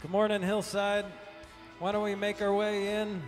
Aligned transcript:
Good 0.00 0.12
morning, 0.12 0.42
Hillside. 0.42 1.06
Why 1.80 1.90
don't 1.90 2.04
we 2.04 2.14
make 2.14 2.40
our 2.40 2.54
way 2.54 3.00
in? 3.00 3.20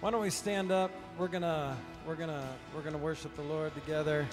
Why 0.00 0.10
don't 0.10 0.20
we 0.20 0.30
stand 0.30 0.72
up? 0.72 0.90
We're 1.16 1.28
gonna 1.28 1.76
we're 2.04 2.16
gonna 2.16 2.48
we're 2.74 2.82
gonna 2.82 2.98
worship 2.98 3.36
the 3.36 3.42
Lord 3.42 3.72
together. 3.76 4.26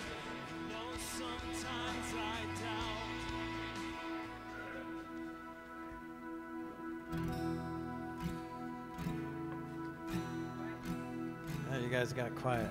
You 11.79 11.89
guys 11.89 12.11
got 12.11 12.33
quiet. 12.35 12.69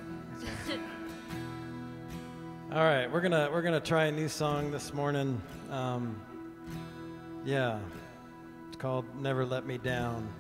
All 2.73 2.85
right, 2.85 3.11
we're 3.11 3.21
gonna 3.21 3.49
we're 3.53 3.63
gonna 3.63 3.81
try 3.81 4.05
a 4.05 4.13
new 4.13 4.29
song 4.29 4.71
this 4.71 4.95
morning. 4.95 5.43
Um, 5.71 6.23
yeah, 7.45 7.81
it's 8.69 8.77
called 8.77 9.05
"Never 9.21 9.45
Let 9.45 9.67
Me 9.67 9.77
Down." 9.77 10.33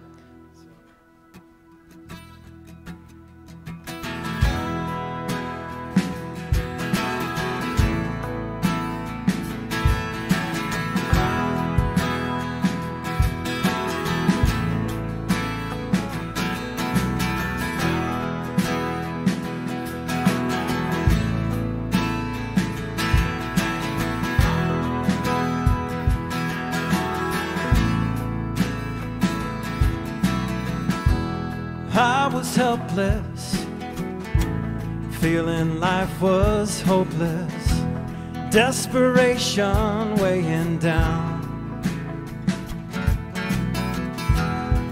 Desperation 38.50 40.16
weighing 40.16 40.78
down. 40.78 41.38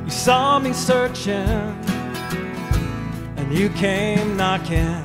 You 0.04 0.10
saw 0.10 0.58
me 0.58 0.72
searching, 0.72 1.34
and 3.36 3.52
you 3.52 3.70
came 3.70 4.36
knocking. 4.36 5.02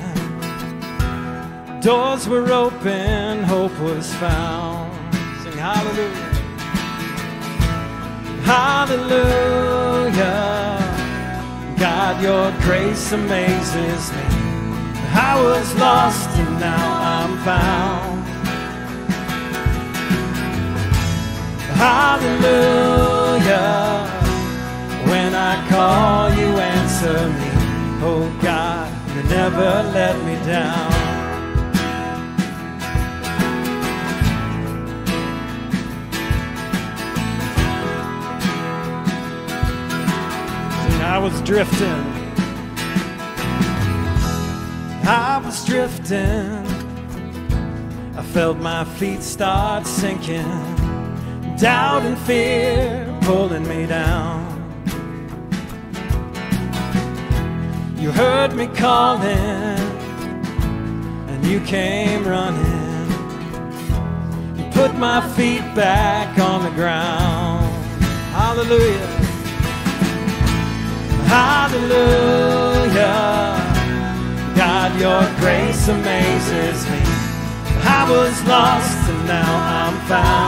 Doors 1.81 2.27
were 2.27 2.51
open, 2.51 3.43
hope 3.43 3.77
was 3.79 4.13
found. 4.15 4.91
Sing 5.43 5.57
hallelujah. 5.57 6.31
Hallelujah. 8.43 9.63
God, 11.79 12.21
your 12.21 12.51
grace 12.61 13.11
amazes 13.11 14.11
me. 14.11 14.23
I 15.15 15.41
was 15.43 15.75
lost 15.75 16.29
and 16.37 16.59
now 16.59 16.92
found. 17.43 18.23
Hallelujah. 21.75 23.03
When 25.09 25.35
I 25.35 25.67
call, 25.67 26.29
you 26.39 26.57
answer 26.57 27.27
me. 27.39 27.51
Oh 28.01 28.39
God, 28.41 28.89
you 29.13 29.23
never 29.23 29.83
let 29.91 30.15
me 30.23 30.35
down. 30.45 30.93
And 40.91 41.03
I 41.03 41.17
was 41.17 41.41
drifting. 41.41 42.05
I 45.05 45.41
was 45.43 45.65
drifting. 45.65 46.62
Felt 48.33 48.57
my 48.57 48.83
feet 48.83 49.21
start 49.21 49.85
sinking. 49.85 50.41
Doubt 51.55 52.01
and 52.01 52.17
fear 52.17 53.05
pulling 53.21 53.67
me 53.67 53.85
down. 53.85 54.41
You 57.95 58.11
heard 58.11 58.55
me 58.55 58.65
calling, 58.65 59.77
and 61.29 61.45
you 61.45 61.59
came 61.59 62.27
running. 62.27 63.11
You 64.57 64.65
put 64.71 64.95
my 64.95 65.21
feet 65.35 65.61
back 65.75 66.35
on 66.39 66.63
the 66.63 66.71
ground. 66.71 67.63
Hallelujah. 68.33 69.07
Hallelujah. 71.29 72.73
God, 74.55 74.99
your 74.99 75.23
grace 75.39 75.87
amazes 75.87 76.83
was 78.15 78.47
lost 78.47 79.09
and 79.09 79.27
now 79.27 79.51
I'm 79.81 80.07
found. 80.07 80.42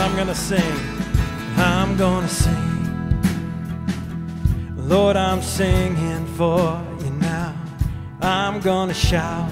I'm 0.00 0.16
gonna 0.16 0.34
sing. 0.34 0.78
I'm 1.56 1.96
gonna 1.96 2.26
sing. 2.26 2.70
Lord, 4.76 5.16
I'm 5.16 5.42
singing 5.42 6.26
for 6.38 6.82
you 7.04 7.10
now. 7.10 7.54
I'm 8.22 8.60
gonna 8.60 8.94
shout. 8.94 9.50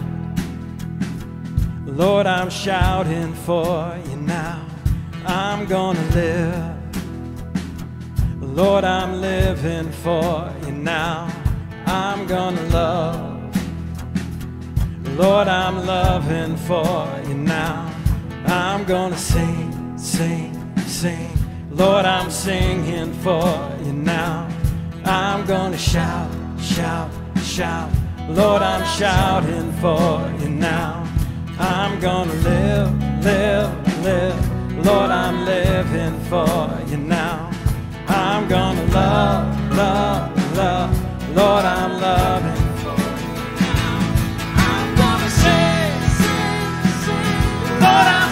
Lord, 1.84 2.26
I'm 2.26 2.48
shouting 2.48 3.34
for 3.34 3.94
you 4.09 4.16
now. 4.16 4.66
I'm 5.26 5.66
gonna 5.66 6.03
live. 6.14 6.75
Lord, 8.41 8.84
I'm 8.84 9.20
living 9.20 9.92
for 9.92 10.50
you 10.65 10.72
now. 10.72 11.30
I'm 11.86 12.26
gonna 12.26 12.62
love. 12.69 13.38
Lord, 15.16 15.48
I'm 15.48 15.84
loving 15.86 16.56
for 16.56 17.06
you 17.28 17.34
now. 17.34 17.94
I'm 18.47 18.84
gonna 18.84 19.19
sing, 19.19 19.67
sing, 19.98 20.53
sing. 20.86 21.31
Lord, 21.70 22.04
I'm 22.04 22.31
singing 22.31 23.12
for 23.14 23.76
you 23.84 23.92
now. 23.92 24.48
I'm 25.04 25.44
gonna 25.47 25.78
shout, 25.78 26.31
shout, 26.60 27.10
shout. 27.42 27.91
Lord, 28.28 28.62
I'm 28.62 28.84
shouting 28.98 29.72
for 29.75 30.32
you 30.41 30.48
now. 30.50 31.04
I'm 31.59 31.98
gonna 32.00 32.32
live, 32.34 33.25
live, 33.25 34.04
live. 34.04 34.86
Lord, 34.86 35.10
I'm 35.10 35.44
living 35.44 36.19
for 36.30 36.70
you 36.88 36.98
now. 36.98 37.50
I'm 38.06 38.48
gonna 38.48 38.84
love, 38.86 39.76
love, 39.76 40.56
love. 40.56 41.34
Lord, 41.34 41.65
I'm 41.65 42.00
loving 42.00 42.69
for 42.82 42.97
you 43.22 43.34
now. 43.60 43.98
I'm 44.56 44.97
gonna 44.97 45.30
sing, 45.30 46.00
sing, 46.21 46.92
sing. 47.04 47.80
Lord, 47.80 48.09
I'm 48.18 48.28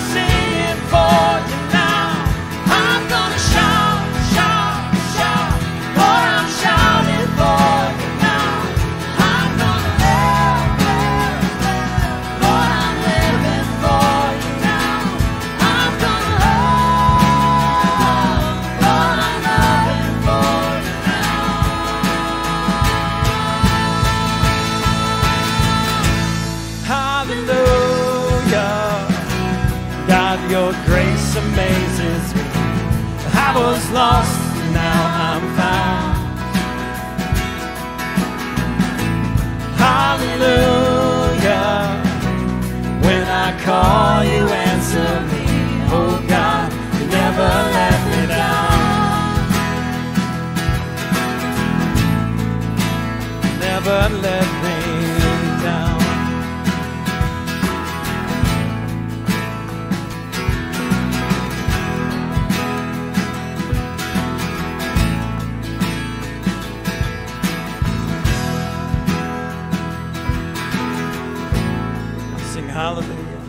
down. 55.62 56.00
Sing 72.52 72.68
hallelujah. 72.68 73.42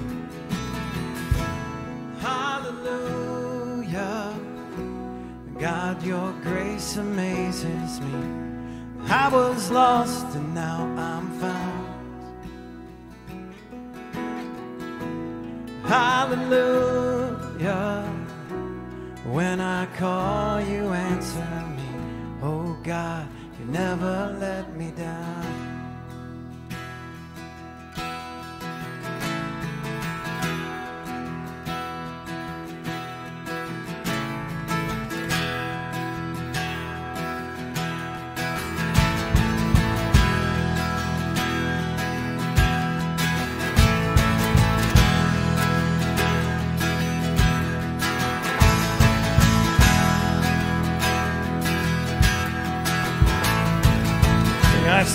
Hallelujah. 2.20 3.40
God, 5.60 6.04
your 6.04 6.32
grace 6.44 6.98
amazes 6.98 8.00
me. 8.02 8.47
I 9.09 9.30
was 9.30 9.71
lost 9.71 10.36
and 10.36 10.54
now 10.54 10.83
I'm 10.98 11.31
found. 11.39 11.88
Hallelujah. 15.86 17.24
When 19.24 19.62
I 19.62 19.86
call, 19.98 20.59
you 20.62 20.89
answer 20.89 21.63
me. 21.77 21.89
Oh 22.42 22.77
God, 22.83 23.30
you 23.57 23.65
never 23.68 24.36
let 24.39 24.75
me 24.75 24.92
down. 24.92 25.37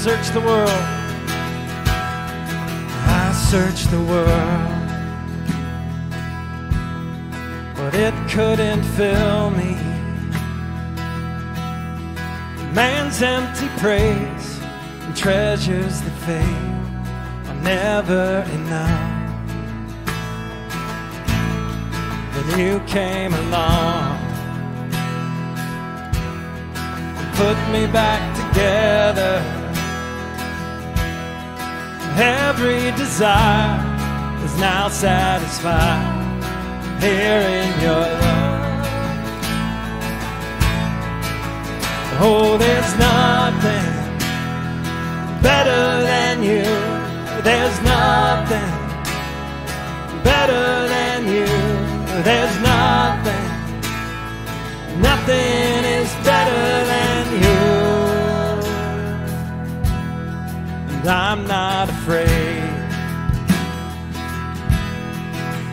I've 0.04 0.08
searched 0.08 0.34
the 0.34 0.40
world. 0.40 0.68
I 3.06 3.32
searched 3.50 3.88
the 3.92 4.00
world. 4.00 4.68
But 7.76 7.94
it 7.94 8.12
couldn't 8.28 8.82
fill 8.82 9.50
me. 9.50 9.76
Man's 12.74 13.22
empty 13.22 13.68
praise 13.78 14.60
and 15.02 15.16
treasures 15.16 16.00
that 16.00 16.16
fade 16.26 17.48
are 17.48 17.62
never 17.62 18.44
enough. 18.54 19.20
Then 22.34 22.58
you 22.58 22.80
came 22.88 23.32
along 23.34 24.18
and 26.74 27.34
put 27.36 27.56
me 27.70 27.86
back 27.86 28.20
together. 28.34 29.61
Every 32.14 32.90
desire 32.92 33.80
is 34.44 34.56
now 34.58 34.88
satisfied 34.88 36.44
here 37.00 37.40
in 37.40 37.80
your 37.80 38.06
love. 38.22 38.86
Oh, 42.20 42.58
there's 42.58 42.94
nothing 42.98 43.88
better 45.42 46.02
than 46.02 46.42
you. 46.42 46.62
There's 47.42 47.80
nothing 47.82 48.72
better 50.22 50.88
than 50.88 51.26
you. 51.26 51.46
There's 52.22 52.56
nothing, 52.60 53.48
nothing 55.00 55.81
I'm 61.04 61.46
not 61.48 61.88
afraid 61.88 62.62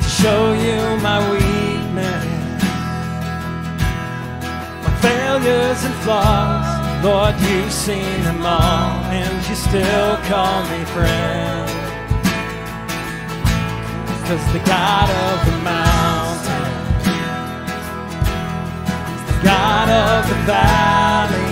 to 0.02 0.10
show 0.10 0.54
you 0.54 0.98
my 1.04 1.20
weakness, 1.32 2.26
my 4.84 4.92
failures 5.02 5.84
and 5.84 5.94
flaws. 6.04 6.66
Lord, 7.04 7.36
you've 7.42 7.72
seen 7.72 8.24
them 8.24 8.44
all, 8.44 9.04
and 9.14 9.48
you 9.48 9.56
still 9.56 10.18
call 10.28 10.64
me 10.64 10.84
friend. 10.86 11.70
Cause 14.26 14.46
the 14.52 14.60
God 14.66 15.10
of 15.10 15.46
the 15.46 15.58
mountain, 15.64 16.72
the 19.28 19.44
God 19.44 19.90
of 19.90 20.28
the 20.28 20.36
valley, 20.46 21.49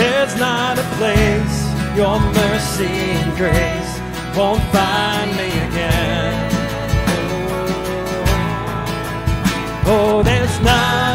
there's 0.00 0.34
not 0.36 0.78
a 0.78 0.86
place 0.96 1.56
your 1.94 2.18
mercy 2.40 2.96
and 3.20 3.36
grace 3.36 3.92
won't 4.36 4.62
find 4.72 5.30
me 5.40 5.48
again. 5.68 6.34
Oh, 9.92 10.22
there's 10.22 10.56
nothing 10.60 11.09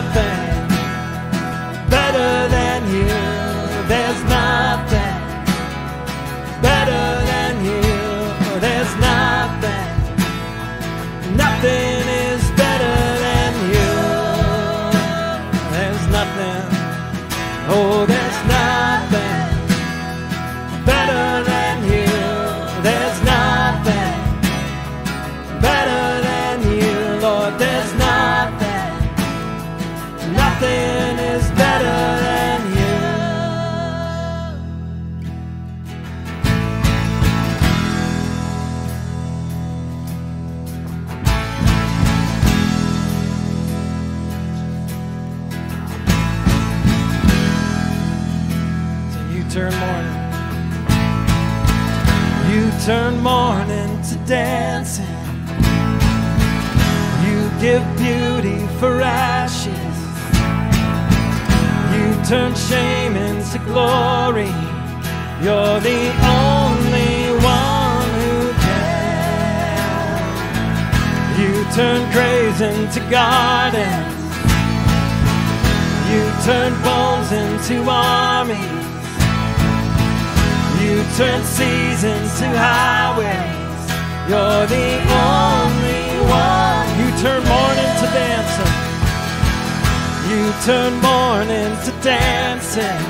turn 62.25 62.55
shame 62.55 63.15
into 63.15 63.59
glory. 63.59 64.49
You're 65.43 65.79
the 65.79 66.09
only 66.25 67.37
one 67.37 68.09
who 68.19 68.51
can. 68.65 69.85
You 71.39 71.53
turn 71.75 72.01
graves 72.11 72.61
into 72.61 72.99
gardens. 73.11 74.15
You 76.09 76.23
turn 76.43 76.73
bones 76.81 77.31
into 77.31 77.75
armies. 77.87 78.57
You 80.81 81.03
turn 81.17 81.43
seasons 81.43 82.39
to 82.39 82.47
highways. 82.57 83.85
You're 84.29 84.65
the 84.65 84.97
only 85.29 86.05
one. 86.25 86.87
You 86.99 87.07
turn 87.21 87.41
mourning 87.45 87.93
to 88.01 88.07
dancing. 88.17 88.85
You 90.29 90.43
turn 90.65 90.91
mourning 91.01 91.77
to 91.85 91.94
dancing. 92.05 93.01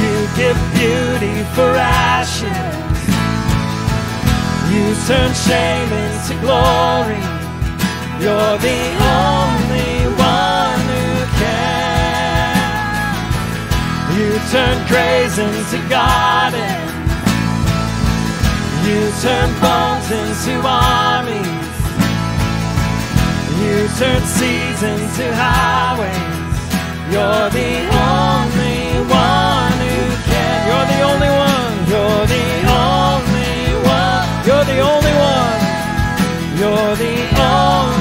You 0.00 0.14
give 0.36 0.58
beauty 0.76 1.36
for 1.56 1.72
ashes. 1.72 2.68
You 4.68 4.84
turn 5.08 5.32
shame 5.32 5.90
into 6.04 6.34
glory. 6.44 7.24
You're 8.20 8.58
the 8.60 8.82
only 9.24 10.04
one 10.20 10.80
who 10.90 11.08
can. 11.40 12.60
You 14.12 14.28
turn 14.52 14.76
graves 14.86 15.38
into 15.38 15.78
gardens. 15.88 16.92
You 18.84 19.00
turn 19.24 19.48
bones 19.64 20.08
into 20.12 20.60
armies. 20.62 21.72
You 23.62 23.88
turn 23.96 24.22
seas 24.36 24.82
into 24.82 25.24
highways. 25.34 26.37
You're 27.10 27.48
the 27.50 27.72
only 27.88 29.00
one 29.08 29.78
who 29.80 29.98
can. 30.28 30.58
You're 30.68 30.86
the 30.92 31.00
only 31.10 31.32
one. 31.48 31.74
You're 31.88 32.26
the 32.34 32.46
only 32.68 33.60
one. 33.96 34.28
You're 34.46 34.66
the 34.72 34.78
only 34.92 35.14
one. 35.16 35.60
You're 36.60 36.96
the 36.96 37.16
only 37.40 37.97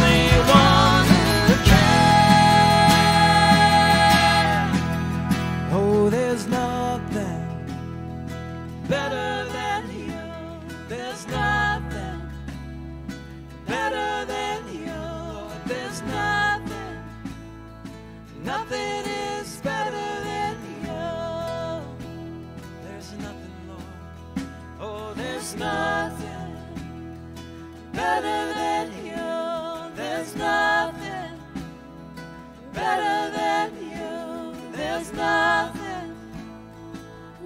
nothing, 35.13 36.15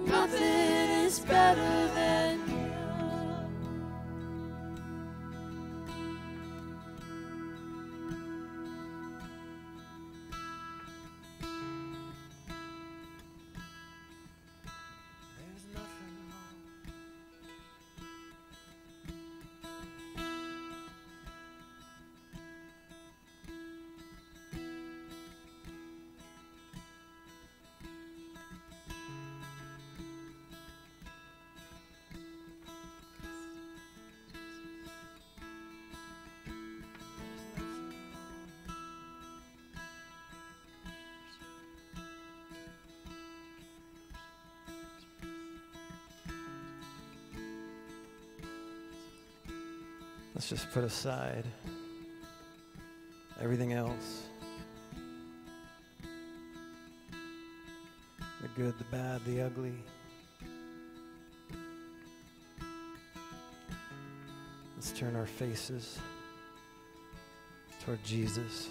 nothing 0.06 0.90
is 1.06 1.20
better 1.20 1.88
than 1.94 2.21
just 50.52 50.70
put 50.72 50.84
aside 50.84 51.46
everything 53.40 53.72
else 53.72 54.24
the 58.42 58.48
good, 58.54 58.76
the 58.76 58.84
bad, 58.90 59.24
the 59.24 59.40
ugly. 59.40 59.72
Let's 64.76 64.92
turn 64.92 65.16
our 65.16 65.24
faces 65.24 65.98
toward 67.82 68.04
Jesus. 68.04 68.68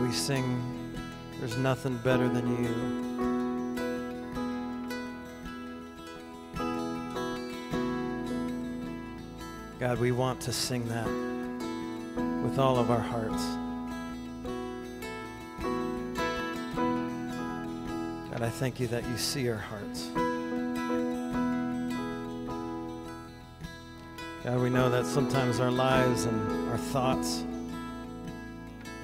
We 0.00 0.12
sing, 0.12 0.92
there's 1.38 1.56
nothing 1.56 1.98
better 1.98 2.28
than 2.28 2.64
you. 2.64 2.74
God, 9.78 9.98
we 9.98 10.12
want 10.12 10.40
to 10.42 10.52
sing 10.52 10.88
that 10.88 11.06
with 12.42 12.58
all 12.58 12.78
of 12.78 12.90
our 12.90 13.00
hearts. 13.00 13.44
God, 18.30 18.42
I 18.42 18.48
thank 18.48 18.80
you 18.80 18.86
that 18.88 19.04
you 19.06 19.18
see 19.18 19.48
our 19.50 19.56
hearts. 19.56 20.04
God, 24.44 24.60
we 24.60 24.70
know 24.70 24.88
that 24.88 25.04
sometimes 25.04 25.60
our 25.60 25.70
lives 25.70 26.24
and 26.24 26.70
our 26.70 26.78
thoughts 26.78 27.44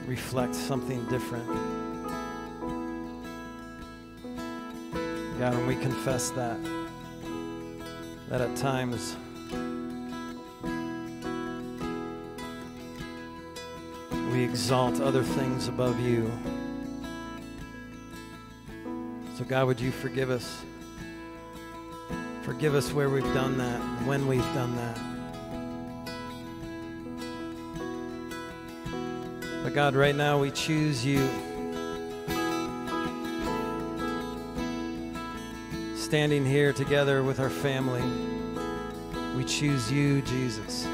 reflect 0.07 0.55
something 0.55 1.05
different. 1.07 1.47
God, 5.39 5.53
and 5.53 5.67
we 5.67 5.75
confess 5.77 6.31
that, 6.31 6.59
that 8.29 8.41
at 8.41 8.57
times 8.57 9.17
we 14.33 14.43
exalt 14.45 15.01
other 15.01 15.23
things 15.23 15.69
above 15.69 16.01
you. 16.01 16.31
So, 19.37 19.45
God, 19.45 19.67
would 19.67 19.81
you 19.81 19.91
forgive 19.91 20.31
us? 20.31 20.63
Forgive 22.43 22.75
us 22.75 22.93
where 22.93 23.11
we've 23.11 23.35
done 23.35 23.59
that, 23.59 23.81
when 24.07 24.27
we've 24.27 24.41
done 24.55 24.75
that. 24.77 25.16
God, 29.77 29.95
right 29.95 30.17
now 30.17 30.39
we 30.39 30.51
choose 30.51 31.05
you. 31.05 31.19
Standing 35.99 36.47
here 36.47 36.73
together 36.73 37.23
with 37.23 37.41
our 37.41 37.51
family, 37.51 38.01
we 39.37 39.45
choose 39.45 39.93
you, 39.93 40.23
Jesus. 40.23 40.87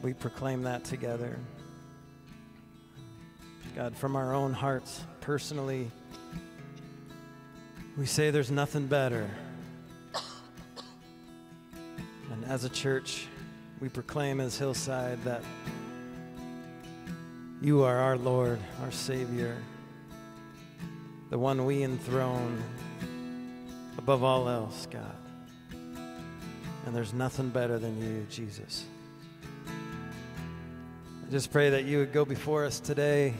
God, 0.00 0.04
we 0.04 0.14
proclaim 0.14 0.62
that 0.62 0.84
together. 0.84 1.38
God, 3.76 3.96
from 3.96 4.16
our 4.16 4.34
own 4.34 4.52
hearts, 4.52 5.02
personally, 5.20 5.90
we 7.96 8.06
say 8.06 8.30
there's 8.30 8.50
nothing 8.50 8.86
better. 8.86 9.30
And 12.32 12.44
as 12.46 12.64
a 12.64 12.68
church, 12.68 13.26
we 13.80 13.88
proclaim 13.88 14.40
as 14.40 14.56
Hillside 14.56 15.22
that 15.24 15.42
you 17.60 17.82
are 17.82 17.96
our 17.98 18.16
Lord, 18.16 18.58
our 18.82 18.92
Savior, 18.92 19.56
the 21.28 21.38
one 21.38 21.66
we 21.66 21.82
enthrone 21.82 22.62
above 23.98 24.22
all 24.22 24.48
else, 24.48 24.86
God. 24.90 25.16
And 26.86 26.96
there's 26.96 27.12
nothing 27.12 27.50
better 27.50 27.78
than 27.78 28.00
you, 28.00 28.26
Jesus. 28.30 28.86
Just 31.30 31.52
pray 31.52 31.70
that 31.70 31.84
you 31.84 31.98
would 31.98 32.12
go 32.12 32.24
before 32.24 32.64
us 32.64 32.80
today. 32.80 33.34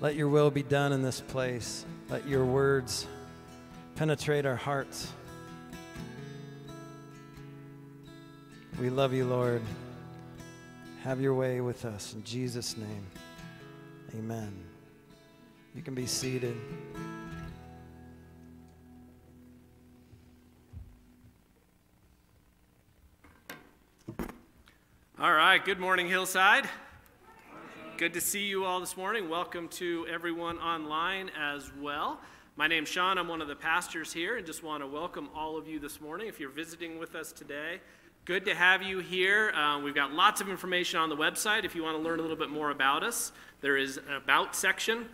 Let 0.00 0.14
your 0.14 0.28
will 0.28 0.50
be 0.50 0.62
done 0.62 0.94
in 0.94 1.02
this 1.02 1.20
place. 1.20 1.84
Let 2.08 2.26
your 2.26 2.46
words 2.46 3.06
penetrate 3.96 4.46
our 4.46 4.56
hearts. 4.56 5.12
We 8.80 8.88
love 8.88 9.12
you, 9.12 9.26
Lord. 9.26 9.60
Have 11.02 11.20
your 11.20 11.34
way 11.34 11.60
with 11.60 11.84
us. 11.84 12.14
In 12.14 12.24
Jesus' 12.24 12.78
name, 12.78 13.06
amen. 14.18 14.56
You 15.74 15.82
can 15.82 15.94
be 15.94 16.06
seated. 16.06 16.56
All 25.20 25.34
right, 25.34 25.62
good 25.62 25.78
morning, 25.78 26.08
Hillside. 26.08 26.66
Good 27.98 28.14
to 28.14 28.22
see 28.22 28.44
you 28.46 28.64
all 28.64 28.80
this 28.80 28.96
morning. 28.96 29.28
Welcome 29.28 29.68
to 29.68 30.06
everyone 30.10 30.56
online 30.60 31.30
as 31.38 31.70
well. 31.78 32.18
My 32.56 32.66
name's 32.66 32.88
Sean. 32.88 33.18
I'm 33.18 33.28
one 33.28 33.42
of 33.42 33.48
the 33.48 33.54
pastors 33.54 34.14
here 34.14 34.38
and 34.38 34.46
just 34.46 34.62
want 34.62 34.82
to 34.82 34.86
welcome 34.86 35.28
all 35.36 35.58
of 35.58 35.68
you 35.68 35.78
this 35.78 36.00
morning. 36.00 36.26
If 36.26 36.40
you're 36.40 36.48
visiting 36.48 36.98
with 36.98 37.14
us 37.14 37.32
today, 37.32 37.82
good 38.24 38.46
to 38.46 38.54
have 38.54 38.82
you 38.82 39.00
here. 39.00 39.50
Uh, 39.50 39.78
we've 39.82 39.94
got 39.94 40.14
lots 40.14 40.40
of 40.40 40.48
information 40.48 40.98
on 40.98 41.10
the 41.10 41.16
website 41.16 41.66
if 41.66 41.74
you 41.74 41.82
want 41.82 41.98
to 41.98 42.02
learn 42.02 42.18
a 42.18 42.22
little 42.22 42.34
bit 42.34 42.48
more 42.48 42.70
about 42.70 43.04
us. 43.04 43.32
There 43.60 43.76
is 43.76 43.98
an 43.98 44.14
About 44.14 44.56
section 44.56 45.04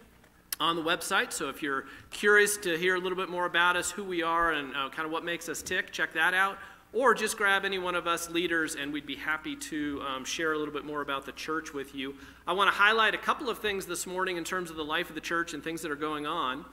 on 0.60 0.76
the 0.76 0.82
website, 0.82 1.32
so 1.32 1.48
if 1.48 1.64
you're 1.64 1.86
curious 2.12 2.56
to 2.58 2.78
hear 2.78 2.94
a 2.94 3.00
little 3.00 3.18
bit 3.18 3.28
more 3.28 3.44
about 3.44 3.74
us, 3.74 3.90
who 3.90 4.04
we 4.04 4.22
are, 4.22 4.52
and 4.52 4.70
uh, 4.76 4.88
kind 4.88 5.04
of 5.04 5.10
what 5.10 5.24
makes 5.24 5.48
us 5.48 5.62
tick, 5.62 5.90
check 5.90 6.12
that 6.12 6.32
out 6.32 6.58
or 6.96 7.12
just 7.12 7.36
grab 7.36 7.66
any 7.66 7.78
one 7.78 7.94
of 7.94 8.06
us 8.06 8.30
leaders 8.30 8.74
and 8.74 8.90
we'd 8.90 9.04
be 9.04 9.16
happy 9.16 9.54
to 9.54 10.02
um, 10.08 10.24
share 10.24 10.54
a 10.54 10.58
little 10.58 10.72
bit 10.72 10.86
more 10.86 11.02
about 11.02 11.26
the 11.26 11.32
church 11.32 11.74
with 11.74 11.94
you. 11.94 12.14
I 12.46 12.54
want 12.54 12.72
to 12.72 12.74
highlight 12.74 13.14
a 13.14 13.18
couple 13.18 13.50
of 13.50 13.58
things 13.58 13.84
this 13.84 14.06
morning 14.06 14.38
in 14.38 14.44
terms 14.44 14.70
of 14.70 14.76
the 14.76 14.84
life 14.84 15.10
of 15.10 15.14
the 15.14 15.20
church 15.20 15.52
and 15.52 15.62
things 15.62 15.82
that 15.82 15.90
are 15.90 15.94
going 15.94 16.26
on. 16.26 16.64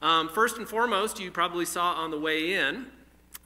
Um, 0.00 0.28
first 0.28 0.56
and 0.56 0.68
foremost, 0.68 1.18
you 1.18 1.32
probably 1.32 1.64
saw 1.64 1.94
on 1.94 2.12
the 2.12 2.18
way 2.18 2.54
in, 2.54 2.86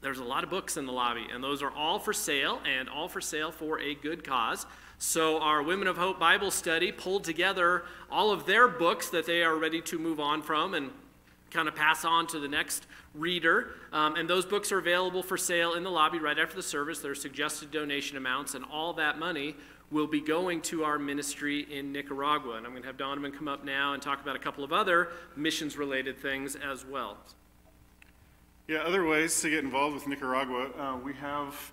there's 0.02 0.18
a 0.18 0.24
lot 0.24 0.44
of 0.44 0.50
books 0.50 0.76
in 0.76 0.84
the 0.84 0.92
lobby, 0.92 1.26
and 1.32 1.42
those 1.42 1.62
are 1.62 1.70
all 1.70 1.98
for 1.98 2.12
sale 2.12 2.60
and 2.66 2.90
all 2.90 3.08
for 3.08 3.22
sale 3.22 3.50
for 3.50 3.80
a 3.80 3.94
good 3.94 4.22
cause. 4.22 4.66
So, 4.98 5.40
our 5.40 5.62
Women 5.62 5.88
of 5.88 5.96
Hope 5.96 6.18
Bible 6.18 6.50
study 6.50 6.92
pulled 6.92 7.24
together 7.24 7.84
all 8.10 8.30
of 8.30 8.44
their 8.44 8.68
books 8.68 9.08
that 9.10 9.24
they 9.24 9.42
are 9.42 9.56
ready 9.56 9.80
to 9.82 9.98
move 9.98 10.20
on 10.20 10.42
from 10.42 10.74
and 10.74 10.90
kind 11.50 11.68
of 11.68 11.74
pass 11.74 12.04
on 12.04 12.26
to 12.28 12.38
the 12.38 12.48
next 12.48 12.86
reader. 13.16 13.70
Um, 13.92 14.16
and 14.16 14.28
those 14.28 14.44
books 14.44 14.72
are 14.72 14.78
available 14.78 15.22
for 15.22 15.36
sale 15.36 15.74
in 15.74 15.82
the 15.82 15.90
lobby 15.90 16.18
right 16.18 16.38
after 16.38 16.56
the 16.56 16.62
service. 16.62 17.00
There 17.00 17.12
are 17.12 17.16
suggested 17.16 17.70
donation 17.70 18.16
amounts, 18.16 18.54
and 18.54 18.64
all 18.64 18.92
that 18.94 19.18
money 19.18 19.56
will 19.90 20.06
be 20.06 20.20
going 20.20 20.60
to 20.60 20.84
our 20.84 20.98
ministry 20.98 21.66
in 21.70 21.92
Nicaragua. 21.92 22.56
And 22.56 22.66
I'm 22.66 22.72
going 22.72 22.82
to 22.82 22.88
have 22.88 22.96
Donovan 22.96 23.32
come 23.32 23.48
up 23.48 23.64
now 23.64 23.92
and 23.94 24.02
talk 24.02 24.20
about 24.20 24.36
a 24.36 24.38
couple 24.38 24.64
of 24.64 24.72
other 24.72 25.08
missions 25.36 25.76
related 25.76 26.18
things 26.18 26.56
as 26.56 26.84
well. 26.84 27.18
Yeah, 28.68 28.78
other 28.78 29.06
ways 29.06 29.40
to 29.42 29.50
get 29.50 29.62
involved 29.62 29.94
with 29.94 30.08
Nicaragua. 30.08 30.70
Uh, 30.76 30.96
we 30.96 31.14
have, 31.14 31.72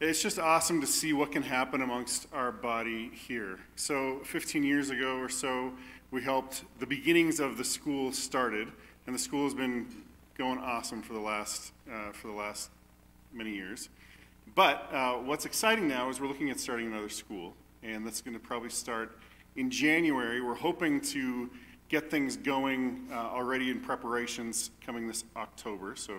it's 0.00 0.22
just 0.22 0.38
awesome 0.38 0.80
to 0.80 0.86
see 0.86 1.12
what 1.12 1.32
can 1.32 1.42
happen 1.42 1.82
amongst 1.82 2.26
our 2.32 2.50
body 2.50 3.10
here. 3.12 3.58
So, 3.76 4.20
15 4.24 4.62
years 4.62 4.88
ago 4.88 5.18
or 5.18 5.28
so, 5.28 5.72
we 6.10 6.22
helped, 6.22 6.64
the 6.78 6.86
beginnings 6.86 7.40
of 7.40 7.58
the 7.58 7.64
school 7.64 8.10
started, 8.10 8.68
and 9.06 9.14
the 9.14 9.18
school 9.18 9.44
has 9.44 9.52
been 9.52 9.86
going 10.40 10.58
awesome 10.58 11.02
for 11.02 11.12
the 11.12 11.20
last, 11.20 11.70
uh, 11.92 12.12
for 12.12 12.28
the 12.28 12.32
last 12.32 12.70
many 13.30 13.54
years. 13.54 13.90
But 14.54 14.88
uh, 14.90 15.16
what's 15.16 15.44
exciting 15.44 15.86
now 15.86 16.08
is 16.08 16.18
we're 16.18 16.28
looking 16.28 16.48
at 16.48 16.58
starting 16.58 16.86
another 16.86 17.10
school, 17.10 17.52
and 17.82 18.06
that's 18.06 18.22
going 18.22 18.32
to 18.32 18.40
probably 18.40 18.70
start 18.70 19.18
in 19.56 19.70
January. 19.70 20.40
We're 20.40 20.54
hoping 20.54 20.98
to 21.02 21.50
get 21.90 22.10
things 22.10 22.38
going 22.38 23.06
uh, 23.12 23.16
already 23.16 23.70
in 23.70 23.80
preparations 23.80 24.70
coming 24.80 25.06
this 25.06 25.24
October, 25.36 25.94
so 25.94 26.14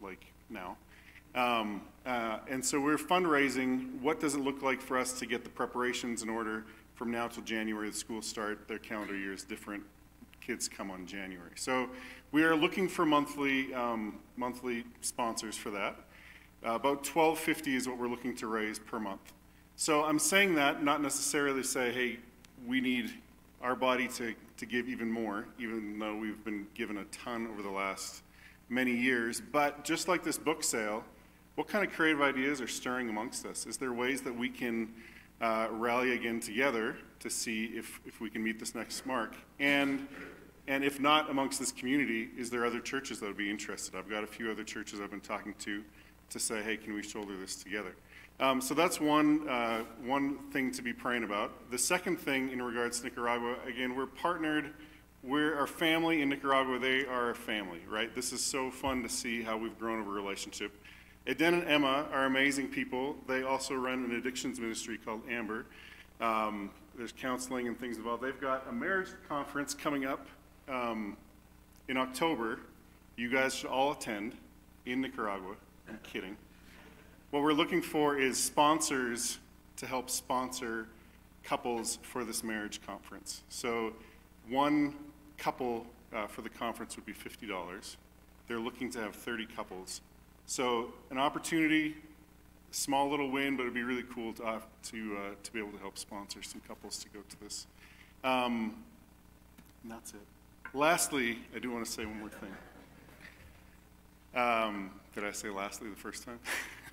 like 0.00 0.24
now. 0.48 0.78
Um, 1.34 1.82
uh, 2.06 2.38
and 2.48 2.64
so 2.64 2.80
we're 2.80 2.96
fundraising. 2.96 4.00
What 4.00 4.20
does 4.20 4.36
it 4.36 4.40
look 4.40 4.62
like 4.62 4.80
for 4.80 4.96
us 4.96 5.12
to 5.18 5.26
get 5.26 5.44
the 5.44 5.50
preparations 5.50 6.22
in 6.22 6.30
order 6.30 6.64
from 6.94 7.10
now 7.10 7.28
till 7.28 7.42
January? 7.42 7.90
The 7.90 7.96
schools 7.98 8.26
start, 8.26 8.68
their 8.68 8.78
calendar 8.78 9.14
year 9.14 9.34
is 9.34 9.44
different. 9.44 9.82
Kids 10.40 10.66
come 10.66 10.90
on 10.90 11.04
January. 11.06 11.50
So 11.56 11.90
we 12.32 12.42
are 12.42 12.56
looking 12.56 12.88
for 12.88 13.06
monthly, 13.06 13.72
um, 13.74 14.18
monthly 14.36 14.84
sponsors 15.00 15.56
for 15.56 15.70
that. 15.70 15.96
Uh, 16.64 16.74
about 16.74 17.06
1250 17.06 17.76
is 17.76 17.88
what 17.88 17.98
we're 17.98 18.08
looking 18.08 18.34
to 18.36 18.46
raise 18.46 18.78
per 18.78 18.98
month. 18.98 19.32
So 19.76 20.04
I'm 20.04 20.18
saying 20.18 20.54
that 20.56 20.82
not 20.82 21.02
necessarily 21.02 21.62
say, 21.62 21.92
hey, 21.92 22.18
we 22.66 22.80
need 22.80 23.12
our 23.62 23.76
body 23.76 24.08
to, 24.08 24.34
to 24.56 24.66
give 24.66 24.88
even 24.88 25.10
more, 25.10 25.46
even 25.58 25.98
though 25.98 26.16
we've 26.16 26.42
been 26.44 26.66
given 26.74 26.98
a 26.98 27.04
ton 27.06 27.46
over 27.46 27.62
the 27.62 27.70
last 27.70 28.22
many 28.68 28.92
years. 28.92 29.40
But 29.40 29.84
just 29.84 30.08
like 30.08 30.24
this 30.24 30.38
book 30.38 30.64
sale, 30.64 31.04
what 31.54 31.68
kind 31.68 31.86
of 31.86 31.92
creative 31.92 32.20
ideas 32.20 32.60
are 32.60 32.68
stirring 32.68 33.08
amongst 33.08 33.46
us? 33.46 33.66
Is 33.66 33.76
there 33.76 33.92
ways 33.92 34.22
that 34.22 34.36
we 34.36 34.48
can 34.48 34.92
uh, 35.40 35.68
rally 35.70 36.12
again 36.12 36.40
together 36.40 36.96
to 37.20 37.30
see 37.30 37.66
if, 37.66 38.00
if 38.04 38.20
we 38.20 38.30
can 38.30 38.42
meet 38.42 38.58
this 38.58 38.74
next 38.74 39.06
mark? 39.06 39.36
And 39.58 40.06
And 40.68 40.82
if 40.82 40.98
not 40.98 41.30
amongst 41.30 41.60
this 41.60 41.70
community, 41.70 42.28
is 42.36 42.50
there 42.50 42.66
other 42.66 42.80
churches 42.80 43.20
that 43.20 43.26
would 43.26 43.36
be 43.36 43.50
interested? 43.50 43.94
I've 43.94 44.10
got 44.10 44.24
a 44.24 44.26
few 44.26 44.50
other 44.50 44.64
churches 44.64 45.00
I've 45.00 45.10
been 45.10 45.20
talking 45.20 45.54
to 45.60 45.84
to 46.30 46.38
say, 46.40 46.62
hey, 46.62 46.76
can 46.76 46.94
we 46.94 47.02
shoulder 47.02 47.36
this 47.36 47.56
together? 47.56 47.94
Um, 48.40 48.60
so 48.60 48.74
that's 48.74 49.00
one, 49.00 49.48
uh, 49.48 49.84
one 50.02 50.38
thing 50.50 50.72
to 50.72 50.82
be 50.82 50.92
praying 50.92 51.24
about. 51.24 51.70
The 51.70 51.78
second 51.78 52.18
thing 52.18 52.50
in 52.50 52.60
regards 52.60 52.98
to 52.98 53.04
Nicaragua, 53.04 53.56
again, 53.66 53.94
we're 53.96 54.06
partnered. 54.06 54.74
We're 55.22 55.56
our 55.56 55.66
family 55.66 56.20
in 56.20 56.28
Nicaragua. 56.28 56.78
They 56.78 57.06
are 57.06 57.30
a 57.30 57.34
family, 57.34 57.80
right? 57.88 58.14
This 58.14 58.32
is 58.32 58.44
so 58.44 58.70
fun 58.70 59.02
to 59.04 59.08
see 59.08 59.42
how 59.42 59.56
we've 59.56 59.78
grown 59.78 60.00
over 60.00 60.10
relationship. 60.10 60.72
Eden 61.26 61.54
and 61.54 61.64
Emma 61.64 62.06
are 62.12 62.26
amazing 62.26 62.68
people. 62.68 63.16
They 63.26 63.42
also 63.42 63.74
run 63.74 64.04
an 64.04 64.14
addictions 64.16 64.60
ministry 64.60 64.98
called 64.98 65.22
Amber. 65.30 65.66
Um, 66.20 66.70
there's 66.96 67.12
counseling 67.12 67.68
and 67.68 67.78
things 67.78 67.96
involved. 67.96 68.22
They've 68.22 68.40
got 68.40 68.66
a 68.68 68.72
marriage 68.72 69.08
conference 69.28 69.74
coming 69.74 70.04
up 70.04 70.26
um, 70.68 71.16
in 71.88 71.96
October. 71.96 72.60
You 73.16 73.30
guys 73.30 73.54
should 73.54 73.70
all 73.70 73.92
attend 73.92 74.36
in 74.84 75.00
Nicaragua. 75.00 75.54
I'm 75.88 75.98
kidding. 76.02 76.36
What 77.30 77.42
we're 77.42 77.52
looking 77.52 77.82
for 77.82 78.18
is 78.18 78.42
sponsors 78.42 79.38
to 79.76 79.86
help 79.86 80.10
sponsor 80.10 80.86
couples 81.42 81.98
for 82.02 82.24
this 82.24 82.42
marriage 82.42 82.80
conference. 82.86 83.42
So, 83.48 83.92
one 84.48 84.94
couple 85.38 85.86
uh, 86.14 86.26
for 86.26 86.42
the 86.42 86.48
conference 86.48 86.96
would 86.96 87.06
be 87.06 87.12
$50. 87.12 87.96
They're 88.48 88.58
looking 88.58 88.90
to 88.90 89.00
have 89.00 89.14
30 89.14 89.46
couples. 89.46 90.00
So, 90.46 90.92
an 91.10 91.18
opportunity, 91.18 91.96
small 92.70 93.10
little 93.10 93.30
win, 93.30 93.56
but 93.56 93.62
it'd 93.62 93.74
be 93.74 93.82
really 93.82 94.04
cool 94.04 94.32
to, 94.34 94.44
uh, 94.44 94.60
to, 94.84 95.16
uh, 95.16 95.34
to 95.42 95.52
be 95.52 95.58
able 95.58 95.72
to 95.72 95.78
help 95.78 95.98
sponsor 95.98 96.42
some 96.42 96.60
couples 96.66 96.98
to 96.98 97.08
go 97.08 97.20
to 97.28 97.40
this. 97.40 97.66
Um, 98.22 98.84
and 99.82 99.92
that's 99.92 100.12
it. 100.12 100.35
Lastly, 100.76 101.38
I 101.54 101.58
do 101.58 101.70
want 101.70 101.86
to 101.86 101.90
say 101.90 102.04
one 102.04 102.18
more 102.20 102.28
thing. 102.28 102.54
Um, 104.34 104.90
did 105.14 105.24
I 105.24 105.30
say 105.30 105.48
lastly 105.48 105.88
the 105.88 105.96
first 105.96 106.26
time? 106.26 106.38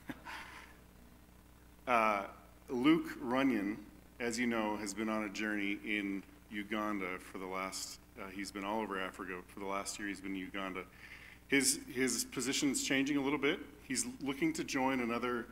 uh, 1.89 2.23
Luke 2.69 3.09
Runyon, 3.19 3.77
as 4.21 4.39
you 4.39 4.47
know, 4.47 4.77
has 4.77 4.93
been 4.93 5.09
on 5.09 5.25
a 5.25 5.29
journey 5.29 5.79
in 5.83 6.23
Uganda 6.49 7.19
for 7.19 7.39
the 7.39 7.45
last, 7.45 7.99
uh, 8.17 8.29
he's 8.29 8.53
been 8.53 8.63
all 8.63 8.79
over 8.79 8.97
Africa. 8.97 9.33
For 9.47 9.59
the 9.59 9.65
last 9.65 9.99
year, 9.99 10.07
he's 10.07 10.21
been 10.21 10.31
in 10.31 10.37
Uganda. 10.37 10.83
His, 11.49 11.81
his 11.91 12.23
position's 12.23 12.85
changing 12.85 13.17
a 13.17 13.21
little 13.21 13.37
bit. 13.37 13.59
He's 13.85 14.05
looking 14.21 14.53
to 14.53 14.63
join 14.63 15.01
another 15.01 15.47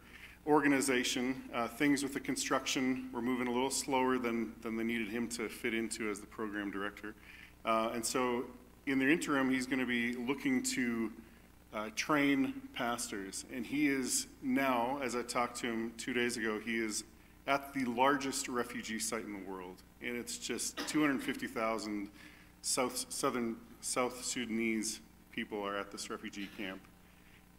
organization. 0.47 1.49
Uh, 1.53 1.67
things 1.67 2.01
with 2.01 2.13
the 2.13 2.21
construction 2.21 3.09
were 3.11 3.21
moving 3.21 3.47
a 3.47 3.51
little 3.51 3.69
slower 3.69 4.17
than, 4.17 4.53
than 4.61 4.77
they 4.77 4.85
needed 4.85 5.09
him 5.09 5.27
to 5.27 5.49
fit 5.49 5.73
into 5.73 6.09
as 6.09 6.21
the 6.21 6.27
program 6.27 6.71
director. 6.71 7.13
Uh, 7.65 7.91
and 7.93 8.05
so, 8.05 8.45
in 8.87 8.99
the 8.99 9.09
interim, 9.09 9.49
he's 9.49 9.65
going 9.65 9.79
to 9.79 9.85
be 9.85 10.13
looking 10.13 10.63
to 10.63 11.11
uh, 11.73 11.89
train 11.95 12.53
pastors. 12.73 13.45
And 13.53 13.65
he 13.65 13.87
is 13.87 14.27
now, 14.41 14.99
as 15.01 15.15
I 15.15 15.21
talked 15.21 15.57
to 15.57 15.67
him 15.67 15.93
two 15.97 16.13
days 16.13 16.37
ago, 16.37 16.59
he 16.59 16.77
is 16.77 17.03
at 17.47 17.73
the 17.73 17.85
largest 17.85 18.47
refugee 18.47 18.99
site 18.99 19.25
in 19.25 19.33
the 19.33 19.49
world. 19.49 19.75
And 20.01 20.15
it's 20.15 20.37
just 20.37 20.77
250,000 20.87 22.09
South, 22.61 23.05
Southern, 23.09 23.55
South 23.81 24.23
Sudanese 24.23 24.99
people 25.31 25.65
are 25.65 25.77
at 25.77 25.91
this 25.91 26.09
refugee 26.09 26.49
camp. 26.57 26.81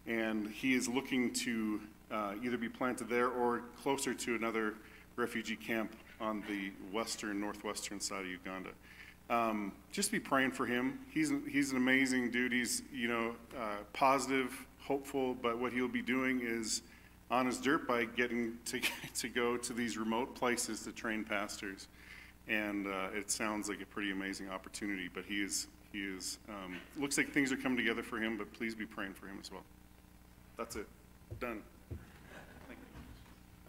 And 0.07 0.49
he 0.49 0.75
is 0.75 0.89
looking 0.89 1.33
to 1.35 1.81
uh, 2.11 2.35
either 2.45 2.59
be 2.59 2.69
planted 2.69 3.09
there 3.09 3.29
or 3.29 3.63
closer 3.83 4.13
to 4.13 4.35
another 4.35 4.75
refugee 5.17 5.57
camp 5.57 5.95
on 6.21 6.43
the 6.49 6.71
western, 6.93 7.41
northwestern 7.41 8.01
side 8.01 8.21
of 8.21 8.31
Uganda. 8.31 8.71
Um, 9.33 9.73
just 9.91 10.13
be 10.13 10.21
praying 10.21 10.51
for 10.51 10.67
him. 10.67 10.99
He's, 11.11 11.33
he's 11.51 11.71
an 11.71 11.79
amazing 11.79 12.31
dude. 12.31 12.53
He's, 12.53 12.83
you 12.93 13.09
know, 13.09 13.35
uh, 13.59 13.77
positive, 13.95 14.53
hopeful, 14.79 15.35
but 15.35 15.59
what 15.59 15.73
he'll 15.73 15.89
be 15.89 16.03
doing 16.03 16.43
is 16.43 16.83
on 17.31 17.47
his 17.47 17.57
dirt 17.57 17.89
bike 17.89 18.15
getting 18.15 18.59
to, 18.67 18.81
to 19.17 19.29
go 19.31 19.57
to 19.57 19.73
these 19.73 19.97
remote 19.97 20.35
places 20.35 20.83
to 20.83 20.93
train 20.93 21.25
pastors. 21.25 21.89
And 22.47 22.87
uh, 22.87 23.09
it 23.15 23.31
sounds 23.31 23.71
like 23.71 23.81
a 23.81 23.87
pretty 23.87 24.13
amazing 24.13 24.51
opportunity, 24.51 25.09
but 25.13 25.25
he 25.25 25.43
is, 25.43 25.69
he 25.93 26.01
is, 26.01 26.39
um, 26.51 26.77
looks 26.99 27.17
like 27.17 27.33
things 27.33 27.53
are 27.53 27.57
coming 27.57 27.79
together 27.79 28.03
for 28.03 28.19
him, 28.19 28.37
but 28.37 28.53
please 28.53 28.75
be 28.75 28.85
praying 28.85 29.15
for 29.15 29.29
him 29.29 29.39
as 29.41 29.51
well. 29.51 29.65
That's 30.59 30.77
it. 30.77 30.87
Done. 31.41 31.63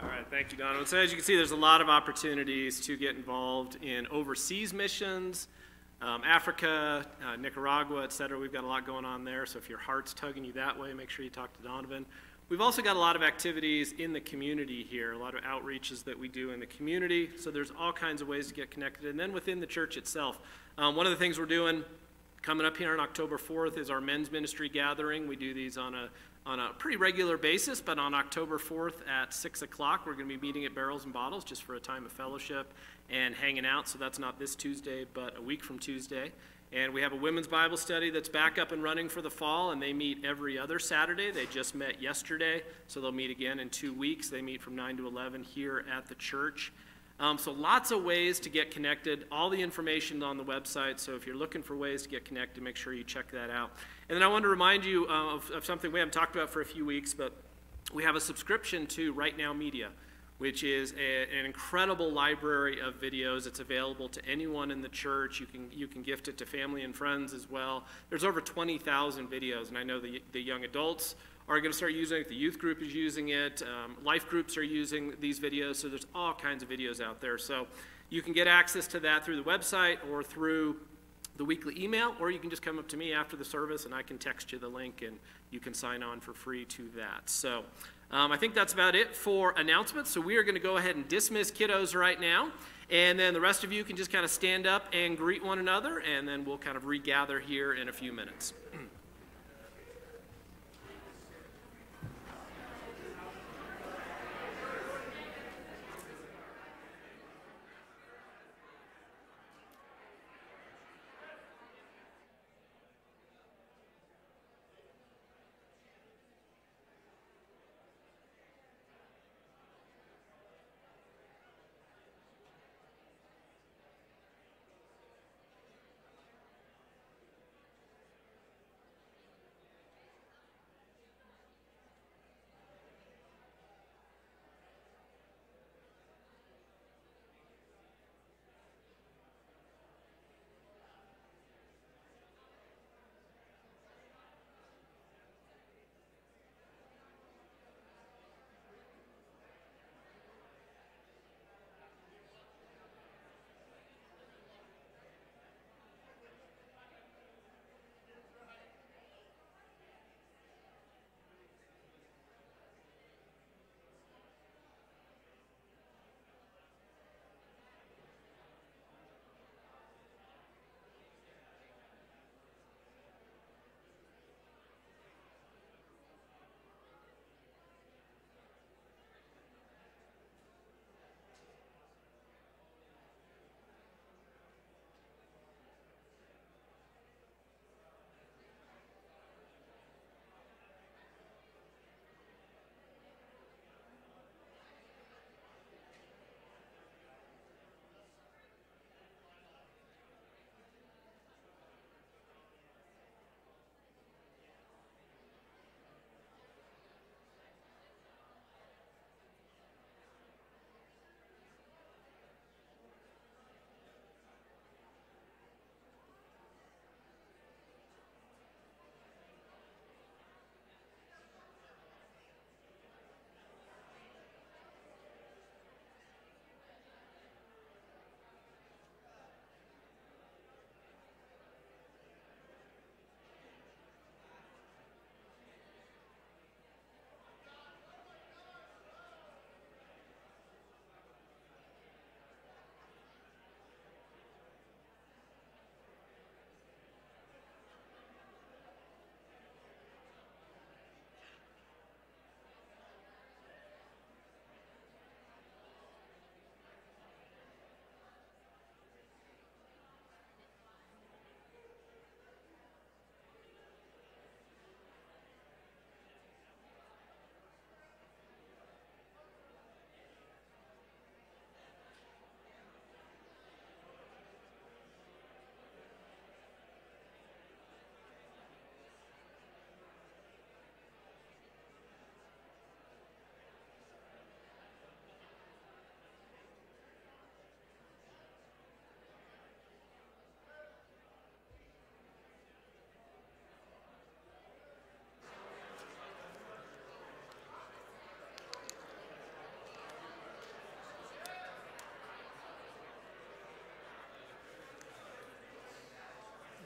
All 0.04 0.10
right, 0.10 0.26
thank 0.30 0.52
you, 0.52 0.58
Donovan. 0.58 0.86
So 0.86 0.98
as 0.98 1.12
you 1.12 1.16
can 1.18 1.24
see, 1.24 1.38
there's 1.38 1.52
a 1.52 1.56
lot 1.56 1.80
of 1.80 1.88
opportunities 1.88 2.82
to 2.82 2.98
get 2.98 3.16
involved 3.16 3.78
in 3.82 4.06
overseas 4.08 4.74
missions, 4.74 5.48
um, 6.02 6.24
Africa, 6.26 7.06
uh, 7.26 7.38
Nicaragua, 7.38 8.04
et 8.04 8.12
cetera. 8.12 8.38
We've 8.38 8.52
got 8.52 8.66
a 8.66 8.68
lot 8.68 8.86
going 8.86 9.06
on 9.06 9.24
there. 9.24 9.46
So 9.46 9.60
if 9.60 9.70
your 9.70 9.78
heart's 9.78 10.14
tugging 10.14 10.44
you 10.44 10.52
that 10.54 10.78
way, 10.78 10.94
make 10.94 11.10
sure 11.10 11.24
you 11.24 11.32
talk 11.32 11.56
to 11.56 11.64
Donovan. 11.64 12.06
We've 12.50 12.60
also 12.60 12.82
got 12.82 12.98
a 12.98 13.00
lot 13.00 13.16
of 13.16 13.24
activities 13.24 13.94
in 13.94 14.12
the 14.12 14.20
community 14.20 14.84
here, 14.84 15.14
a 15.14 15.18
lot 15.18 15.36
of 15.36 15.44
outreaches 15.46 16.04
that 16.04 16.20
we 16.20 16.28
do 16.28 16.52
in 16.52 16.60
the 16.60 16.66
community. 16.66 17.30
So 17.38 17.50
there's 17.50 17.72
all 17.80 17.94
kinds 17.94 18.22
of 18.22 18.28
ways 18.28 18.50
to 18.50 18.54
get 18.54 18.72
connected. 18.72 19.10
And 19.10 19.18
then 19.18 19.32
within 19.32 19.62
the 19.62 19.68
church 19.68 19.96
itself, 19.96 20.38
um, 20.78 20.98
one 20.98 21.06
of 21.06 21.14
the 21.14 21.18
things 21.18 21.40
we're 21.40 21.46
doing 21.46 21.86
coming 22.42 22.68
up 22.68 22.76
here 22.76 22.92
on 22.92 23.00
October 23.00 23.38
4th 23.38 23.78
is 23.78 23.90
our 23.90 24.02
men's 24.02 24.30
ministry 24.30 24.68
gathering. 24.68 25.30
We 25.30 25.38
do 25.38 25.54
these 25.54 25.78
on 25.78 25.96
a 25.96 26.10
on 26.46 26.60
a 26.60 26.72
pretty 26.78 26.98
regular 26.98 27.38
basis, 27.38 27.80
but 27.80 27.98
on 27.98 28.14
October 28.14 28.58
4th 28.58 29.08
at 29.08 29.34
6 29.34 29.62
o'clock, 29.62 30.06
we're 30.06 30.14
going 30.14 30.28
to 30.28 30.38
be 30.38 30.42
meeting 30.46 30.66
at 30.66 30.76
Barrels 30.76 31.06
and 31.06 31.14
Bottles 31.14 31.44
just 31.44 31.64
for 31.64 31.76
a 31.76 31.80
time 31.80 32.06
of 32.06 32.12
fellowship 32.12 32.74
and 33.10 33.34
hanging 33.34 33.66
out. 33.66 33.88
So 33.88 33.98
that's 33.98 34.20
not 34.20 34.40
this 34.40 34.56
Tuesday, 34.56 35.06
but 35.14 35.38
a 35.38 35.42
week 35.42 35.64
from 35.64 35.80
Tuesday. 35.80 36.32
And 36.74 36.94
we 36.94 37.02
have 37.02 37.14
a 37.14 37.16
women's 37.16 37.48
Bible 37.48 37.78
study 37.78 38.10
that's 38.10 38.30
back 38.30 38.58
up 38.58 38.72
and 38.72 38.84
running 38.84 39.08
for 39.08 39.22
the 39.22 39.30
fall, 39.30 39.72
and 39.72 39.82
they 39.82 39.94
meet 39.94 40.26
every 40.26 40.58
other 40.58 40.80
Saturday. 40.80 41.32
They 41.32 41.46
just 41.46 41.76
met 41.76 42.02
yesterday, 42.02 42.64
so 42.88 43.00
they'll 43.00 43.12
meet 43.12 43.32
again 43.32 43.60
in 43.60 43.70
two 43.70 43.94
weeks. 43.94 44.30
They 44.30 44.42
meet 44.42 44.62
from 44.62 44.76
9 44.76 44.98
to 44.98 45.08
11 45.08 45.44
here 45.44 45.86
at 45.96 46.08
the 46.08 46.16
church. 46.16 46.74
Um, 47.20 47.38
so 47.38 47.52
lots 47.52 47.92
of 47.92 48.04
ways 48.04 48.40
to 48.42 48.50
get 48.50 48.72
connected. 48.72 49.26
All 49.32 49.50
the 49.50 49.62
information 49.62 50.24
on 50.24 50.36
the 50.36 50.44
website. 50.44 51.00
So 51.00 51.16
if 51.16 51.28
you're 51.28 51.36
looking 51.38 51.62
for 51.62 51.78
ways 51.78 52.04
to 52.04 52.10
get 52.10 52.26
connected, 52.26 52.64
make 52.64 52.76
sure 52.76 52.94
you 52.94 53.04
check 53.04 53.32
that 53.32 53.50
out. 53.50 53.72
And 54.10 54.16
then 54.18 54.24
I 54.24 54.28
want 54.28 54.44
to 54.44 54.50
remind 54.50 54.84
you 54.84 55.08
uh, 55.08 55.36
of, 55.36 55.50
of, 55.52 55.66
something 55.66 55.92
we 55.92 56.00
haven't 56.00 56.14
talked 56.14 56.36
about 56.36 56.50
for 56.50 56.62
a 56.62 56.66
few 56.66 56.86
weeks, 56.86 57.14
but 57.14 57.34
we 57.94 58.04
have 58.04 58.16
a 58.16 58.22
subscription 58.22 58.86
to 58.88 59.14
Right 59.14 59.38
Now 59.38 59.54
Media, 59.54 59.90
which 60.40 60.64
is 60.64 60.94
a, 61.00 61.38
an 61.38 61.46
incredible 61.46 62.12
library 62.12 62.82
of 62.82 63.00
videos. 63.00 63.48
It's 63.48 63.60
available 63.60 64.10
to 64.10 64.26
anyone 64.26 64.72
in 64.72 64.82
the 64.82 64.90
church. 64.90 65.40
You 65.40 65.46
can, 65.46 65.70
you 65.72 65.88
can 65.88 66.04
gift 66.04 66.28
it 66.28 66.38
to 66.40 66.46
family 66.46 66.84
and 66.84 66.94
friends 66.94 67.34
as 67.34 67.50
well. 67.50 67.86
There's 68.10 68.26
over 68.26 68.42
20,000 68.42 69.30
videos, 69.30 69.70
and 69.70 69.78
I 69.78 69.84
know 69.84 70.02
the, 70.02 70.22
the 70.34 70.42
young 70.42 70.66
adults 70.66 71.16
are 71.48 71.60
going 71.60 71.72
to 71.72 71.78
start 71.78 71.94
using 71.94 72.22
it. 72.22 72.30
The 72.30 72.36
youth 72.36 72.60
group 72.60 72.82
is 72.82 72.94
using 72.94 73.30
it. 73.30 73.62
Um, 73.64 73.98
life 74.04 74.28
groups 74.28 74.58
are 74.58 74.64
using 74.64 75.14
these 75.20 75.40
videos. 75.40 75.78
So 75.78 75.90
there's 75.90 76.08
all 76.14 76.34
kinds 76.34 76.64
of 76.64 76.70
videos 76.70 77.02
out 77.02 77.22
there. 77.22 77.38
So 77.38 77.68
you 78.10 78.22
can 78.22 78.34
get 78.34 78.48
access 78.48 78.88
to 78.88 79.00
that 79.02 79.26
through 79.26 79.38
the 79.38 79.50
website 79.50 79.98
or 80.12 80.24
through 80.24 80.78
the 81.38 81.46
weekly 81.46 81.82
email, 81.82 82.16
or 82.20 82.30
you 82.30 82.40
can 82.40 82.50
just 82.50 82.62
come 82.62 82.78
up 82.78 82.88
to 82.90 82.98
me 82.98 83.14
after 83.14 83.36
the 83.36 83.46
service 83.46 83.86
and 83.86 83.94
I 83.94 84.04
can 84.04 84.18
text 84.18 84.52
you 84.52 84.60
the 84.60 84.68
link 84.68 85.02
and 85.02 85.18
you 85.50 85.60
can 85.60 85.74
sign 85.74 86.04
on 86.04 86.20
for 86.20 86.34
free 86.34 86.66
to 86.66 86.90
that. 86.96 87.30
So 87.30 87.64
um, 88.12 88.32
I 88.32 88.38
think 88.38 88.54
that's 88.54 88.74
about 88.74 88.96
it 88.96 89.16
for 89.16 89.54
announcements. 89.58 90.12
So 90.12 90.22
we 90.22 90.38
are 90.38 90.44
going 90.44 90.56
to 90.56 90.62
go 90.62 90.78
ahead 90.78 90.96
and 90.96 91.08
dismiss 91.08 91.52
kiddos 91.52 91.96
right 91.96 92.20
now. 92.20 92.52
And 92.90 93.18
then 93.18 93.34
the 93.34 93.42
rest 93.42 93.64
of 93.64 93.72
you 93.72 93.84
can 93.84 93.96
just 93.96 94.12
kind 94.12 94.24
of 94.24 94.30
stand 94.30 94.68
up 94.68 94.86
and 94.94 95.18
greet 95.18 95.44
one 95.44 95.58
another, 95.58 96.00
and 96.00 96.28
then 96.28 96.46
we'll 96.46 96.58
kind 96.60 96.78
of 96.78 96.86
regather 96.86 97.40
here 97.40 97.74
in 97.74 97.90
a 97.90 97.94
few 97.94 98.14
minutes. 98.14 98.54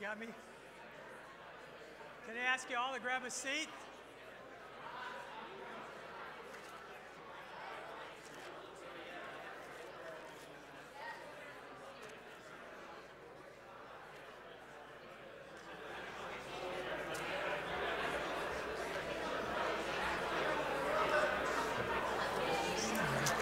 Got 0.08 0.20
me? 0.22 0.28
Can 2.26 2.36
I 2.38 2.54
ask 2.54 2.70
you 2.70 2.78
all 2.78 2.94
to 2.94 3.02
grab 3.02 3.26
a 3.26 3.30
seat? 3.30 3.68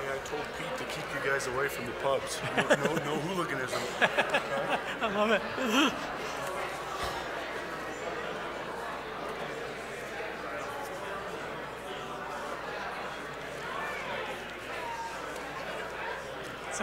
I 0.08 0.28
told 0.28 0.42
Pete 0.58 0.78
to 0.78 0.84
keep 0.86 1.06
you 1.14 1.30
guys 1.30 1.46
away 1.46 1.68
from 1.68 1.86
the 1.86 1.92
pubs. 1.92 2.40
No, 2.58 2.64
no, 2.64 2.96
no 3.06 3.20
hooliganism. 3.20 3.82
I 4.02 5.14
love 5.14 5.30
it. 5.30 6.25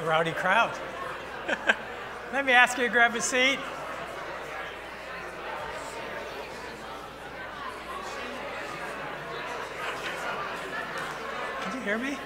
A 0.03 0.05
rowdy 0.05 0.33
crowd. 0.33 0.77
Let 2.33 2.45
me 2.45 2.53
ask 2.53 2.77
you 2.77 2.85
to 2.85 2.91
grab 2.91 3.15
a 3.15 3.21
seat. 3.21 3.59
Can 11.61 11.75
you 11.77 11.81
hear 11.83 11.99
me? 11.99 12.19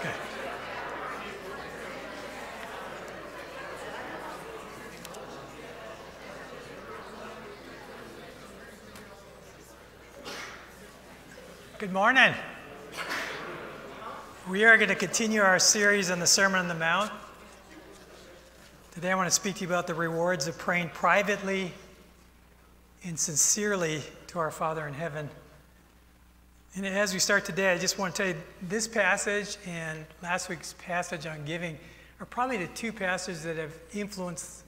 Okay. 0.00 0.14
Good 11.78 11.92
morning. 11.92 12.34
We 14.48 14.64
are 14.64 14.76
going 14.76 14.90
to 14.90 14.94
continue 14.94 15.40
our 15.40 15.58
series 15.58 16.08
on 16.08 16.20
the 16.20 16.26
Sermon 16.26 16.60
on 16.60 16.68
the 16.68 16.74
Mount. 16.76 17.10
Today 18.92 19.10
I 19.10 19.16
want 19.16 19.26
to 19.26 19.34
speak 19.34 19.56
to 19.56 19.62
you 19.62 19.66
about 19.66 19.88
the 19.88 19.94
rewards 19.94 20.46
of 20.46 20.56
praying 20.56 20.90
privately 20.90 21.72
and 23.02 23.18
sincerely 23.18 24.02
to 24.28 24.38
our 24.38 24.52
Father 24.52 24.86
in 24.86 24.94
heaven. 24.94 25.28
And 26.76 26.86
as 26.86 27.12
we 27.12 27.18
start 27.18 27.44
today, 27.44 27.72
I 27.72 27.78
just 27.78 27.98
want 27.98 28.14
to 28.14 28.22
tell 28.22 28.32
you 28.32 28.40
this 28.62 28.86
passage 28.86 29.56
and 29.66 30.06
last 30.22 30.48
week's 30.48 30.76
passage 30.78 31.26
on 31.26 31.44
giving 31.44 31.76
are 32.20 32.26
probably 32.26 32.58
the 32.58 32.68
two 32.68 32.92
passages 32.92 33.42
that 33.42 33.56
have 33.56 33.74
influenced 33.94 34.62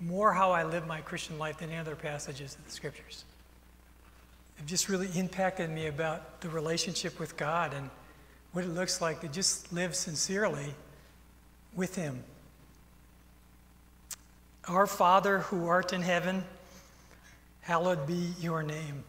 more 0.00 0.32
how 0.32 0.50
I 0.50 0.64
live 0.64 0.88
my 0.88 1.02
Christian 1.02 1.38
life 1.38 1.58
than 1.58 1.70
any 1.70 1.78
other 1.78 1.94
passages 1.94 2.56
of 2.56 2.64
the 2.64 2.72
scriptures. 2.72 3.24
Have 4.56 4.66
just 4.66 4.88
really 4.88 5.08
impacted 5.14 5.70
me 5.70 5.86
about 5.86 6.40
the 6.40 6.48
relationship 6.48 7.20
with 7.20 7.36
God 7.36 7.74
and 7.74 7.90
what 8.52 8.64
it 8.64 8.68
looks 8.68 9.00
like 9.00 9.20
to 9.20 9.28
just 9.28 9.72
live 9.72 9.94
sincerely 9.94 10.74
with 11.74 11.94
Him. 11.94 12.22
Our 14.68 14.86
Father 14.86 15.38
who 15.38 15.66
art 15.66 15.92
in 15.92 16.02
heaven, 16.02 16.44
hallowed 17.60 18.06
be 18.06 18.32
your 18.40 18.62
name. 18.62 19.04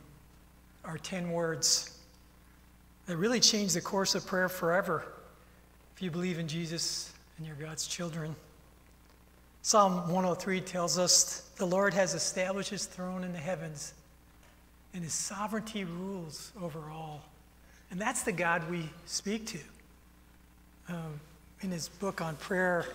Are 0.83 0.97
10 0.97 1.31
words 1.31 1.99
that 3.05 3.17
really 3.17 3.39
change 3.39 3.73
the 3.73 3.81
course 3.81 4.15
of 4.15 4.25
prayer 4.25 4.49
forever 4.49 5.03
if 5.95 6.01
you 6.01 6.09
believe 6.09 6.39
in 6.39 6.47
Jesus 6.47 7.13
and 7.37 7.45
you're 7.45 7.55
God's 7.55 7.87
children. 7.87 8.35
Psalm 9.63 10.11
103 10.11 10.61
tells 10.61 10.97
us 10.97 11.49
the 11.57 11.65
Lord 11.65 11.93
has 11.93 12.13
established 12.13 12.69
his 12.69 12.85
throne 12.85 13.23
in 13.23 13.31
the 13.31 13.39
heavens, 13.39 13.93
and 14.93 15.03
his 15.03 15.13
sovereignty 15.13 15.83
rules 15.83 16.51
over 16.59 16.79
all. 16.91 17.23
And 17.91 17.99
that's 17.99 18.23
the 18.23 18.31
God 18.31 18.69
we 18.71 18.89
speak 19.05 19.45
to. 19.47 19.59
Um, 20.89 21.19
in 21.61 21.71
his 21.71 21.89
book 21.89 22.21
on 22.21 22.35
prayer, 22.37 22.85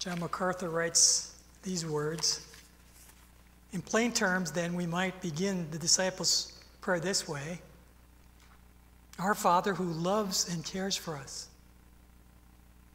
John 0.00 0.20
MacArthur 0.20 0.68
writes 0.68 1.36
these 1.62 1.86
words 1.86 2.46
In 3.72 3.80
plain 3.80 4.12
terms, 4.12 4.50
then, 4.50 4.74
we 4.74 4.86
might 4.86 5.20
begin 5.22 5.68
the 5.70 5.78
disciples' 5.78 6.60
prayer 6.80 7.00
this 7.00 7.28
way 7.28 7.60
Our 9.18 9.34
Father 9.34 9.72
who 9.72 9.84
loves 9.84 10.52
and 10.52 10.64
cares 10.64 10.96
for 10.96 11.16
us, 11.16 11.48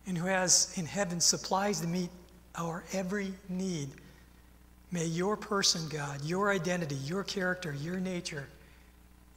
and 0.05 0.17
who 0.17 0.27
has 0.27 0.73
in 0.77 0.85
heaven 0.85 1.19
supplies 1.21 1.79
to 1.81 1.87
meet 1.87 2.09
our 2.55 2.83
every 2.91 3.33
need. 3.49 3.89
May 4.91 5.05
your 5.05 5.35
person, 5.35 5.87
God, 5.89 6.23
your 6.23 6.51
identity, 6.51 6.95
your 6.95 7.23
character, 7.23 7.73
your 7.73 7.99
nature, 7.99 8.47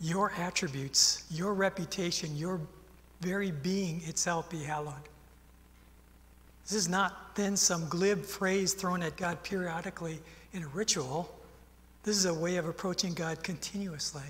your 0.00 0.32
attributes, 0.32 1.24
your 1.30 1.54
reputation, 1.54 2.36
your 2.36 2.60
very 3.20 3.50
being 3.50 4.00
itself 4.06 4.48
be 4.48 4.62
hallowed. 4.62 4.94
This 6.64 6.74
is 6.74 6.88
not 6.88 7.34
then 7.34 7.56
some 7.56 7.88
glib 7.88 8.24
phrase 8.24 8.74
thrown 8.74 9.02
at 9.02 9.16
God 9.16 9.42
periodically 9.42 10.20
in 10.52 10.62
a 10.62 10.68
ritual. 10.68 11.34
This 12.04 12.16
is 12.16 12.26
a 12.26 12.34
way 12.34 12.56
of 12.56 12.68
approaching 12.68 13.14
God 13.14 13.42
continuously. 13.42 14.22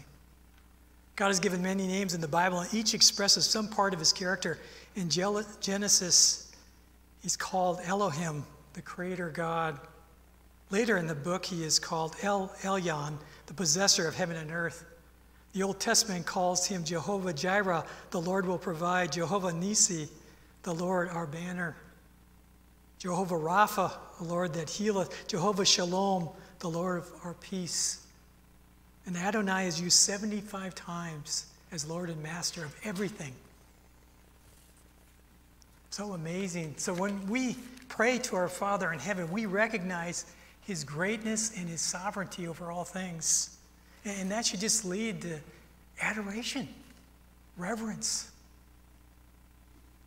God 1.17 1.27
has 1.27 1.41
given 1.41 1.63
many 1.63 1.87
names 1.89 2.15
in 2.15 2.21
the 2.21 2.29
Bible, 2.29 2.61
and 2.61 2.73
each 2.73 2.95
expresses 2.95 3.45
some 3.45 3.69
part 3.69 3.93
of 3.93 3.99
his 3.99 4.13
character. 4.13 4.59
In 4.95 5.11
Genesis, 5.11 6.53
he's 7.23 7.37
called 7.37 7.81
Elohim, 7.85 8.45
the 8.75 8.83
creator 8.83 9.29
God. 9.29 9.81
Later 10.71 10.97
in 10.97 11.09
the 11.09 11.15
book, 11.17 11.45
he 11.45 11.65
is 11.65 11.81
called 11.81 12.15
El 12.23 12.53
Elyon, 12.63 13.19
the 13.47 13.55
possessor 13.55 14.07
of 14.07 14.15
heaven 14.15 14.37
and 14.37 14.53
earth. 14.53 14.85
The 15.53 15.63
Old 15.63 15.81
Testament 15.81 16.27
calls 16.27 16.67
him 16.67 16.85
Jehovah 16.85 17.33
Jireh, 17.33 17.85
the 18.11 18.21
Lord 18.21 18.47
will 18.47 18.59
provide, 18.59 19.13
Jehovah 19.13 19.51
Nissi, 19.51 20.09
the 20.63 20.75
Lord 20.75 21.09
our 21.09 21.27
banner. 21.27 21.77
Jehovah 22.99 23.37
Rapha, 23.37 23.93
the 24.19 24.25
Lord 24.25 24.55
that 24.55 24.69
healeth, 24.69 25.27
Jehovah 25.29 25.65
Shalom, 25.65 26.29
the 26.59 26.69
Lord 26.69 26.99
of 26.99 27.13
our 27.25 27.35
peace. 27.35 28.05
And 29.07 29.17
Adonai 29.17 29.67
is 29.67 29.81
used 29.81 29.99
75 29.99 30.75
times 30.75 31.47
as 31.71 31.89
Lord 31.89 32.11
and 32.11 32.23
Master 32.23 32.65
of 32.65 32.75
everything. 32.85 33.33
So 35.91 36.13
amazing. 36.13 36.75
So 36.77 36.93
when 36.93 37.27
we 37.29 37.57
pray 37.89 38.19
to 38.19 38.37
our 38.37 38.49
Father 38.49 38.93
in 38.93 38.99
heaven, 38.99 39.31
we 39.31 39.47
recognize 39.47 40.27
his 40.63 40.85
greatness 40.85 41.57
and 41.57 41.69
his 41.69 41.81
sovereignty 41.81 42.47
over 42.47 42.71
all 42.71 42.85
things. 42.85 43.58
And 44.09 44.31
that 44.31 44.47
should 44.47 44.61
just 44.61 44.85
lead 44.85 45.23
to 45.23 45.39
adoration, 46.01 46.69
reverence. 47.57 48.31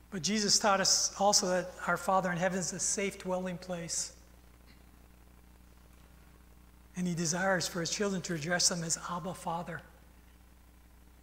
But 0.09 0.23
Jesus 0.23 0.57
taught 0.57 0.81
us 0.81 1.13
also 1.19 1.47
that 1.47 1.71
our 1.87 1.97
Father 1.97 2.31
in 2.31 2.37
heaven 2.37 2.59
is 2.59 2.73
a 2.73 2.79
safe 2.79 3.19
dwelling 3.19 3.57
place. 3.57 4.13
And 6.97 7.07
he 7.07 7.13
desires 7.13 7.67
for 7.67 7.79
his 7.79 7.89
children 7.89 8.21
to 8.23 8.33
address 8.33 8.69
them 8.69 8.83
as 8.83 8.97
Abba, 9.09 9.33
Father, 9.33 9.81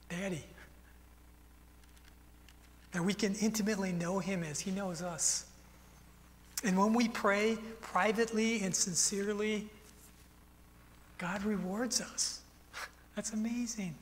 Daddy. 0.09 0.45
That 2.93 3.05
we 3.05 3.13
can 3.13 3.35
intimately 3.35 3.93
know 3.93 4.19
him 4.19 4.43
as 4.43 4.61
he 4.61 4.71
knows 4.71 5.03
us. 5.03 5.45
And 6.65 6.79
when 6.79 6.95
we 6.95 7.09
pray 7.09 7.59
privately 7.81 8.63
and 8.63 8.75
sincerely, 8.75 9.69
God 11.19 11.43
rewards 11.45 12.01
us. 12.01 12.38
That's 13.19 13.33
amazing. 13.33 13.97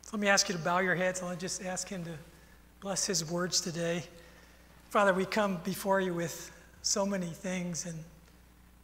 So 0.00 0.12
let 0.14 0.20
me 0.22 0.26
ask 0.26 0.48
you 0.48 0.54
to 0.54 0.60
bow 0.62 0.78
your 0.78 0.94
heads 0.94 1.20
and 1.20 1.28
I'll 1.28 1.36
just 1.36 1.62
ask 1.62 1.86
him 1.86 2.02
to 2.04 2.12
bless 2.80 3.04
his 3.04 3.30
words 3.30 3.60
today. 3.60 4.04
Father, 4.88 5.12
we 5.12 5.26
come 5.26 5.58
before 5.64 6.00
you 6.00 6.14
with 6.14 6.50
so 6.80 7.04
many 7.04 7.26
things 7.26 7.84
and 7.84 7.98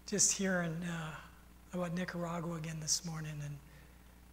just 0.07 0.33
hearing 0.33 0.77
uh, 0.85 1.15
about 1.73 1.95
Nicaragua 1.95 2.57
again 2.57 2.77
this 2.79 3.07
morning 3.07 3.33
and 3.43 3.57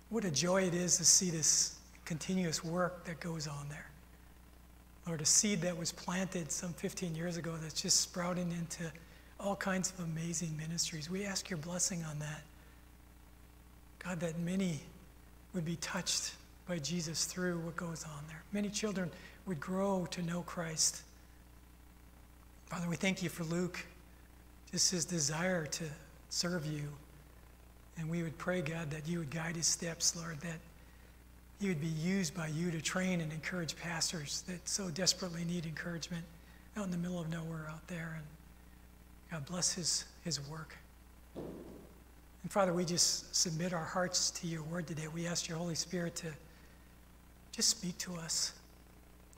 what 0.09 0.25
a 0.25 0.31
joy 0.31 0.63
it 0.63 0.73
is 0.73 0.97
to 0.97 1.05
see 1.05 1.29
this 1.29 1.77
continuous 2.03 2.61
work 2.61 3.05
that 3.05 3.21
goes 3.21 3.47
on 3.47 3.69
there. 3.69 3.89
Lord, 5.07 5.21
a 5.21 5.25
seed 5.25 5.61
that 5.61 5.77
was 5.77 5.93
planted 5.93 6.51
some 6.51 6.73
15 6.73 7.15
years 7.15 7.37
ago 7.37 7.55
that's 7.61 7.81
just 7.81 8.01
sprouting 8.01 8.51
into 8.51 8.91
all 9.39 9.55
kinds 9.55 9.93
of 9.97 10.03
amazing 10.03 10.57
ministries. 10.57 11.09
We 11.09 11.23
ask 11.23 11.49
your 11.49 11.55
blessing 11.55 12.03
on 12.03 12.19
that. 12.19 12.41
God, 14.07 14.21
that 14.21 14.39
many 14.39 14.79
would 15.53 15.65
be 15.65 15.75
touched 15.77 16.35
by 16.65 16.79
Jesus 16.79 17.25
through 17.25 17.59
what 17.59 17.75
goes 17.75 18.05
on 18.05 18.23
there. 18.29 18.41
Many 18.53 18.69
children 18.69 19.11
would 19.45 19.59
grow 19.59 20.07
to 20.11 20.21
know 20.21 20.43
Christ. 20.43 21.01
Father, 22.67 22.87
we 22.87 22.95
thank 22.95 23.21
you 23.21 23.27
for 23.27 23.43
Luke, 23.43 23.85
just 24.71 24.91
his 24.91 25.03
desire 25.03 25.65
to 25.65 25.83
serve 26.29 26.65
you. 26.65 26.83
And 27.97 28.09
we 28.09 28.23
would 28.23 28.37
pray, 28.37 28.61
God, 28.61 28.89
that 28.91 29.05
you 29.09 29.19
would 29.19 29.29
guide 29.29 29.57
his 29.57 29.67
steps, 29.67 30.15
Lord, 30.15 30.39
that 30.39 30.59
he 31.59 31.67
would 31.67 31.81
be 31.81 31.87
used 31.87 32.33
by 32.33 32.47
you 32.47 32.71
to 32.71 32.81
train 32.81 33.19
and 33.19 33.33
encourage 33.33 33.75
pastors 33.75 34.43
that 34.47 34.69
so 34.69 34.89
desperately 34.89 35.43
need 35.43 35.65
encouragement 35.65 36.23
out 36.77 36.85
in 36.85 36.91
the 36.91 36.97
middle 36.97 37.19
of 37.19 37.29
nowhere 37.29 37.67
out 37.69 37.85
there. 37.87 38.15
And 38.15 38.25
God 39.31 39.45
bless 39.51 39.73
his, 39.73 40.05
his 40.23 40.39
work. 40.47 40.77
And 42.43 42.51
Father, 42.51 42.73
we 42.73 42.85
just 42.85 43.35
submit 43.35 43.73
our 43.73 43.83
hearts 43.83 44.31
to 44.31 44.47
your 44.47 44.63
word 44.63 44.87
today. 44.87 45.07
We 45.13 45.27
ask 45.27 45.47
your 45.47 45.57
Holy 45.57 45.75
Spirit 45.75 46.15
to 46.17 46.27
just 47.51 47.69
speak 47.69 47.97
to 47.99 48.15
us. 48.15 48.53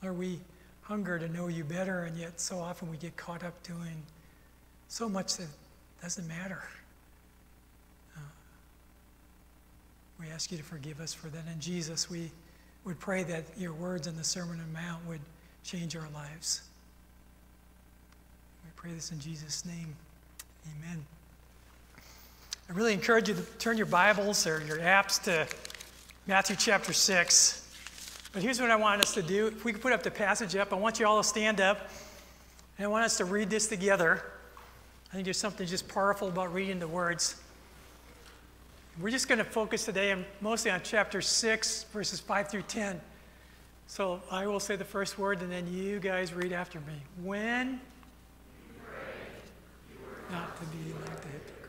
Lord, 0.02 0.18
we 0.18 0.40
hunger 0.82 1.18
to 1.18 1.28
know 1.28 1.48
you 1.48 1.64
better, 1.64 2.02
and 2.02 2.16
yet 2.16 2.40
so 2.40 2.58
often 2.58 2.90
we 2.90 2.96
get 2.96 3.16
caught 3.16 3.44
up 3.44 3.62
doing 3.62 4.02
so 4.88 5.08
much 5.08 5.36
that 5.36 5.46
doesn't 6.02 6.26
matter. 6.26 6.62
Uh, 8.16 8.20
we 10.18 10.28
ask 10.28 10.50
you 10.50 10.58
to 10.58 10.64
forgive 10.64 11.00
us 11.00 11.14
for 11.14 11.28
that. 11.28 11.44
In 11.52 11.60
Jesus, 11.60 12.10
we 12.10 12.30
would 12.84 12.98
pray 12.98 13.22
that 13.24 13.44
your 13.56 13.72
words 13.72 14.06
in 14.06 14.16
the 14.16 14.24
Sermon 14.24 14.58
on 14.58 14.66
the 14.72 14.80
Mount 14.80 15.06
would 15.06 15.20
change 15.62 15.94
our 15.96 16.08
lives. 16.14 16.62
We 18.64 18.70
pray 18.74 18.92
this 18.92 19.12
in 19.12 19.20
Jesus' 19.20 19.64
name. 19.64 19.94
Amen. 20.76 21.04
I 22.70 22.72
really 22.72 22.92
encourage 22.92 23.28
you 23.28 23.34
to 23.34 23.42
turn 23.58 23.76
your 23.76 23.86
Bibles 23.86 24.46
or 24.46 24.62
your 24.64 24.78
apps 24.78 25.20
to 25.24 25.44
Matthew 26.28 26.54
chapter 26.54 26.92
6. 26.92 27.68
But 28.32 28.44
here's 28.44 28.60
what 28.60 28.70
I 28.70 28.76
want 28.76 29.02
us 29.02 29.12
to 29.14 29.22
do. 29.22 29.48
If 29.48 29.64
we 29.64 29.72
could 29.72 29.82
put 29.82 29.92
up 29.92 30.04
the 30.04 30.10
passage 30.12 30.54
up, 30.54 30.72
I 30.72 30.76
want 30.76 31.00
you 31.00 31.06
all 31.08 31.20
to 31.20 31.28
stand 31.28 31.60
up. 31.60 31.90
And 32.78 32.84
I 32.84 32.88
want 32.88 33.04
us 33.04 33.16
to 33.16 33.24
read 33.24 33.50
this 33.50 33.66
together. 33.66 34.22
I 35.10 35.14
think 35.14 35.24
there's 35.24 35.36
something 35.36 35.66
just 35.66 35.88
powerful 35.88 36.28
about 36.28 36.54
reading 36.54 36.78
the 36.78 36.86
words. 36.86 37.42
We're 39.00 39.10
just 39.10 39.26
going 39.26 39.40
to 39.40 39.44
focus 39.44 39.84
today 39.84 40.24
mostly 40.40 40.70
on 40.70 40.80
chapter 40.84 41.20
6, 41.20 41.86
verses 41.92 42.20
5 42.20 42.50
through 42.52 42.62
10. 42.62 43.00
So 43.88 44.22
I 44.30 44.46
will 44.46 44.60
say 44.60 44.76
the 44.76 44.84
first 44.84 45.18
word, 45.18 45.42
and 45.42 45.50
then 45.50 45.66
you 45.74 45.98
guys 45.98 46.32
read 46.32 46.52
after 46.52 46.78
me. 46.78 47.02
When? 47.24 47.80
Not 50.30 50.56
to 50.56 50.66
be 50.66 50.92
like 50.92 51.20
the 51.20 51.59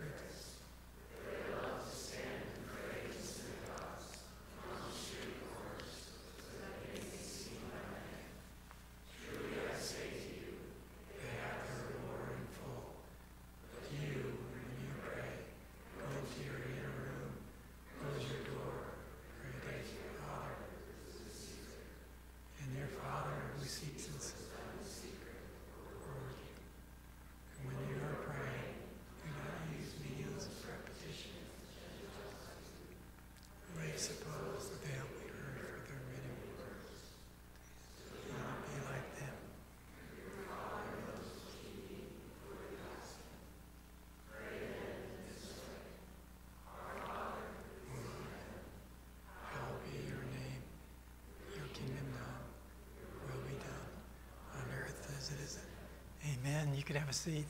Amen. 56.25 56.73
You 56.75 56.83
can 56.83 56.95
have 56.95 57.09
a 57.09 57.13
seat. 57.13 57.45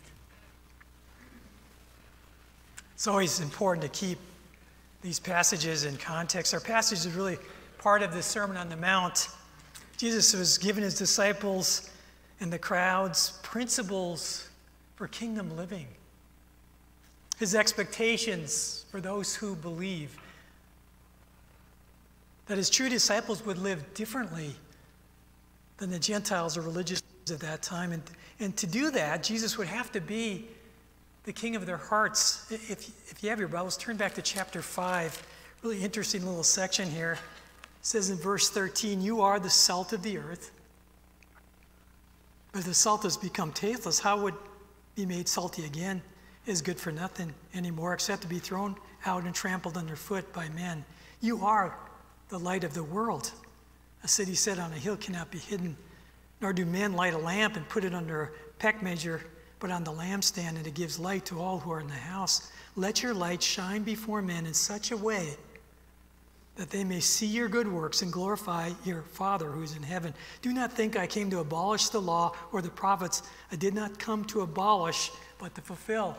It's 2.94 3.08
always 3.08 3.40
important 3.40 3.82
to 3.82 4.00
keep 4.00 4.18
these 5.02 5.20
passages 5.20 5.86
in 5.86 5.98
context. 5.98 6.54
Our 6.54 6.60
passage 6.60 7.00
is 7.00 7.12
really 7.14 7.38
part 7.80 8.04
of 8.04 8.14
the 8.14 8.22
Sermon 8.22 8.58
on 8.58 8.70
the 8.70 8.78
Mount. 8.78 9.30
Jesus 9.98 10.34
was 10.34 10.58
giving 10.58 10.84
his 10.84 10.96
disciples 10.96 11.90
and 12.40 12.54
the 12.54 12.60
crowds 12.60 13.40
principles 13.44 14.50
for 14.96 15.08
kingdom 15.08 15.56
living, 15.58 15.88
his 17.40 17.56
expectations 17.56 18.86
for 18.92 19.02
those 19.02 19.36
who 19.36 19.56
believe. 19.56 20.16
That 22.48 22.58
his 22.58 22.70
true 22.70 22.90
disciples 22.90 23.46
would 23.46 23.58
live 23.58 23.94
differently 23.94 24.56
than 25.78 25.90
the 25.90 26.00
Gentiles 26.00 26.58
or 26.58 26.62
religious 26.62 27.02
at 27.30 27.40
that 27.42 27.62
time. 27.62 27.92
And, 27.92 28.04
and 28.40 28.58
to 28.58 28.68
do 28.68 28.90
that, 28.92 29.24
Jesus 29.24 29.58
would 29.58 29.68
have 29.68 29.92
to 29.92 30.02
be 30.02 30.48
the 31.24 31.34
king 31.34 31.56
of 31.56 31.66
their 31.66 31.78
hearts. 31.78 32.50
If, 32.50 32.72
if 33.12 33.22
you 33.22 33.30
have 33.30 33.40
your 33.40 33.48
Bibles, 33.48 33.78
turn 33.78 33.98
back 33.98 34.16
to 34.16 34.22
chapter 34.22 34.62
5. 34.62 35.28
Really 35.62 35.84
interesting 35.84 36.26
little 36.26 36.44
section 36.44 36.90
here. 36.90 37.14
It 37.64 37.86
says 37.86 38.10
in 38.10 38.18
verse 38.18 38.50
13, 38.50 39.02
You 39.02 39.22
are 39.22 39.40
the 39.40 39.50
salt 39.50 39.94
of 39.94 40.02
the 40.02 40.18
earth. 40.18 40.52
But 42.52 42.60
if 42.60 42.66
the 42.66 42.74
salt 42.74 43.04
has 43.04 43.18
become 43.18 43.52
tasteless, 43.52 44.00
how 44.00 44.22
would 44.22 44.36
be 44.96 45.06
made 45.06 45.28
salty 45.28 45.66
again? 45.66 46.02
It 46.46 46.52
is 46.52 46.62
good 46.62 46.80
for 46.80 46.92
nothing 46.92 47.34
anymore 47.54 47.94
except 47.94 48.24
to 48.24 48.28
be 48.28 48.40
thrown 48.40 48.76
out 49.06 49.24
and 49.24 49.34
trampled 49.34 49.78
underfoot 49.78 50.32
by 50.34 50.50
men. 50.50 50.84
You 51.22 51.46
are 51.46 51.78
the 52.30 52.40
light 52.40 52.64
of 52.64 52.74
the 52.74 52.84
world. 52.84 53.32
A 54.04 54.08
city 54.08 54.34
set 54.34 54.58
on 54.58 54.72
a 54.72 54.76
hill 54.76 54.98
cannot 54.98 55.30
be 55.30 55.38
hidden. 55.38 55.78
Nor 56.42 56.54
do 56.54 56.66
men 56.66 56.94
light 56.94 57.14
a 57.14 57.18
lamp 57.18 57.56
and 57.56 57.68
put 57.70 57.84
it 57.84 57.94
under 57.94 58.24
a 58.24 58.30
peck 58.60 58.82
measure, 58.82 59.22
but 59.60 59.72
on 59.72 59.84
the 59.84 59.92
lampstand, 59.92 60.58
and 60.58 60.66
it 60.66 60.74
gives 60.74 61.00
light 61.00 61.26
to 61.26 61.40
all 61.40 61.60
who 61.60 61.72
are 61.72 61.80
in 61.80 61.88
the 61.88 61.94
house. 61.94 62.52
Let 62.76 63.04
your 63.04 63.14
light 63.14 63.44
shine 63.44 63.84
before 63.84 64.22
men 64.22 64.46
in 64.46 64.54
such 64.54 64.92
a 64.92 64.98
way 64.98 65.36
that 66.56 66.70
they 66.70 66.84
may 66.84 67.00
see 67.00 67.26
your 67.26 67.48
good 67.48 67.68
works 67.68 68.02
and 68.02 68.12
glorify 68.12 68.72
your 68.84 69.04
Father 69.04 69.50
who 69.50 69.64
is 69.64 69.76
in 69.76 69.84
heaven. 69.84 70.14
Do 70.42 70.52
not 70.52 70.74
think 70.74 70.98
I 70.98 71.08
came 71.08 71.30
to 71.30 71.40
abolish 71.40 71.90
the 71.90 72.02
law 72.02 72.36
or 72.52 72.62
the 72.62 72.70
prophets. 72.70 73.24
I 73.52 73.56
did 73.56 73.74
not 73.74 73.98
come 73.98 74.26
to 74.26 74.42
abolish, 74.42 75.12
but 75.38 75.56
to 75.56 75.62
fulfill. 75.62 76.18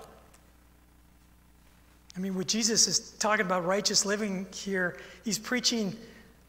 I 2.16 2.20
mean, 2.20 2.34
what 2.34 2.46
Jesus 2.46 2.86
is 2.86 3.10
talking 3.18 3.46
about 3.46 3.64
righteous 3.64 4.04
living 4.04 4.46
here, 4.52 4.98
he's 5.24 5.38
preaching 5.38 5.96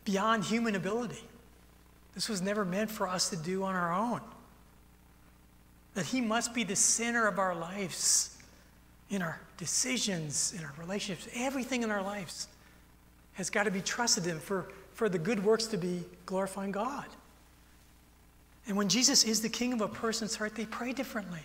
beyond 0.06 0.44
human 0.44 0.76
ability. 0.76 1.24
This 2.16 2.30
was 2.30 2.42
never 2.42 2.64
meant 2.64 2.92
for 2.92 3.08
us 3.08 3.30
to 3.30 3.36
do 3.36 3.64
on 3.64 3.76
our 3.76 3.94
own. 3.94 4.22
That 5.96 6.06
He 6.06 6.22
must 6.22 6.54
be 6.54 6.64
the 6.64 6.76
center 6.76 7.28
of 7.28 7.40
our 7.40 7.56
lives, 7.56 8.38
in 9.10 9.22
our 9.22 9.40
decisions, 9.58 10.54
in 10.58 10.64
our 10.64 10.74
relationships, 10.80 11.30
everything 11.36 11.84
in 11.84 11.92
our 11.92 12.02
lives 12.02 12.48
has 13.34 13.50
got 13.50 13.64
to 13.64 13.72
be 13.72 13.82
trusted 13.82 14.28
in 14.28 14.40
for, 14.40 14.68
for 14.94 15.10
the 15.10 15.18
good 15.18 15.44
works 15.44 15.68
to 15.68 15.78
be 15.78 16.04
glorifying 16.26 16.72
God. 16.72 17.06
And 18.68 18.78
when 18.78 18.90
Jesus 18.90 19.24
is 19.24 19.42
the 19.42 19.50
king 19.50 19.74
of 19.74 19.82
a 19.82 19.88
person's 19.88 20.36
heart, 20.36 20.56
they 20.56 20.66
pray 20.66 20.94
differently. 20.94 21.42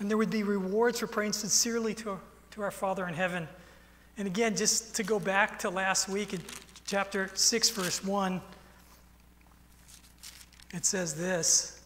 And 0.00 0.10
there 0.10 0.18
would 0.18 0.30
be 0.30 0.42
rewards 0.42 1.00
for 1.00 1.06
praying 1.06 1.32
sincerely 1.32 1.94
to, 1.94 2.18
to 2.52 2.62
our 2.62 2.70
Father 2.70 3.06
in 3.06 3.14
heaven. 3.14 3.48
And 4.18 4.26
again, 4.26 4.56
just 4.56 4.96
to 4.96 5.02
go 5.02 5.18
back 5.18 5.60
to 5.60 5.70
last 5.70 6.08
week, 6.08 6.38
chapter 6.86 7.30
6, 7.34 7.70
verse 7.70 8.04
1, 8.04 8.40
it 10.74 10.84
says 10.84 11.14
this 11.14 11.80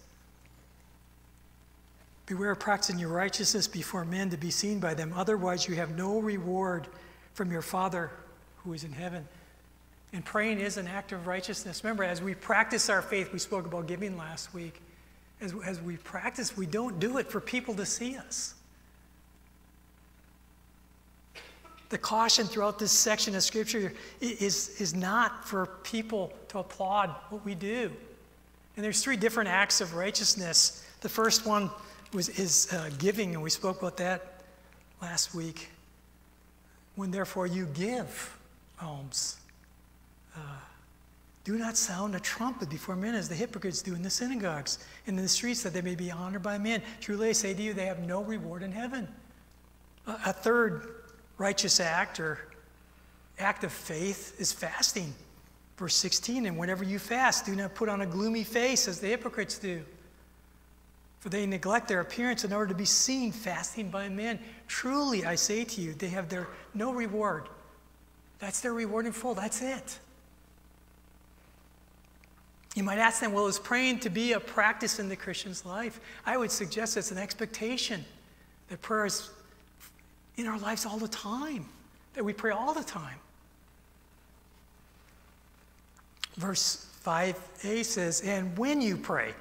Beware 2.26 2.50
of 2.50 2.60
practicing 2.60 2.98
your 2.98 3.08
righteousness 3.08 3.66
before 3.66 4.04
men 4.04 4.28
to 4.30 4.36
be 4.36 4.50
seen 4.50 4.80
by 4.80 4.94
them, 4.94 5.12
otherwise, 5.16 5.66
you 5.66 5.76
have 5.76 5.96
no 5.96 6.20
reward 6.20 6.88
from 7.34 7.50
your 7.50 7.62
Father 7.62 8.10
who 8.64 8.72
is 8.72 8.84
in 8.84 8.92
heaven. 8.92 9.26
And 10.12 10.24
praying 10.24 10.58
is 10.58 10.76
an 10.76 10.86
act 10.86 11.12
of 11.12 11.26
righteousness. 11.26 11.84
Remember, 11.84 12.02
as 12.02 12.20
we 12.20 12.34
practice 12.34 12.88
our 12.88 13.02
faith, 13.02 13.32
we 13.32 13.38
spoke 13.38 13.66
about 13.66 13.86
giving 13.86 14.16
last 14.16 14.52
week. 14.54 14.80
As, 15.40 15.54
as 15.64 15.80
we 15.80 15.96
practice, 15.98 16.56
we 16.56 16.66
don't 16.66 16.98
do 16.98 17.18
it 17.18 17.30
for 17.30 17.40
people 17.40 17.74
to 17.74 17.86
see 17.86 18.16
us. 18.16 18.54
The 21.88 21.98
caution 21.98 22.46
throughout 22.46 22.78
this 22.78 22.92
section 22.92 23.34
of 23.34 23.42
Scripture 23.42 23.92
is, 24.20 24.80
is 24.80 24.94
not 24.94 25.48
for 25.48 25.66
people 25.84 26.32
to 26.48 26.58
applaud 26.58 27.14
what 27.30 27.44
we 27.44 27.54
do. 27.54 27.90
And 28.76 28.84
there's 28.84 29.02
three 29.02 29.16
different 29.16 29.48
acts 29.48 29.80
of 29.80 29.94
righteousness. 29.94 30.84
The 31.00 31.08
first 31.08 31.46
one 31.46 31.70
was, 32.12 32.28
is 32.28 32.72
uh, 32.72 32.90
giving, 32.98 33.34
and 33.34 33.42
we 33.42 33.50
spoke 33.50 33.78
about 33.78 33.96
that 33.96 34.42
last 35.00 35.34
week. 35.34 35.70
When 36.94 37.10
therefore 37.10 37.46
you 37.46 37.66
give 37.66 38.36
alms, 38.80 39.38
uh, 40.36 40.40
do 41.44 41.56
not 41.56 41.78
sound 41.78 42.14
a 42.14 42.20
trumpet 42.20 42.68
before 42.68 42.96
men 42.96 43.14
as 43.14 43.28
the 43.28 43.34
hypocrites 43.34 43.80
do 43.80 43.94
in 43.94 44.02
the 44.02 44.10
synagogues 44.10 44.78
and 45.06 45.16
in 45.16 45.22
the 45.22 45.28
streets 45.28 45.62
that 45.62 45.72
they 45.72 45.80
may 45.80 45.94
be 45.94 46.10
honored 46.10 46.42
by 46.42 46.58
men. 46.58 46.82
Truly 47.00 47.30
I 47.30 47.32
say 47.32 47.54
to 47.54 47.62
you, 47.62 47.72
they 47.72 47.86
have 47.86 48.00
no 48.00 48.22
reward 48.22 48.62
in 48.62 48.72
heaven. 48.72 49.08
a 50.06 50.32
third 50.32 50.97
righteous 51.38 51.80
act 51.80 52.20
or 52.20 52.38
act 53.38 53.64
of 53.64 53.72
faith 53.72 54.38
is 54.40 54.52
fasting. 54.52 55.14
Verse 55.76 55.94
16, 55.94 56.46
and 56.46 56.58
whenever 56.58 56.82
you 56.82 56.98
fast, 56.98 57.46
do 57.46 57.54
not 57.54 57.74
put 57.74 57.88
on 57.88 58.00
a 58.00 58.06
gloomy 58.06 58.42
face 58.42 58.88
as 58.88 58.98
the 58.98 59.06
hypocrites 59.06 59.58
do. 59.58 59.82
For 61.20 61.28
they 61.28 61.46
neglect 61.46 61.88
their 61.88 62.00
appearance 62.00 62.44
in 62.44 62.52
order 62.52 62.68
to 62.68 62.74
be 62.74 62.84
seen 62.84 63.32
fasting 63.32 63.88
by 63.88 64.08
men. 64.08 64.40
Truly, 64.66 65.24
I 65.24 65.36
say 65.36 65.64
to 65.64 65.80
you, 65.80 65.94
they 65.94 66.08
have 66.08 66.28
their 66.28 66.48
no 66.74 66.92
reward. 66.92 67.48
That's 68.40 68.60
their 68.60 68.72
reward 68.72 69.06
in 69.06 69.12
full. 69.12 69.34
That's 69.34 69.62
it. 69.62 69.98
You 72.74 72.82
might 72.84 72.98
ask 72.98 73.20
them, 73.20 73.32
well, 73.32 73.46
is 73.46 73.58
praying 73.58 74.00
to 74.00 74.10
be 74.10 74.32
a 74.34 74.40
practice 74.40 75.00
in 75.00 75.08
the 75.08 75.16
Christian's 75.16 75.64
life? 75.64 76.00
I 76.24 76.36
would 76.36 76.50
suggest 76.50 76.96
it's 76.96 77.10
an 77.10 77.18
expectation 77.18 78.04
that 78.68 78.80
prayer 78.82 79.06
is 79.06 79.30
in 80.38 80.46
our 80.46 80.58
lives 80.58 80.86
all 80.86 80.98
the 80.98 81.08
time, 81.08 81.66
that 82.14 82.24
we 82.24 82.32
pray 82.32 82.52
all 82.52 82.72
the 82.72 82.84
time. 82.84 83.18
Verse 86.36 86.86
5a 87.04 87.84
says, 87.84 88.22
and 88.22 88.56
when 88.56 88.80
you 88.80 88.96
pray. 88.96 89.34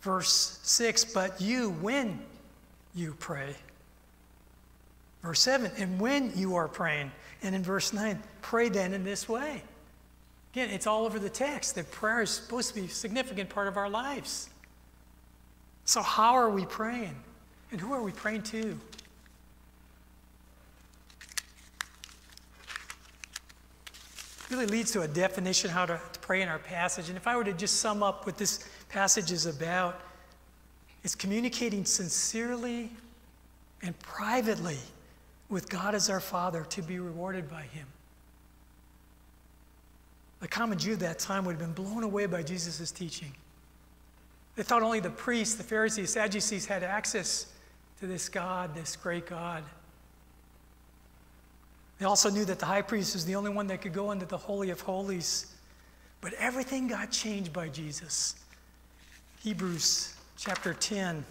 Verse 0.00 0.60
6, 0.62 1.06
but 1.06 1.40
you, 1.40 1.70
when 1.80 2.20
you 2.94 3.14
pray. 3.18 3.54
Verse 5.22 5.40
7, 5.40 5.72
and 5.76 5.98
when 5.98 6.32
you 6.36 6.54
are 6.54 6.68
praying. 6.68 7.10
And 7.42 7.54
in 7.54 7.62
verse 7.62 7.92
9, 7.92 8.22
pray 8.40 8.68
then 8.68 8.94
in 8.94 9.02
this 9.02 9.28
way. 9.28 9.62
Again, 10.52 10.70
it's 10.70 10.86
all 10.86 11.04
over 11.04 11.18
the 11.18 11.30
text 11.30 11.74
that 11.74 11.90
prayer 11.90 12.22
is 12.22 12.30
supposed 12.30 12.68
to 12.68 12.74
be 12.76 12.86
a 12.86 12.88
significant 12.88 13.48
part 13.50 13.66
of 13.66 13.76
our 13.76 13.90
lives. 13.90 14.50
So, 15.84 16.00
how 16.00 16.34
are 16.34 16.48
we 16.48 16.64
praying? 16.64 17.16
And 17.72 17.80
who 17.80 17.92
are 17.92 18.02
we 18.02 18.12
praying 18.12 18.42
to? 18.44 18.78
Really 24.54 24.66
leads 24.66 24.92
to 24.92 25.02
a 25.02 25.08
definition 25.08 25.70
how 25.70 25.84
to, 25.84 26.00
to 26.12 26.20
pray 26.20 26.40
in 26.40 26.48
our 26.48 26.58
passage. 26.58 27.08
And 27.08 27.16
if 27.16 27.26
I 27.26 27.36
were 27.36 27.44
to 27.44 27.52
just 27.52 27.80
sum 27.80 28.02
up 28.02 28.24
what 28.24 28.38
this 28.38 28.68
passage 28.88 29.32
is 29.32 29.46
about, 29.46 30.00
it's 31.02 31.14
communicating 31.14 31.84
sincerely 31.84 32.90
and 33.82 33.98
privately 33.98 34.78
with 35.48 35.68
God 35.68 35.94
as 35.94 36.08
our 36.08 36.20
Father 36.20 36.64
to 36.70 36.82
be 36.82 36.98
rewarded 36.98 37.50
by 37.50 37.62
Him. 37.62 37.86
The 40.40 40.48
common 40.48 40.78
Jew 40.78 40.92
at 40.92 41.00
that 41.00 41.18
time 41.18 41.44
would 41.44 41.58
have 41.58 41.74
been 41.74 41.84
blown 41.84 42.04
away 42.04 42.26
by 42.26 42.42
Jesus' 42.42 42.90
teaching. 42.90 43.32
They 44.56 44.62
thought 44.62 44.82
only 44.82 45.00
the 45.00 45.10
priests, 45.10 45.56
the 45.56 45.64
Pharisees, 45.64 46.10
Sadducees 46.10 46.66
had 46.66 46.82
access 46.82 47.46
to 47.98 48.06
this 48.06 48.28
God, 48.28 48.74
this 48.74 48.94
great 48.94 49.26
God. 49.26 49.64
They 51.98 52.06
also 52.06 52.30
knew 52.30 52.44
that 52.44 52.58
the 52.58 52.66
high 52.66 52.82
priest 52.82 53.14
was 53.14 53.24
the 53.24 53.36
only 53.36 53.50
one 53.50 53.66
that 53.68 53.82
could 53.82 53.92
go 53.92 54.10
into 54.10 54.26
the 54.26 54.36
Holy 54.36 54.70
of 54.70 54.80
Holies. 54.80 55.54
But 56.20 56.32
everything 56.34 56.88
got 56.88 57.10
changed 57.10 57.52
by 57.52 57.68
Jesus. 57.68 58.34
Hebrews 59.42 60.14
chapter 60.36 60.74
10 60.74 61.24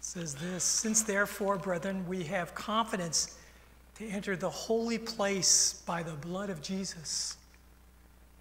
says 0.00 0.34
this 0.34 0.64
Since 0.64 1.02
therefore, 1.02 1.56
brethren, 1.56 2.04
we 2.08 2.24
have 2.24 2.54
confidence 2.54 3.38
to 3.96 4.08
enter 4.08 4.36
the 4.36 4.50
holy 4.50 4.98
place 4.98 5.82
by 5.86 6.02
the 6.02 6.12
blood 6.12 6.50
of 6.50 6.60
Jesus, 6.60 7.36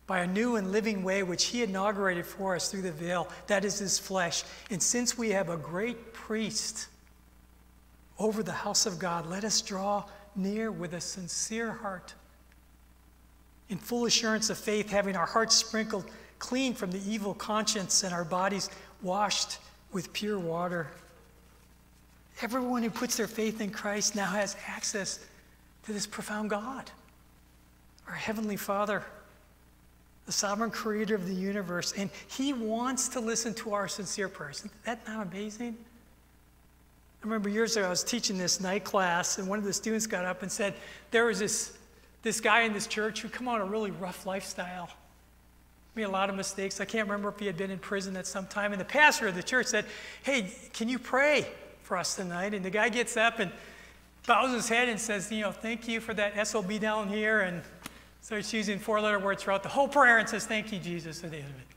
by 0.07 0.19
a 0.19 0.27
new 0.27 0.55
and 0.55 0.71
living 0.71 1.03
way 1.03 1.23
which 1.23 1.45
he 1.45 1.63
inaugurated 1.63 2.25
for 2.25 2.55
us 2.55 2.69
through 2.69 2.81
the 2.81 2.91
veil, 2.91 3.27
that 3.47 3.63
is 3.63 3.79
his 3.79 3.99
flesh. 3.99 4.43
And 4.71 4.81
since 4.81 5.17
we 5.17 5.29
have 5.29 5.49
a 5.49 5.57
great 5.57 6.13
priest 6.13 6.87
over 8.19 8.43
the 8.43 8.51
house 8.51 8.85
of 8.85 8.99
God, 8.99 9.27
let 9.27 9.43
us 9.43 9.61
draw 9.61 10.03
near 10.35 10.71
with 10.71 10.93
a 10.93 11.01
sincere 11.01 11.71
heart, 11.71 12.13
in 13.69 13.77
full 13.77 14.05
assurance 14.05 14.49
of 14.49 14.57
faith, 14.57 14.89
having 14.89 15.15
our 15.15 15.25
hearts 15.25 15.55
sprinkled 15.55 16.05
clean 16.39 16.73
from 16.73 16.91
the 16.91 17.01
evil 17.09 17.33
conscience 17.33 18.03
and 18.03 18.13
our 18.13 18.25
bodies 18.25 18.69
washed 19.01 19.59
with 19.93 20.11
pure 20.11 20.37
water. 20.37 20.87
Everyone 22.41 22.83
who 22.83 22.89
puts 22.89 23.15
their 23.15 23.27
faith 23.27 23.61
in 23.61 23.69
Christ 23.69 24.15
now 24.15 24.25
has 24.25 24.57
access 24.67 25.19
to 25.85 25.93
this 25.93 26.05
profound 26.05 26.49
God, 26.49 26.91
our 28.07 28.13
Heavenly 28.13 28.57
Father, 28.57 29.03
the 30.25 30.31
sovereign 30.31 30.71
creator 30.71 31.15
of 31.15 31.27
the 31.27 31.33
universe, 31.33 31.93
and 31.97 32.09
He 32.27 32.53
wants 32.53 33.07
to 33.09 33.19
listen 33.19 33.53
to 33.55 33.73
our 33.73 33.87
sincere 33.87 34.29
prayers. 34.29 34.59
Isn't 34.59 34.83
that 34.83 35.07
not 35.07 35.27
amazing? 35.27 35.77
I 37.23 37.25
remember 37.25 37.47
years 37.47 37.77
ago, 37.77 37.85
I 37.85 37.89
was 37.89 38.03
teaching 38.03 38.37
this 38.37 38.59
night 38.59 38.83
class, 38.83 39.37
and 39.37 39.47
one 39.47 39.57
of 39.57 39.63
the 39.63 39.71
students 39.71 40.07
got 40.07 40.25
up 40.25 40.41
and 40.41 40.51
said, 40.51 40.73
There 41.11 41.23
was 41.23 41.39
this, 41.39 41.77
this 42.21 42.41
guy 42.41 42.63
in 42.63 42.73
this 42.73 42.85
church 42.85 43.21
who 43.21 43.29
come 43.29 43.47
on 43.47 43.61
a 43.61 43.65
really 43.65 43.91
rough 43.91 44.25
lifestyle. 44.25 44.89
Made 45.95 46.03
a 46.03 46.09
lot 46.09 46.29
of 46.29 46.35
mistakes. 46.35 46.81
I 46.81 46.85
can't 46.85 47.07
remember 47.07 47.29
if 47.29 47.39
he 47.39 47.45
had 47.45 47.55
been 47.55 47.71
in 47.71 47.79
prison 47.79 48.17
at 48.17 48.27
some 48.27 48.45
time. 48.47 48.73
And 48.73 48.81
the 48.81 48.85
pastor 48.85 49.29
of 49.29 49.35
the 49.35 49.43
church 49.43 49.67
said, 49.67 49.85
Hey, 50.23 50.51
can 50.73 50.89
you 50.89 50.99
pray 50.99 51.47
for 51.83 51.95
us 51.95 52.13
tonight? 52.15 52.53
And 52.53 52.65
the 52.65 52.69
guy 52.69 52.89
gets 52.89 53.15
up 53.15 53.39
and 53.39 53.51
bows 54.27 54.53
his 54.53 54.67
head 54.67 54.89
and 54.89 54.99
says, 54.99 55.31
You 55.31 55.43
know, 55.43 55.51
thank 55.53 55.87
you 55.87 56.01
for 56.01 56.13
that 56.15 56.45
SOB 56.45 56.77
down 56.81 57.07
here. 57.07 57.39
And 57.39 57.61
starts 58.19 58.51
using 58.51 58.79
four 58.79 58.99
letter 58.99 59.19
words 59.19 59.43
throughout 59.43 59.63
the 59.63 59.69
whole 59.69 59.87
prayer 59.87 60.17
and 60.17 60.27
says, 60.27 60.45
Thank 60.45 60.73
you, 60.73 60.79
Jesus, 60.79 61.23
at 61.23 61.31
the 61.31 61.37
end 61.37 61.45
of 61.45 61.55
it. 61.55 61.67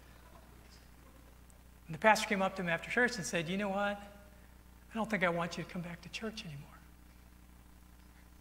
And 1.86 1.94
the 1.94 2.00
pastor 2.00 2.26
came 2.26 2.42
up 2.42 2.56
to 2.56 2.62
him 2.62 2.68
after 2.68 2.90
church 2.90 3.14
and 3.14 3.24
said, 3.24 3.48
You 3.48 3.58
know 3.58 3.68
what? 3.68 4.02
I 4.96 4.98
don't 4.98 5.10
think 5.10 5.24
I 5.24 5.28
want 5.28 5.58
you 5.58 5.64
to 5.64 5.68
come 5.70 5.82
back 5.82 6.00
to 6.00 6.08
church 6.08 6.42
anymore. 6.46 6.70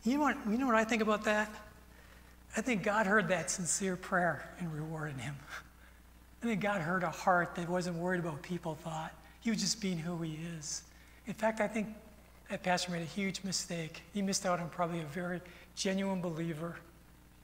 You 0.06 0.14
know 0.14 0.24
what, 0.24 0.38
you 0.50 0.58
know 0.58 0.68
what 0.68 0.76
I 0.76 0.86
think 0.86 1.02
about 1.02 1.26
that? 1.26 1.54
I 2.56 2.62
think 2.62 2.82
God 2.82 3.06
heard 3.06 3.28
that 3.28 3.52
sincere 3.52 3.98
prayer 3.98 4.50
and 4.60 4.74
rewarded 4.74 5.20
him. 5.20 5.36
I 6.42 6.46
think 6.46 6.62
God 6.62 6.80
heard 6.80 7.04
a 7.04 7.10
heart 7.10 7.56
that 7.56 7.68
wasn't 7.68 7.98
worried 7.98 8.22
about 8.22 8.42
people 8.42 8.76
thought. 8.76 9.12
He 9.42 9.50
was 9.50 9.60
just 9.60 9.82
being 9.82 9.98
who 9.98 10.16
he 10.22 10.40
is. 10.58 10.84
In 11.28 11.34
fact, 11.34 11.60
I 11.60 11.68
think 11.68 11.90
that 12.50 12.64
pastor 12.64 12.94
made 12.94 13.02
a 13.02 13.04
huge 13.04 13.44
mistake. 13.44 14.04
He 14.14 14.22
missed 14.22 14.46
out 14.46 14.62
on 14.62 14.70
probably 14.70 15.02
a 15.02 15.06
very 15.08 15.42
genuine 15.76 16.22
believer. 16.22 16.78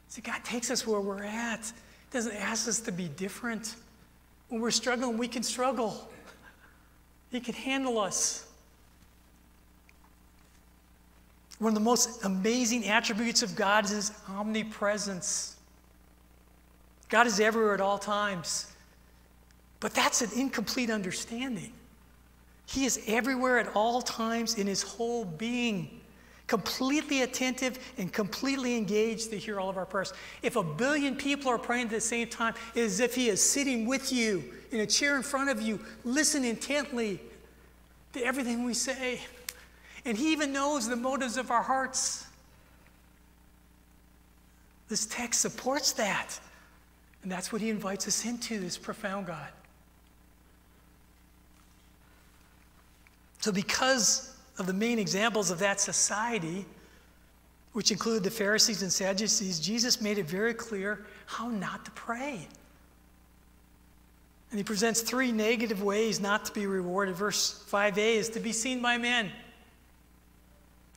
See, 0.07 0.21
God 0.21 0.41
takes 0.45 0.71
us 0.71 0.87
where 0.87 1.01
we're 1.01 1.25
at. 1.25 1.65
He 1.65 2.13
doesn't 2.13 2.37
ask 2.37 2.65
us 2.69 2.79
to 2.79 2.93
be 2.93 3.09
different. 3.09 3.75
When 4.47 4.61
we're 4.61 4.71
struggling, 4.71 5.17
we 5.17 5.27
can 5.27 5.43
struggle. 5.43 6.09
He 7.29 7.41
can 7.41 7.55
handle 7.55 7.99
us. 7.99 8.47
One 11.61 11.69
of 11.69 11.75
the 11.75 11.79
most 11.79 12.25
amazing 12.25 12.87
attributes 12.87 13.43
of 13.43 13.55
God 13.55 13.85
is 13.85 13.91
his 13.91 14.11
omnipresence. 14.27 15.57
God 17.07 17.27
is 17.27 17.39
everywhere 17.39 17.75
at 17.75 17.81
all 17.81 17.99
times. 17.99 18.73
But 19.79 19.93
that's 19.93 20.23
an 20.23 20.31
incomplete 20.35 20.89
understanding. 20.89 21.71
He 22.65 22.85
is 22.85 23.03
everywhere 23.05 23.59
at 23.59 23.75
all 23.75 24.01
times 24.01 24.55
in 24.55 24.65
his 24.65 24.81
whole 24.81 25.23
being, 25.23 26.01
completely 26.47 27.21
attentive 27.21 27.77
and 27.99 28.11
completely 28.11 28.75
engaged 28.75 29.29
to 29.29 29.37
hear 29.37 29.59
all 29.59 29.69
of 29.69 29.77
our 29.77 29.85
prayers. 29.85 30.13
If 30.41 30.55
a 30.55 30.63
billion 30.63 31.15
people 31.15 31.51
are 31.51 31.59
praying 31.59 31.85
at 31.85 31.91
the 31.91 32.01
same 32.01 32.27
time, 32.27 32.55
it 32.73 32.79
is 32.79 32.93
as 32.93 32.99
if 33.01 33.13
he 33.13 33.29
is 33.29 33.39
sitting 33.39 33.85
with 33.85 34.11
you 34.11 34.43
in 34.71 34.79
a 34.79 34.87
chair 34.87 35.15
in 35.15 35.21
front 35.21 35.51
of 35.51 35.61
you, 35.61 35.79
listening 36.05 36.49
intently 36.49 37.19
to 38.13 38.23
everything 38.23 38.63
we 38.63 38.73
say. 38.73 39.21
And 40.05 40.17
He 40.17 40.31
even 40.31 40.51
knows 40.51 40.87
the 40.87 40.95
motives 40.95 41.37
of 41.37 41.51
our 41.51 41.61
hearts. 41.61 42.25
This 44.89 45.05
text 45.05 45.41
supports 45.41 45.93
that. 45.93 46.39
And 47.23 47.31
that's 47.31 47.51
what 47.51 47.61
He 47.61 47.69
invites 47.69 48.07
us 48.07 48.25
into, 48.25 48.59
this 48.59 48.77
profound 48.77 49.27
God. 49.27 49.49
So, 53.39 53.51
because 53.51 54.35
of 54.59 54.67
the 54.67 54.73
main 54.73 54.99
examples 54.99 55.49
of 55.49 55.59
that 55.59 55.79
society, 55.79 56.65
which 57.73 57.91
included 57.91 58.23
the 58.23 58.31
Pharisees 58.31 58.81
and 58.81 58.91
Sadducees, 58.91 59.59
Jesus 59.59 60.01
made 60.01 60.17
it 60.17 60.25
very 60.25 60.53
clear 60.53 61.05
how 61.25 61.47
not 61.47 61.85
to 61.85 61.91
pray. 61.91 62.47
And 64.51 64.59
he 64.59 64.63
presents 64.63 65.01
three 65.01 65.31
negative 65.31 65.81
ways 65.81 66.19
not 66.19 66.45
to 66.45 66.51
be 66.51 66.65
rewarded. 66.65 67.15
Verse 67.15 67.63
5a 67.71 68.15
is 68.15 68.29
to 68.29 68.39
be 68.39 68.51
seen 68.51 68.81
by 68.81 68.97
men. 68.97 69.31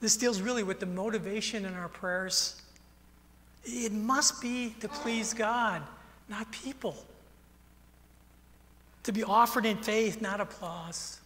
This 0.05 0.19
deals 0.19 0.43
really 0.43 0.63
with 0.63 0.81
the 0.81 0.87
motivation 0.87 1.65
in 1.65 1.73
our 1.73 1.89
prayers. 1.89 2.61
It 3.65 3.91
must 3.91 4.43
be 4.43 4.75
to 4.81 4.87
please 4.87 5.33
God, 5.33 5.81
not 6.29 6.53
people. 6.53 6.95
To 9.05 9.13
be 9.13 9.25
offered 9.25 9.65
in 9.65 9.79
faith, 9.79 10.21
not 10.21 10.43
applause. 10.43 11.23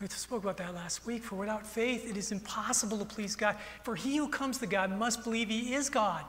We 0.00 0.08
spoke 0.08 0.42
about 0.42 0.56
that 0.56 0.74
last 0.74 1.06
week. 1.06 1.22
For 1.22 1.36
without 1.36 1.64
faith, 1.64 2.10
it 2.10 2.16
is 2.16 2.32
impossible 2.32 2.98
to 2.98 3.04
please 3.04 3.36
God. 3.36 3.54
For 3.84 3.94
he 3.94 4.16
who 4.16 4.26
comes 4.26 4.58
to 4.58 4.66
God 4.66 4.90
must 4.98 5.22
believe 5.22 5.48
he 5.48 5.72
is 5.72 5.88
God 5.88 6.24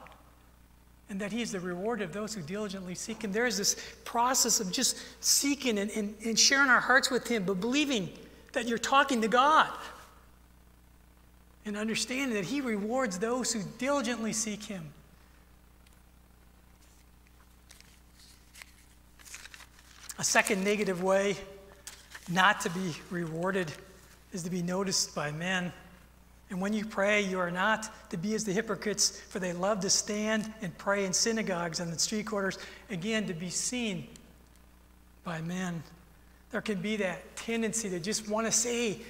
and 1.10 1.20
that 1.20 1.32
he 1.32 1.42
is 1.42 1.50
the 1.50 1.58
reward 1.58 2.00
of 2.00 2.12
those 2.12 2.32
who 2.32 2.42
diligently 2.42 2.94
seek 2.94 3.24
him. 3.24 3.32
There 3.32 3.46
is 3.46 3.58
this 3.58 3.74
process 4.04 4.60
of 4.60 4.70
just 4.70 4.98
seeking 5.18 5.78
and, 5.78 5.90
and, 5.90 6.14
and 6.24 6.38
sharing 6.38 6.70
our 6.70 6.78
hearts 6.78 7.10
with 7.10 7.26
him, 7.26 7.42
but 7.42 7.60
believing 7.60 8.08
that 8.52 8.68
you're 8.68 8.78
talking 8.78 9.20
to 9.20 9.26
God 9.26 9.68
and 11.66 11.76
understanding 11.76 12.34
that 12.34 12.44
He 12.44 12.60
rewards 12.60 13.18
those 13.18 13.52
who 13.52 13.60
diligently 13.78 14.32
seek 14.32 14.62
Him. 14.62 14.84
A 20.18 20.24
second 20.24 20.62
negative 20.62 21.02
way 21.02 21.36
not 22.30 22.60
to 22.62 22.70
be 22.70 22.94
rewarded 23.10 23.72
is 24.32 24.42
to 24.44 24.50
be 24.50 24.62
noticed 24.62 25.14
by 25.14 25.30
men. 25.30 25.72
And 26.50 26.60
when 26.60 26.72
you 26.72 26.84
pray, 26.84 27.22
you 27.22 27.38
are 27.38 27.50
not 27.50 28.10
to 28.10 28.16
be 28.16 28.34
as 28.34 28.44
the 28.44 28.52
hypocrites, 28.52 29.20
for 29.28 29.38
they 29.38 29.52
love 29.52 29.80
to 29.80 29.90
stand 29.90 30.52
and 30.62 30.76
pray 30.78 31.04
in 31.04 31.12
synagogues 31.12 31.80
and 31.80 31.90
in 31.90 31.98
street 31.98 32.26
corners, 32.26 32.58
again, 32.90 33.26
to 33.26 33.34
be 33.34 33.50
seen 33.50 34.06
by 35.24 35.40
men. 35.40 35.82
There 36.50 36.60
can 36.60 36.80
be 36.80 36.96
that 36.96 37.36
tendency 37.36 37.90
to 37.90 37.98
just 37.98 38.28
want 38.28 38.46
to 38.46 38.52
say 38.52 39.00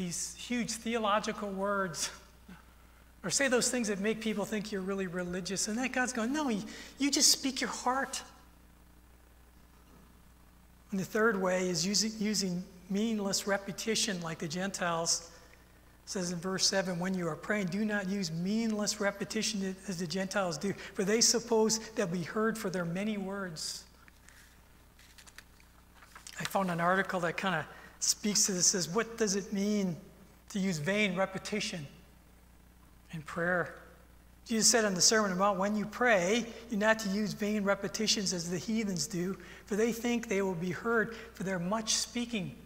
these 0.00 0.34
huge 0.38 0.70
theological 0.70 1.50
words 1.50 2.08
or 3.22 3.28
say 3.28 3.48
those 3.48 3.70
things 3.70 3.88
that 3.88 4.00
make 4.00 4.22
people 4.22 4.46
think 4.46 4.72
you're 4.72 4.80
really 4.80 5.06
religious. 5.06 5.68
And 5.68 5.76
that 5.76 5.92
God's 5.92 6.14
going, 6.14 6.32
no, 6.32 6.48
you 6.48 7.10
just 7.10 7.30
speak 7.30 7.60
your 7.60 7.68
heart. 7.68 8.22
And 10.90 10.98
the 10.98 11.04
third 11.04 11.40
way 11.40 11.68
is 11.68 11.86
using, 11.86 12.12
using 12.18 12.64
meaningless 12.88 13.46
repetition 13.46 14.22
like 14.22 14.38
the 14.38 14.48
Gentiles. 14.48 15.30
Says 16.06 16.32
in 16.32 16.38
verse 16.38 16.66
7 16.66 16.98
when 16.98 17.12
you 17.12 17.28
are 17.28 17.36
praying, 17.36 17.66
do 17.66 17.84
not 17.84 18.08
use 18.08 18.32
meaningless 18.32 19.00
repetition 19.00 19.76
as 19.86 19.98
the 19.98 20.06
Gentiles 20.06 20.56
do, 20.56 20.72
for 20.94 21.04
they 21.04 21.20
suppose 21.20 21.78
they'll 21.90 22.06
be 22.06 22.22
heard 22.22 22.56
for 22.56 22.70
their 22.70 22.86
many 22.86 23.18
words. 23.18 23.84
I 26.40 26.44
found 26.44 26.70
an 26.70 26.80
article 26.80 27.20
that 27.20 27.36
kind 27.36 27.54
of 27.54 27.66
speaks 28.00 28.46
to 28.46 28.52
this 28.52 28.66
says, 28.66 28.88
What 28.88 29.16
does 29.16 29.36
it 29.36 29.52
mean 29.52 29.96
to 30.50 30.58
use 30.58 30.78
vain 30.78 31.16
repetition 31.16 31.86
in 33.12 33.22
prayer? 33.22 33.74
Jesus 34.46 34.68
said 34.68 34.84
in 34.84 34.94
the 34.94 35.00
Sermon 35.00 35.30
on 35.30 35.36
the 35.36 35.40
Mount, 35.40 35.58
when 35.60 35.76
you 35.76 35.86
pray, 35.86 36.44
you're 36.70 36.80
not 36.80 36.98
to 37.00 37.08
use 37.10 37.34
vain 37.34 37.62
repetitions 37.62 38.32
as 38.32 38.50
the 38.50 38.58
heathens 38.58 39.06
do, 39.06 39.36
for 39.66 39.76
they 39.76 39.92
think 39.92 40.28
they 40.28 40.42
will 40.42 40.56
be 40.56 40.70
heard 40.70 41.14
for 41.34 41.44
their 41.44 41.60
much 41.60 41.94
speaking. 41.94 42.56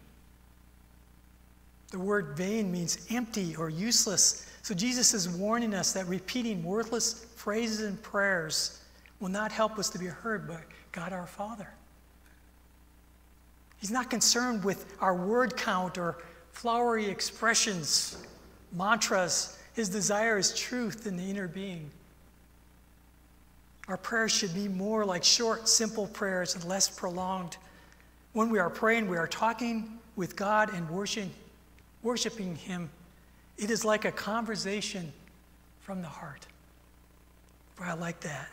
The 1.90 1.98
word 1.98 2.36
vain 2.36 2.72
means 2.72 3.06
empty 3.10 3.54
or 3.56 3.68
useless. 3.68 4.50
So 4.62 4.74
Jesus 4.74 5.12
is 5.12 5.28
warning 5.28 5.74
us 5.74 5.92
that 5.92 6.06
repeating 6.06 6.64
worthless 6.64 7.26
phrases 7.36 7.82
and 7.82 8.02
prayers 8.02 8.80
will 9.20 9.28
not 9.28 9.52
help 9.52 9.78
us 9.78 9.90
to 9.90 9.98
be 9.98 10.06
heard 10.06 10.48
by 10.48 10.60
God 10.92 11.12
our 11.12 11.26
Father. 11.26 11.68
He's 13.78 13.90
not 13.90 14.10
concerned 14.10 14.64
with 14.64 14.94
our 15.00 15.14
word 15.14 15.56
count 15.56 15.98
or 15.98 16.16
flowery 16.52 17.06
expressions, 17.06 18.16
mantras. 18.72 19.58
His 19.74 19.88
desire 19.88 20.38
is 20.38 20.54
truth 20.54 21.06
in 21.06 21.16
the 21.16 21.22
inner 21.22 21.48
being. 21.48 21.90
Our 23.88 23.96
prayers 23.98 24.32
should 24.32 24.54
be 24.54 24.68
more 24.68 25.04
like 25.04 25.24
short, 25.24 25.68
simple 25.68 26.06
prayers 26.06 26.54
and 26.54 26.64
less 26.64 26.88
prolonged. 26.88 27.56
When 28.32 28.48
we 28.48 28.58
are 28.58 28.70
praying, 28.70 29.08
we 29.08 29.18
are 29.18 29.26
talking 29.26 29.98
with 30.16 30.36
God 30.36 30.72
and 30.72 30.88
worshiping, 30.88 31.32
worshiping 32.02 32.56
Him. 32.56 32.88
It 33.58 33.70
is 33.70 33.84
like 33.84 34.04
a 34.04 34.12
conversation 34.12 35.12
from 35.80 36.00
the 36.00 36.08
heart. 36.08 36.46
Boy, 37.76 37.84
I 37.84 37.92
like 37.94 38.20
that. 38.20 38.48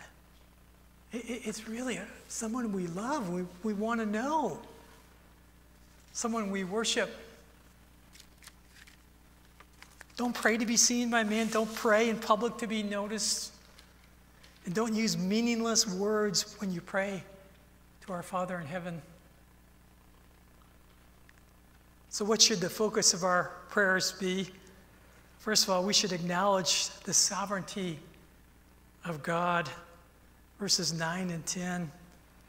it's 1.13 1.67
really 1.67 1.95
a, 1.97 2.05
someone 2.27 2.73
we 2.73 2.87
love, 2.87 3.29
we, 3.29 3.43
we 3.63 3.73
want 3.73 3.99
to 4.01 4.05
know, 4.05 4.59
someone 6.13 6.51
we 6.51 6.63
worship. 6.63 7.09
Don't 10.17 10.35
pray 10.35 10.57
to 10.57 10.65
be 10.65 10.77
seen 10.77 11.09
by 11.09 11.23
men. 11.23 11.47
Don't 11.47 11.73
pray 11.73 12.09
in 12.09 12.17
public 12.17 12.57
to 12.57 12.67
be 12.67 12.83
noticed. 12.83 13.53
And 14.65 14.75
don't 14.75 14.93
use 14.93 15.17
meaningless 15.17 15.87
words 15.87 16.55
when 16.59 16.71
you 16.71 16.81
pray 16.81 17.23
to 18.05 18.13
our 18.13 18.21
Father 18.21 18.59
in 18.59 18.67
heaven. 18.67 19.01
So, 22.09 22.25
what 22.25 22.41
should 22.41 22.59
the 22.59 22.69
focus 22.69 23.13
of 23.13 23.23
our 23.23 23.51
prayers 23.69 24.11
be? 24.11 24.49
First 25.39 25.63
of 25.63 25.71
all, 25.71 25.83
we 25.83 25.93
should 25.93 26.11
acknowledge 26.11 26.89
the 26.99 27.13
sovereignty 27.13 27.97
of 29.05 29.23
God. 29.23 29.69
Verses 30.59 30.93
9 30.93 31.31
and 31.31 31.43
10 31.45 31.91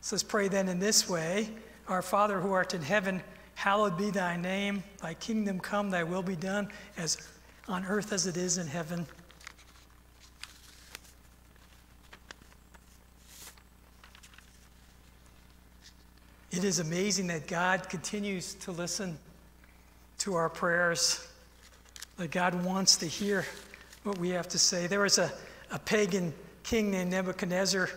says, 0.02 0.22
Pray 0.22 0.48
then 0.48 0.68
in 0.68 0.78
this 0.78 1.08
way 1.08 1.48
Our 1.88 2.02
Father 2.02 2.40
who 2.40 2.52
art 2.52 2.74
in 2.74 2.82
heaven, 2.82 3.22
hallowed 3.55 3.96
be 3.96 4.11
thy 4.11 4.36
name. 4.36 4.82
Thy 5.00 5.14
kingdom 5.14 5.61
come, 5.61 5.90
thy 5.90 6.03
will 6.03 6.22
be 6.22 6.36
done, 6.36 6.68
as 6.96 7.28
on 7.68 7.84
earth 7.86 8.12
as 8.12 8.26
it 8.26 8.36
is 8.36 8.59
in 8.59 8.66
heaven. 8.66 9.07
It 16.50 16.64
is 16.64 16.80
amazing 16.80 17.28
that 17.28 17.46
God 17.46 17.88
continues 17.88 18.55
to 18.57 18.72
listen 18.72 19.18
to 20.18 20.34
our 20.34 20.50
prayers, 20.50 21.26
that 22.18 22.30
God 22.30 22.62
wants 22.62 22.96
to 22.98 23.07
hear 23.07 23.46
what 24.03 24.18
we 24.18 24.28
have 24.30 24.48
to 24.48 24.59
say. 24.59 24.86
There 24.86 25.00
was 25.00 25.18
a, 25.18 25.32
a 25.70 25.78
pagan 25.78 26.34
king 26.62 26.90
named 26.90 27.11
Nebuchadnezzar, 27.11 27.88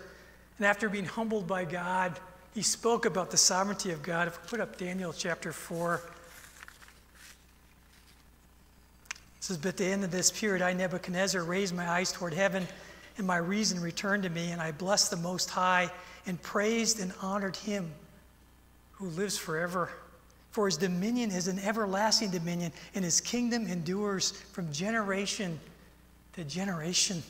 and 0.56 0.66
after 0.66 0.88
being 0.88 1.04
humbled 1.04 1.46
by 1.46 1.64
God, 1.64 2.18
he 2.56 2.62
spoke 2.62 3.04
about 3.04 3.30
the 3.30 3.36
sovereignty 3.36 3.90
of 3.90 4.02
God. 4.02 4.28
If 4.28 4.40
we 4.40 4.48
put 4.48 4.60
up 4.60 4.78
Daniel 4.78 5.12
chapter 5.12 5.52
4, 5.52 5.96
it 5.96 6.00
says, 9.40 9.58
But 9.58 9.68
at 9.68 9.76
the 9.76 9.84
end 9.84 10.04
of 10.04 10.10
this 10.10 10.30
period, 10.30 10.62
I, 10.62 10.72
Nebuchadnezzar, 10.72 11.44
raised 11.44 11.74
my 11.74 11.86
eyes 11.86 12.12
toward 12.12 12.32
heaven, 12.32 12.66
and 13.18 13.26
my 13.26 13.36
reason 13.36 13.78
returned 13.78 14.22
to 14.22 14.30
me, 14.30 14.52
and 14.52 14.62
I 14.62 14.72
blessed 14.72 15.10
the 15.10 15.18
Most 15.18 15.50
High, 15.50 15.90
and 16.24 16.40
praised 16.40 16.98
and 16.98 17.12
honored 17.20 17.56
him 17.56 17.92
who 18.92 19.08
lives 19.08 19.36
forever. 19.36 19.90
For 20.50 20.64
his 20.64 20.78
dominion 20.78 21.32
is 21.32 21.48
an 21.48 21.58
everlasting 21.58 22.30
dominion, 22.30 22.72
and 22.94 23.04
his 23.04 23.20
kingdom 23.20 23.66
endures 23.66 24.30
from 24.30 24.72
generation 24.72 25.60
to 26.32 26.44
generation. 26.44 27.22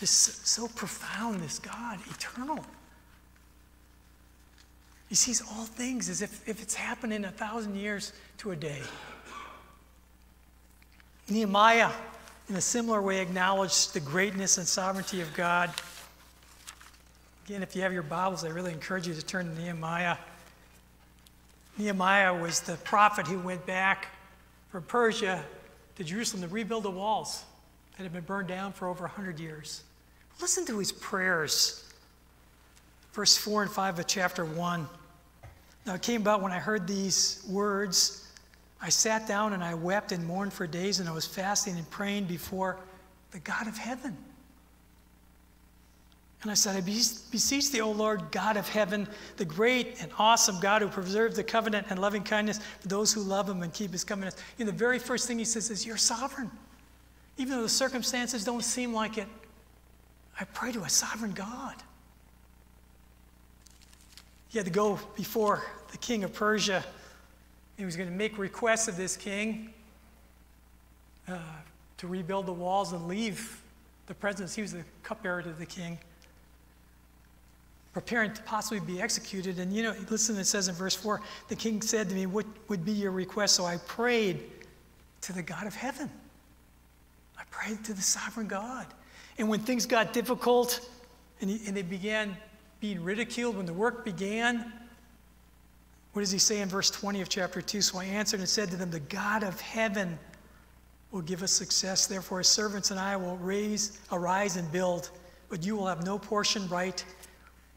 Just 0.00 0.44
so 0.48 0.66
profound, 0.66 1.40
this 1.40 1.60
God, 1.60 2.00
eternal. 2.10 2.64
He 5.10 5.16
sees 5.16 5.42
all 5.42 5.64
things 5.64 6.08
as 6.08 6.22
if, 6.22 6.48
if 6.48 6.62
it's 6.62 6.74
happened 6.74 7.12
in 7.12 7.24
a 7.24 7.32
thousand 7.32 7.74
years 7.74 8.12
to 8.38 8.52
a 8.52 8.56
day. 8.56 8.80
Nehemiah, 11.28 11.90
in 12.48 12.54
a 12.54 12.60
similar 12.60 13.02
way, 13.02 13.20
acknowledged 13.20 13.92
the 13.92 13.98
greatness 13.98 14.56
and 14.56 14.66
sovereignty 14.66 15.20
of 15.20 15.34
God. 15.34 15.72
Again, 17.44 17.64
if 17.64 17.74
you 17.74 17.82
have 17.82 17.92
your 17.92 18.04
Bibles, 18.04 18.44
I 18.44 18.50
really 18.50 18.72
encourage 18.72 19.08
you 19.08 19.14
to 19.14 19.22
turn 19.22 19.52
to 19.52 19.60
Nehemiah. 19.60 20.16
Nehemiah 21.76 22.32
was 22.32 22.60
the 22.60 22.76
prophet 22.76 23.26
who 23.26 23.40
went 23.40 23.66
back 23.66 24.06
from 24.70 24.84
Persia 24.84 25.44
to 25.96 26.04
Jerusalem 26.04 26.42
to 26.42 26.48
rebuild 26.48 26.84
the 26.84 26.90
walls 26.90 27.44
that 27.96 28.04
had 28.04 28.12
been 28.12 28.22
burned 28.22 28.46
down 28.46 28.72
for 28.72 28.86
over 28.86 29.02
100 29.02 29.40
years. 29.40 29.82
Listen 30.40 30.64
to 30.66 30.78
his 30.78 30.92
prayers. 30.92 31.84
Verse 33.12 33.36
4 33.36 33.62
and 33.62 33.72
5 33.72 33.98
of 33.98 34.06
chapter 34.06 34.44
1. 34.44 34.86
Now 35.86 35.94
it 35.94 36.02
came 36.02 36.20
about 36.20 36.42
when 36.42 36.52
I 36.52 36.58
heard 36.58 36.86
these 36.86 37.44
words 37.48 38.28
I 38.82 38.88
sat 38.88 39.26
down 39.26 39.52
and 39.52 39.62
I 39.62 39.74
wept 39.74 40.12
and 40.12 40.26
mourned 40.26 40.52
for 40.52 40.66
days, 40.66 41.00
and 41.00 41.08
I 41.08 41.12
was 41.12 41.26
fasting 41.26 41.76
and 41.76 41.88
praying 41.90 42.24
before 42.24 42.78
the 43.30 43.40
God 43.40 43.66
of 43.66 43.76
heaven. 43.76 44.16
And 46.42 46.50
I 46.50 46.54
said, 46.54 46.74
I 46.74 46.80
beseech 46.80 47.70
thee, 47.70 47.82
O 47.82 47.90
Lord, 47.90 48.22
God 48.30 48.56
of 48.56 48.66
heaven, 48.66 49.06
the 49.36 49.44
great 49.44 50.00
and 50.00 50.10
awesome 50.18 50.58
God 50.58 50.80
who 50.80 50.88
preserves 50.88 51.36
the 51.36 51.44
covenant 51.44 51.88
and 51.90 51.98
loving 51.98 52.22
kindness 52.22 52.60
for 52.80 52.88
those 52.88 53.12
who 53.12 53.20
love 53.20 53.46
him 53.46 53.62
and 53.62 53.70
keep 53.74 53.92
his 53.92 54.04
covenants. 54.04 54.38
You 54.56 54.64
know, 54.64 54.70
the 54.70 54.78
very 54.78 54.98
first 54.98 55.28
thing 55.28 55.38
he 55.38 55.44
says 55.44 55.70
is, 55.70 55.84
You're 55.84 55.98
sovereign. 55.98 56.50
Even 57.36 57.56
though 57.56 57.62
the 57.62 57.68
circumstances 57.68 58.42
don't 58.42 58.64
seem 58.64 58.94
like 58.94 59.18
it, 59.18 59.28
I 60.38 60.44
pray 60.44 60.72
to 60.72 60.82
a 60.82 60.88
sovereign 60.88 61.32
God. 61.32 61.74
He 64.50 64.58
had 64.58 64.66
to 64.66 64.72
go 64.72 65.00
before 65.16 65.64
the 65.90 65.98
king 65.98 66.22
of 66.24 66.34
Persia 66.34 66.84
he 67.80 67.86
was 67.86 67.96
going 67.96 68.10
to 68.10 68.14
make 68.14 68.36
requests 68.36 68.88
of 68.88 68.98
this 68.98 69.16
king 69.16 69.72
uh, 71.26 71.38
to 71.96 72.06
rebuild 72.06 72.44
the 72.44 72.52
walls 72.52 72.92
and 72.92 73.08
leave 73.08 73.62
the 74.06 74.12
presence. 74.12 74.54
He 74.54 74.60
was 74.60 74.72
the 74.72 74.84
cupbearer 75.02 75.40
to 75.40 75.48
the 75.48 75.64
king, 75.64 75.98
preparing 77.94 78.34
to 78.34 78.42
possibly 78.42 78.80
be 78.80 79.00
executed. 79.00 79.58
And 79.58 79.72
you 79.72 79.82
know, 79.82 79.94
listen, 80.10 80.36
it 80.36 80.44
says 80.44 80.68
in 80.68 80.74
verse 80.74 80.94
4 80.94 81.22
the 81.48 81.56
king 81.56 81.80
said 81.80 82.10
to 82.10 82.14
me, 82.14 82.26
What 82.26 82.44
would 82.68 82.84
be 82.84 82.92
your 82.92 83.12
request? 83.12 83.54
So 83.54 83.64
I 83.64 83.78
prayed 83.78 84.42
to 85.22 85.32
the 85.32 85.42
God 85.42 85.66
of 85.66 85.74
heaven. 85.74 86.10
I 87.38 87.44
prayed 87.50 87.82
to 87.84 87.94
the 87.94 88.02
sovereign 88.02 88.46
God. 88.46 88.86
And 89.38 89.48
when 89.48 89.60
things 89.60 89.86
got 89.86 90.12
difficult 90.12 90.86
and, 91.40 91.48
he, 91.48 91.66
and 91.66 91.74
they 91.74 91.80
began 91.80 92.36
being 92.80 93.04
ridiculed, 93.04 93.56
when 93.56 93.66
the 93.66 93.72
work 93.72 94.04
began, 94.04 94.72
what 96.12 96.22
does 96.22 96.30
he 96.30 96.38
say 96.38 96.60
in 96.60 96.68
verse 96.68 96.90
20 96.90 97.20
of 97.20 97.28
chapter 97.28 97.60
2? 97.60 97.82
So 97.82 97.98
I 97.98 98.04
answered 98.04 98.40
and 98.40 98.48
said 98.48 98.70
to 98.70 98.76
them, 98.76 98.90
The 98.90 99.00
God 99.00 99.42
of 99.42 99.60
heaven 99.60 100.18
will 101.12 101.20
give 101.20 101.42
us 101.42 101.52
success. 101.52 102.06
Therefore, 102.06 102.38
his 102.38 102.48
servants 102.48 102.90
and 102.90 102.98
I 102.98 103.16
will 103.16 103.36
raise, 103.36 103.98
arise 104.10 104.56
and 104.56 104.70
build, 104.72 105.10
but 105.48 105.64
you 105.64 105.76
will 105.76 105.86
have 105.86 106.04
no 106.04 106.18
portion, 106.18 106.68
right, 106.68 107.04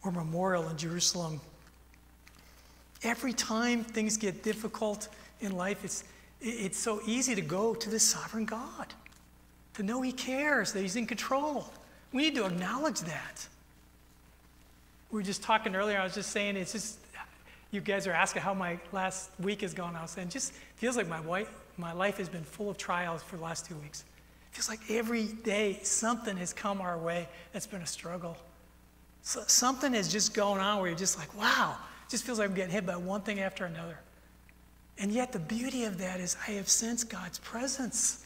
or 0.03 0.11
memorial 0.11 0.67
in 0.69 0.77
Jerusalem. 0.77 1.41
Every 3.03 3.33
time 3.33 3.83
things 3.83 4.17
get 4.17 4.43
difficult 4.43 5.09
in 5.41 5.51
life, 5.51 5.83
it's, 5.83 6.03
it's 6.41 6.79
so 6.79 7.01
easy 7.05 7.35
to 7.35 7.41
go 7.41 7.75
to 7.75 7.89
the 7.89 7.99
sovereign 7.99 8.45
God, 8.45 8.93
to 9.75 9.83
know 9.83 10.01
He 10.01 10.11
cares, 10.11 10.71
that 10.73 10.81
He's 10.81 10.95
in 10.95 11.05
control. 11.05 11.71
We 12.13 12.21
need 12.21 12.35
to 12.35 12.45
acknowledge 12.45 13.01
that. 13.01 13.47
We 15.13 15.19
were 15.19 15.23
just 15.23 15.43
talking 15.43 15.75
earlier, 15.75 15.99
I 15.99 16.03
was 16.03 16.15
just 16.15 16.31
saying, 16.31 16.57
it's 16.57 16.71
just, 16.71 16.97
you 17.69 17.81
guys 17.81 18.07
are 18.07 18.13
asking 18.13 18.41
how 18.41 18.55
my 18.55 18.79
last 18.91 19.29
week 19.39 19.61
has 19.61 19.71
gone. 19.71 19.95
I 19.95 20.01
was 20.01 20.09
saying, 20.09 20.29
just 20.29 20.53
feels 20.77 20.97
like 20.97 21.07
my, 21.07 21.19
wife, 21.19 21.51
my 21.77 21.93
life 21.93 22.17
has 22.17 22.27
been 22.27 22.43
full 22.43 22.71
of 22.71 22.79
trials 22.79 23.21
for 23.21 23.37
the 23.37 23.43
last 23.43 23.67
two 23.67 23.75
weeks. 23.75 24.05
It 24.51 24.55
feels 24.55 24.67
like 24.67 24.79
every 24.89 25.25
day 25.25 25.77
something 25.83 26.35
has 26.37 26.51
come 26.51 26.81
our 26.81 26.97
way 26.97 27.29
that's 27.51 27.67
been 27.67 27.83
a 27.83 27.85
struggle. 27.85 28.35
So 29.21 29.43
something 29.45 29.93
is 29.93 30.11
just 30.11 30.33
going 30.33 30.59
on 30.59 30.79
where 30.79 30.87
you're 30.87 30.97
just 30.97 31.19
like, 31.19 31.37
wow, 31.37 31.77
it 32.07 32.09
just 32.09 32.23
feels 32.23 32.39
like 32.39 32.49
I'm 32.49 32.55
getting 32.55 32.73
hit 32.73 32.83
by 32.83 32.95
one 32.95 33.21
thing 33.21 33.39
after 33.39 33.65
another. 33.65 33.99
And 34.97 35.11
yet, 35.11 35.31
the 35.31 35.37
beauty 35.37 35.83
of 35.83 35.99
that 35.99 36.21
is 36.21 36.37
I 36.47 36.53
have 36.53 36.67
sensed 36.67 37.11
God's 37.11 37.37
presence 37.37 38.25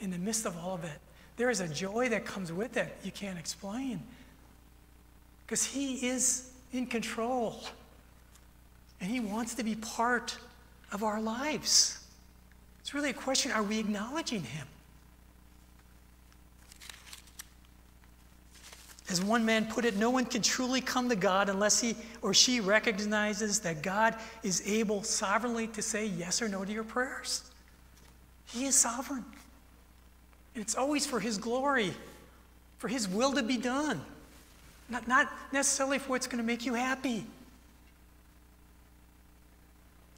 in 0.00 0.10
the 0.10 0.18
midst 0.18 0.46
of 0.46 0.56
all 0.56 0.76
of 0.76 0.84
it. 0.84 0.98
There 1.36 1.50
is 1.50 1.60
a 1.60 1.68
joy 1.68 2.08
that 2.08 2.24
comes 2.24 2.50
with 2.54 2.78
it 2.78 2.96
you 3.04 3.12
can't 3.12 3.38
explain. 3.38 4.00
Because 5.52 5.66
He 5.66 6.06
is 6.06 6.50
in 6.72 6.86
control. 6.86 7.60
And 9.02 9.10
He 9.10 9.20
wants 9.20 9.52
to 9.56 9.62
be 9.62 9.74
part 9.74 10.38
of 10.92 11.04
our 11.04 11.20
lives. 11.20 12.02
It's 12.80 12.94
really 12.94 13.10
a 13.10 13.12
question 13.12 13.52
are 13.52 13.62
we 13.62 13.78
acknowledging 13.78 14.44
Him? 14.44 14.66
As 19.10 19.22
one 19.22 19.44
man 19.44 19.66
put 19.66 19.84
it, 19.84 19.94
no 19.94 20.08
one 20.08 20.24
can 20.24 20.40
truly 20.40 20.80
come 20.80 21.10
to 21.10 21.16
God 21.16 21.50
unless 21.50 21.78
he 21.82 21.96
or 22.22 22.32
she 22.32 22.60
recognizes 22.60 23.60
that 23.60 23.82
God 23.82 24.16
is 24.42 24.66
able 24.66 25.02
sovereignly 25.02 25.66
to 25.66 25.82
say 25.82 26.06
yes 26.06 26.40
or 26.40 26.48
no 26.48 26.64
to 26.64 26.72
your 26.72 26.82
prayers. 26.82 27.42
He 28.46 28.64
is 28.64 28.74
sovereign. 28.74 29.26
And 30.54 30.62
it's 30.62 30.76
always 30.76 31.04
for 31.04 31.20
His 31.20 31.36
glory, 31.36 31.92
for 32.78 32.88
His 32.88 33.06
will 33.06 33.34
to 33.34 33.42
be 33.42 33.58
done, 33.58 34.00
not, 34.92 35.08
not 35.08 35.32
necessarily 35.52 35.98
for 35.98 36.10
what's 36.10 36.26
going 36.26 36.38
to 36.38 36.46
make 36.46 36.64
you 36.64 36.74
happy. 36.74 37.24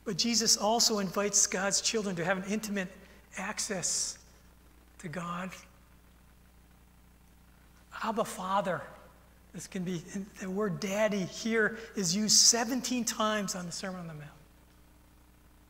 But 0.04 0.18
Jesus 0.18 0.56
also 0.56 0.98
invites 0.98 1.46
God's 1.46 1.80
children 1.80 2.14
to 2.16 2.24
have 2.24 2.36
an 2.36 2.52
intimate 2.52 2.88
access 3.38 4.18
to 4.98 5.08
God 5.08 5.50
Abba 8.02 8.24
Father. 8.24 8.82
This 9.54 9.66
can 9.66 9.84
be, 9.84 10.02
the 10.40 10.50
word 10.50 10.80
daddy 10.80 11.24
here 11.24 11.78
is 11.94 12.14
used 12.14 12.36
17 12.36 13.04
times 13.04 13.54
on 13.54 13.66
the 13.66 13.72
Sermon 13.72 14.00
on 14.00 14.08
the 14.08 14.14
Mount. 14.14 14.26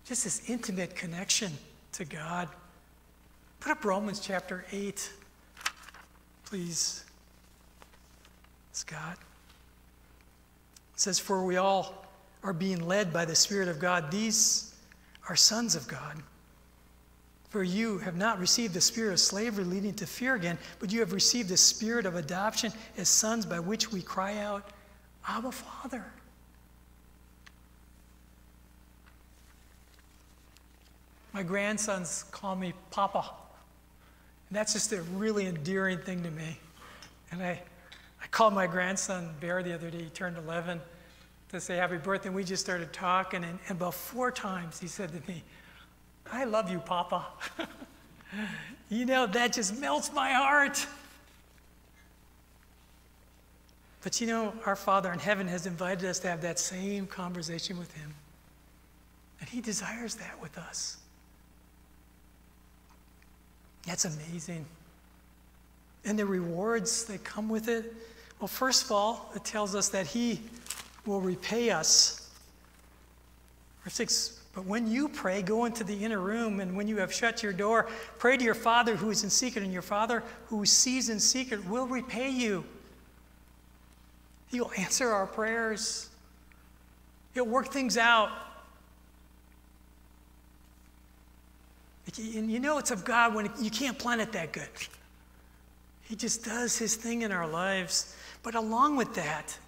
Just 0.06 0.24
this 0.24 0.48
intimate 0.48 0.96
connection 0.96 1.52
to 1.92 2.04
God. 2.04 2.48
Put 3.60 3.72
up 3.72 3.84
Romans 3.84 4.20
chapter 4.20 4.64
8, 4.72 5.12
please, 6.46 7.04
Scott. 8.76 9.18
It 10.94 11.00
says, 11.00 11.18
For 11.18 11.44
we 11.44 11.56
all 11.56 12.06
are 12.42 12.52
being 12.52 12.86
led 12.86 13.12
by 13.12 13.24
the 13.24 13.34
Spirit 13.34 13.68
of 13.68 13.78
God. 13.78 14.10
These 14.10 14.74
are 15.28 15.36
sons 15.36 15.74
of 15.74 15.88
God. 15.88 16.22
For 17.50 17.62
you 17.62 17.98
have 17.98 18.16
not 18.16 18.40
received 18.40 18.74
the 18.74 18.80
spirit 18.80 19.12
of 19.12 19.20
slavery 19.20 19.62
leading 19.62 19.94
to 19.94 20.06
fear 20.06 20.34
again, 20.34 20.58
but 20.80 20.92
you 20.92 20.98
have 20.98 21.12
received 21.12 21.48
the 21.48 21.56
spirit 21.56 22.04
of 22.04 22.16
adoption 22.16 22.72
as 22.96 23.08
sons 23.08 23.46
by 23.46 23.60
which 23.60 23.92
we 23.92 24.02
cry 24.02 24.38
out, 24.38 24.70
Abba, 25.28 25.52
Father. 25.52 26.04
My 31.32 31.44
grandsons 31.44 32.24
call 32.32 32.56
me 32.56 32.74
Papa. 32.90 33.24
And 34.48 34.58
that's 34.58 34.72
just 34.72 34.92
a 34.92 35.02
really 35.02 35.46
endearing 35.46 35.98
thing 35.98 36.24
to 36.24 36.30
me. 36.32 36.58
And 37.30 37.40
I, 37.40 37.62
I 38.24 38.26
called 38.28 38.54
my 38.54 38.66
grandson 38.66 39.30
Bear 39.38 39.62
the 39.62 39.74
other 39.74 39.90
day, 39.90 40.02
he 40.02 40.08
turned 40.08 40.38
11, 40.38 40.80
to 41.50 41.60
say 41.60 41.76
happy 41.76 41.98
birthday. 41.98 42.28
And 42.28 42.36
we 42.36 42.42
just 42.42 42.64
started 42.64 42.92
talking, 42.92 43.44
and, 43.44 43.58
and 43.68 43.76
about 43.76 43.94
four 43.94 44.32
times 44.32 44.80
he 44.80 44.88
said 44.88 45.10
to 45.12 45.30
me, 45.30 45.44
I 46.32 46.44
love 46.44 46.70
you, 46.70 46.78
Papa. 46.78 47.26
you 48.88 49.04
know, 49.04 49.26
that 49.26 49.52
just 49.52 49.78
melts 49.78 50.12
my 50.12 50.32
heart. 50.32 50.86
But 54.02 54.20
you 54.20 54.26
know, 54.26 54.54
our 54.66 54.76
Father 54.76 55.12
in 55.12 55.18
heaven 55.18 55.46
has 55.48 55.66
invited 55.66 56.08
us 56.08 56.18
to 56.20 56.28
have 56.28 56.40
that 56.42 56.58
same 56.58 57.06
conversation 57.06 57.78
with 57.78 57.92
Him. 57.94 58.14
And 59.40 59.48
He 59.48 59.60
desires 59.60 60.14
that 60.16 60.40
with 60.40 60.56
us. 60.58 60.96
That's 63.86 64.06
amazing. 64.06 64.64
And 66.04 66.18
the 66.18 66.26
rewards 66.26 67.04
that 67.04 67.22
come 67.22 67.48
with 67.48 67.68
it. 67.68 67.94
Well, 68.40 68.48
first 68.48 68.84
of 68.84 68.92
all, 68.92 69.30
it 69.34 69.44
tells 69.44 69.74
us 69.74 69.88
that 69.90 70.06
He 70.06 70.40
will 71.06 71.20
repay 71.20 71.70
us. 71.70 72.30
Verse 73.84 73.94
6 73.94 74.40
but 74.54 74.66
when 74.66 74.86
you 74.86 75.08
pray, 75.08 75.42
go 75.42 75.64
into 75.64 75.82
the 75.82 76.04
inner 76.04 76.20
room, 76.20 76.60
and 76.60 76.76
when 76.76 76.86
you 76.86 76.98
have 76.98 77.12
shut 77.12 77.42
your 77.42 77.52
door, 77.52 77.88
pray 78.18 78.36
to 78.36 78.44
your 78.44 78.54
Father 78.54 78.94
who 78.94 79.10
is 79.10 79.24
in 79.24 79.30
secret, 79.30 79.64
and 79.64 79.72
your 79.72 79.82
Father 79.82 80.22
who 80.46 80.64
sees 80.64 81.08
in 81.08 81.18
secret 81.18 81.66
will 81.68 81.86
repay 81.86 82.30
you. 82.30 82.64
He'll 84.50 84.70
answer 84.78 85.08
our 85.08 85.26
prayers, 85.26 86.08
He'll 87.34 87.46
work 87.46 87.72
things 87.72 87.98
out. 87.98 88.30
And 92.16 92.48
you 92.48 92.60
know 92.60 92.78
it's 92.78 92.92
of 92.92 93.04
God 93.04 93.34
when 93.34 93.50
you 93.58 93.70
can't 93.70 93.98
plan 93.98 94.20
it 94.20 94.30
that 94.32 94.52
good. 94.52 94.68
He 96.02 96.14
just 96.14 96.44
does 96.44 96.78
His 96.78 96.94
thing 96.94 97.22
in 97.22 97.32
our 97.32 97.48
lives. 97.48 98.14
But 98.44 98.54
along 98.54 98.96
with 98.96 99.14
that, 99.14 99.58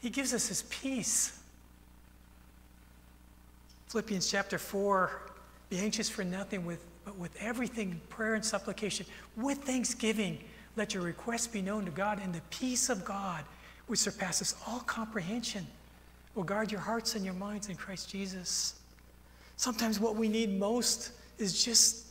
He 0.00 0.10
gives 0.10 0.34
us 0.34 0.48
His 0.48 0.62
peace. 0.62 1.38
Philippians 3.86 4.28
chapter 4.28 4.58
4 4.58 5.20
be 5.70 5.78
anxious 5.78 6.08
for 6.08 6.24
nothing, 6.24 6.66
with, 6.66 6.84
but 7.04 7.16
with 7.16 7.36
everything, 7.40 8.00
prayer 8.08 8.34
and 8.34 8.44
supplication, 8.44 9.06
with 9.36 9.58
thanksgiving, 9.58 10.38
let 10.76 10.94
your 10.94 11.02
requests 11.02 11.46
be 11.46 11.62
known 11.62 11.84
to 11.84 11.90
God, 11.90 12.20
and 12.22 12.34
the 12.34 12.40
peace 12.50 12.88
of 12.88 13.04
God, 13.04 13.44
which 13.86 14.00
surpasses 14.00 14.56
all 14.66 14.80
comprehension, 14.80 15.66
will 16.34 16.42
guard 16.42 16.72
your 16.72 16.80
hearts 16.80 17.14
and 17.14 17.24
your 17.24 17.34
minds 17.34 17.68
in 17.68 17.76
Christ 17.76 18.10
Jesus. 18.10 18.74
Sometimes 19.56 20.00
what 20.00 20.16
we 20.16 20.28
need 20.28 20.58
most 20.58 21.12
is 21.38 21.62
just 21.62 22.06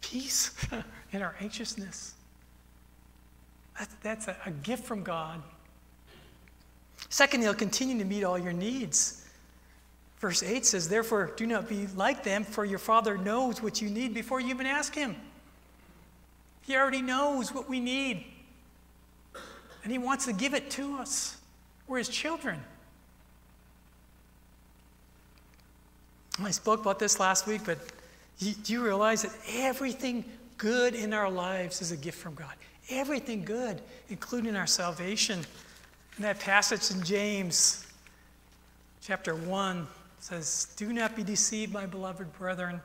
peace 0.00 0.54
in 1.12 1.22
our 1.22 1.34
anxiousness. 1.40 2.14
That's, 3.78 3.94
that's 4.02 4.28
a, 4.28 4.36
a 4.44 4.50
gift 4.50 4.84
from 4.84 5.02
God. 5.02 5.42
Second, 7.08 7.42
He'll 7.42 7.54
continue 7.54 7.98
to 7.98 8.04
meet 8.04 8.24
all 8.24 8.38
your 8.38 8.52
needs. 8.52 9.26
Verse 10.18 10.42
8 10.42 10.64
says, 10.64 10.88
Therefore, 10.88 11.32
do 11.36 11.46
not 11.46 11.68
be 11.68 11.88
like 11.96 12.22
them, 12.22 12.44
for 12.44 12.64
your 12.64 12.78
Father 12.78 13.18
knows 13.18 13.60
what 13.60 13.82
you 13.82 13.90
need 13.90 14.14
before 14.14 14.40
you 14.40 14.50
even 14.50 14.66
ask 14.66 14.94
Him. 14.94 15.16
He 16.62 16.76
already 16.76 17.02
knows 17.02 17.52
what 17.52 17.68
we 17.68 17.80
need, 17.80 18.24
and 19.82 19.90
He 19.90 19.98
wants 19.98 20.26
to 20.26 20.32
give 20.32 20.54
it 20.54 20.70
to 20.72 20.98
us. 20.98 21.36
We're 21.88 21.98
His 21.98 22.08
children. 22.08 22.62
I 26.40 26.50
spoke 26.50 26.80
about 26.80 26.98
this 26.98 27.20
last 27.20 27.46
week, 27.46 27.62
but 27.64 27.78
do 28.38 28.72
you 28.72 28.82
realize 28.82 29.22
that 29.22 29.32
everything 29.50 30.24
good 30.56 30.94
in 30.94 31.12
our 31.12 31.30
lives 31.30 31.82
is 31.82 31.92
a 31.92 31.96
gift 31.96 32.18
from 32.18 32.34
God? 32.34 32.54
Everything 32.90 33.44
good, 33.44 33.80
including 34.08 34.56
our 34.56 34.66
salvation. 34.66 35.44
In 36.18 36.24
that 36.24 36.40
passage 36.40 36.94
in 36.94 37.02
James, 37.02 37.86
chapter 39.00 39.34
1, 39.34 39.86
says, 40.18 40.68
Do 40.76 40.92
not 40.92 41.16
be 41.16 41.24
deceived, 41.24 41.72
my 41.72 41.86
beloved 41.86 42.32
brethren. 42.38 42.80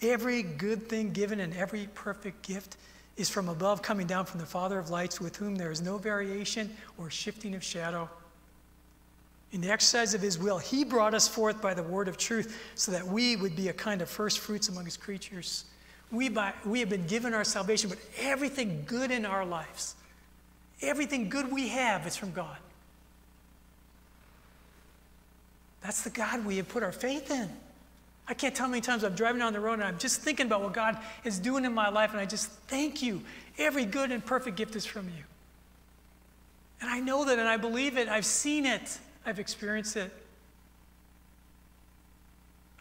Every 0.00 0.42
good 0.42 0.88
thing 0.88 1.12
given 1.12 1.40
and 1.40 1.54
every 1.54 1.88
perfect 1.94 2.46
gift 2.46 2.76
is 3.18 3.28
from 3.28 3.48
above, 3.48 3.82
coming 3.82 4.06
down 4.06 4.24
from 4.24 4.40
the 4.40 4.46
Father 4.46 4.78
of 4.78 4.88
lights, 4.88 5.20
with 5.20 5.36
whom 5.36 5.56
there 5.56 5.70
is 5.70 5.82
no 5.82 5.98
variation 5.98 6.74
or 6.96 7.10
shifting 7.10 7.54
of 7.54 7.62
shadow. 7.62 8.08
In 9.52 9.60
the 9.60 9.70
exercise 9.70 10.14
of 10.14 10.22
his 10.22 10.38
will, 10.38 10.58
he 10.58 10.84
brought 10.84 11.14
us 11.14 11.28
forth 11.28 11.60
by 11.60 11.74
the 11.74 11.82
word 11.82 12.08
of 12.08 12.16
truth 12.16 12.58
so 12.74 12.92
that 12.92 13.06
we 13.06 13.36
would 13.36 13.56
be 13.56 13.68
a 13.68 13.72
kind 13.72 14.00
of 14.00 14.08
first 14.08 14.38
fruits 14.38 14.68
among 14.68 14.84
his 14.84 14.96
creatures. 14.96 15.64
We, 16.10 16.28
by, 16.28 16.54
we 16.64 16.80
have 16.80 16.88
been 16.88 17.06
given 17.06 17.34
our 17.34 17.44
salvation, 17.44 17.90
but 17.90 17.98
everything 18.18 18.84
good 18.86 19.10
in 19.10 19.26
our 19.26 19.44
lives, 19.44 19.96
everything 20.82 21.28
good 21.28 21.50
we 21.50 21.68
have 21.68 22.06
is 22.06 22.16
from 22.16 22.32
God. 22.32 22.56
That's 25.82 26.02
the 26.02 26.10
God 26.10 26.44
we 26.44 26.56
have 26.56 26.68
put 26.68 26.82
our 26.82 26.92
faith 26.92 27.30
in. 27.30 27.48
I 28.26 28.34
can't 28.34 28.54
tell 28.54 28.66
how 28.66 28.70
many 28.70 28.82
times 28.82 29.04
I'm 29.04 29.14
driving 29.14 29.38
down 29.38 29.54
the 29.54 29.60
road 29.60 29.74
and 29.74 29.84
I'm 29.84 29.98
just 29.98 30.20
thinking 30.20 30.46
about 30.46 30.62
what 30.62 30.74
God 30.74 30.98
is 31.24 31.38
doing 31.38 31.64
in 31.64 31.72
my 31.72 31.88
life, 31.88 32.10
and 32.12 32.20
I 32.20 32.26
just 32.26 32.50
thank 32.68 33.00
you. 33.00 33.22
Every 33.56 33.86
good 33.86 34.12
and 34.12 34.24
perfect 34.24 34.56
gift 34.56 34.76
is 34.76 34.84
from 34.84 35.06
you. 35.06 35.24
And 36.80 36.90
I 36.90 37.00
know 37.00 37.24
that, 37.24 37.38
and 37.38 37.48
I 37.48 37.56
believe 37.56 37.96
it. 37.96 38.08
I've 38.08 38.26
seen 38.26 38.66
it, 38.66 38.98
I've 39.24 39.38
experienced 39.38 39.96
it. 39.96 40.12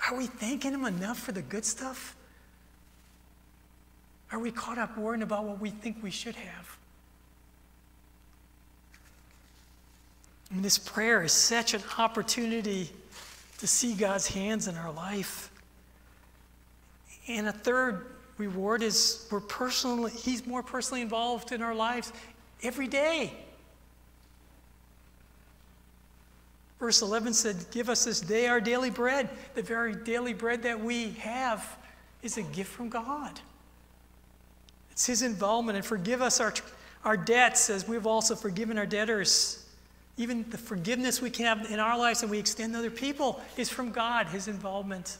Are 0.10 0.16
we 0.16 0.28
thanking 0.28 0.74
Him 0.74 0.86
enough 0.86 1.18
for 1.18 1.32
the 1.32 1.42
good 1.42 1.66
stuff? 1.66 2.16
Are 4.32 4.40
we 4.40 4.52
caught 4.52 4.78
up 4.78 4.98
worrying 4.98 5.24
about 5.24 5.46
what 5.46 5.60
we 5.60 5.70
think 5.70 5.98
we 6.04 6.12
should 6.12 6.36
have? 6.36 6.77
This 10.50 10.78
prayer 10.78 11.24
is 11.24 11.34
such 11.34 11.74
an 11.74 11.82
opportunity 11.98 12.90
to 13.58 13.68
see 13.68 13.94
God's 13.94 14.28
hands 14.28 14.68
in 14.68 14.76
our 14.76 14.92
life. 14.92 15.52
And 17.28 17.48
a 17.48 17.52
third 17.52 18.06
reward 18.38 18.82
is 18.82 19.28
we're 19.30 19.42
personally, 19.42 20.12
He's 20.12 20.46
more 20.46 20.64
personally 20.64 21.02
involved 21.02 21.52
in 21.52 21.62
our 21.62 21.76
lives 21.76 22.14
every 22.64 22.88
day. 22.88 23.34
Verse 26.80 27.02
11 27.02 27.34
said, 27.34 27.66
Give 27.72 27.90
us 27.90 28.06
this 28.06 28.22
day 28.22 28.48
our 28.48 28.62
daily 28.62 28.92
bread. 28.92 29.30
The 29.56 29.64
very 29.64 29.96
daily 29.96 30.34
bread 30.34 30.64
that 30.64 30.80
we 30.80 31.12
have 31.14 31.78
is 32.22 32.38
a 32.38 32.44
gift 32.44 32.72
from 32.72 32.88
God. 32.88 33.40
It's 34.92 35.06
His 35.06 35.24
involvement. 35.24 35.76
And 35.76 35.86
forgive 35.86 36.22
us 36.22 36.40
our, 36.40 36.54
our 37.04 37.18
debts 37.18 37.70
as 37.70 37.88
we've 37.88 38.08
also 38.08 38.36
forgiven 38.36 38.78
our 38.78 38.86
debtors. 38.86 39.67
Even 40.18 40.50
the 40.50 40.58
forgiveness 40.58 41.22
we 41.22 41.30
can 41.30 41.46
have 41.46 41.72
in 41.72 41.80
our 41.80 41.98
lives 41.98 42.24
and 42.24 42.32
we 42.32 42.40
extend 42.40 42.74
to 42.74 42.80
other 42.80 42.90
people 42.90 43.42
is 43.56 43.70
from 43.70 43.92
God, 43.92 44.28
His 44.28 44.48
involvement. 44.48 45.18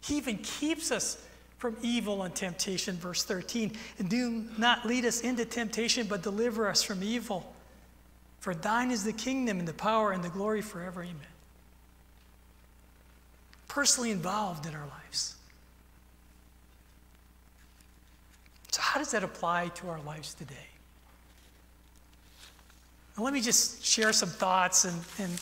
He 0.00 0.16
even 0.16 0.38
keeps 0.38 0.90
us 0.92 1.24
from 1.58 1.76
evil 1.82 2.22
and 2.22 2.34
temptation, 2.34 2.96
verse 2.96 3.24
13. 3.24 3.72
And 3.98 4.08
do 4.08 4.44
not 4.58 4.86
lead 4.86 5.04
us 5.04 5.20
into 5.20 5.44
temptation, 5.44 6.06
but 6.08 6.22
deliver 6.22 6.68
us 6.68 6.82
from 6.82 7.02
evil. 7.02 7.54
For 8.40 8.54
thine 8.54 8.90
is 8.90 9.04
the 9.04 9.12
kingdom 9.12 9.60
and 9.60 9.68
the 9.68 9.72
power 9.72 10.10
and 10.10 10.24
the 10.24 10.28
glory 10.28 10.62
forever. 10.62 11.02
Amen. 11.02 11.16
Personally 13.68 14.10
involved 14.10 14.66
in 14.66 14.74
our 14.74 14.86
lives. 14.86 15.36
So, 18.72 18.82
how 18.82 18.98
does 18.98 19.12
that 19.12 19.22
apply 19.22 19.68
to 19.68 19.88
our 19.88 20.00
lives 20.00 20.34
today? 20.34 20.71
Let 23.18 23.34
me 23.34 23.40
just 23.40 23.84
share 23.84 24.12
some 24.12 24.30
thoughts 24.30 24.84
and, 24.84 24.98
and 25.18 25.40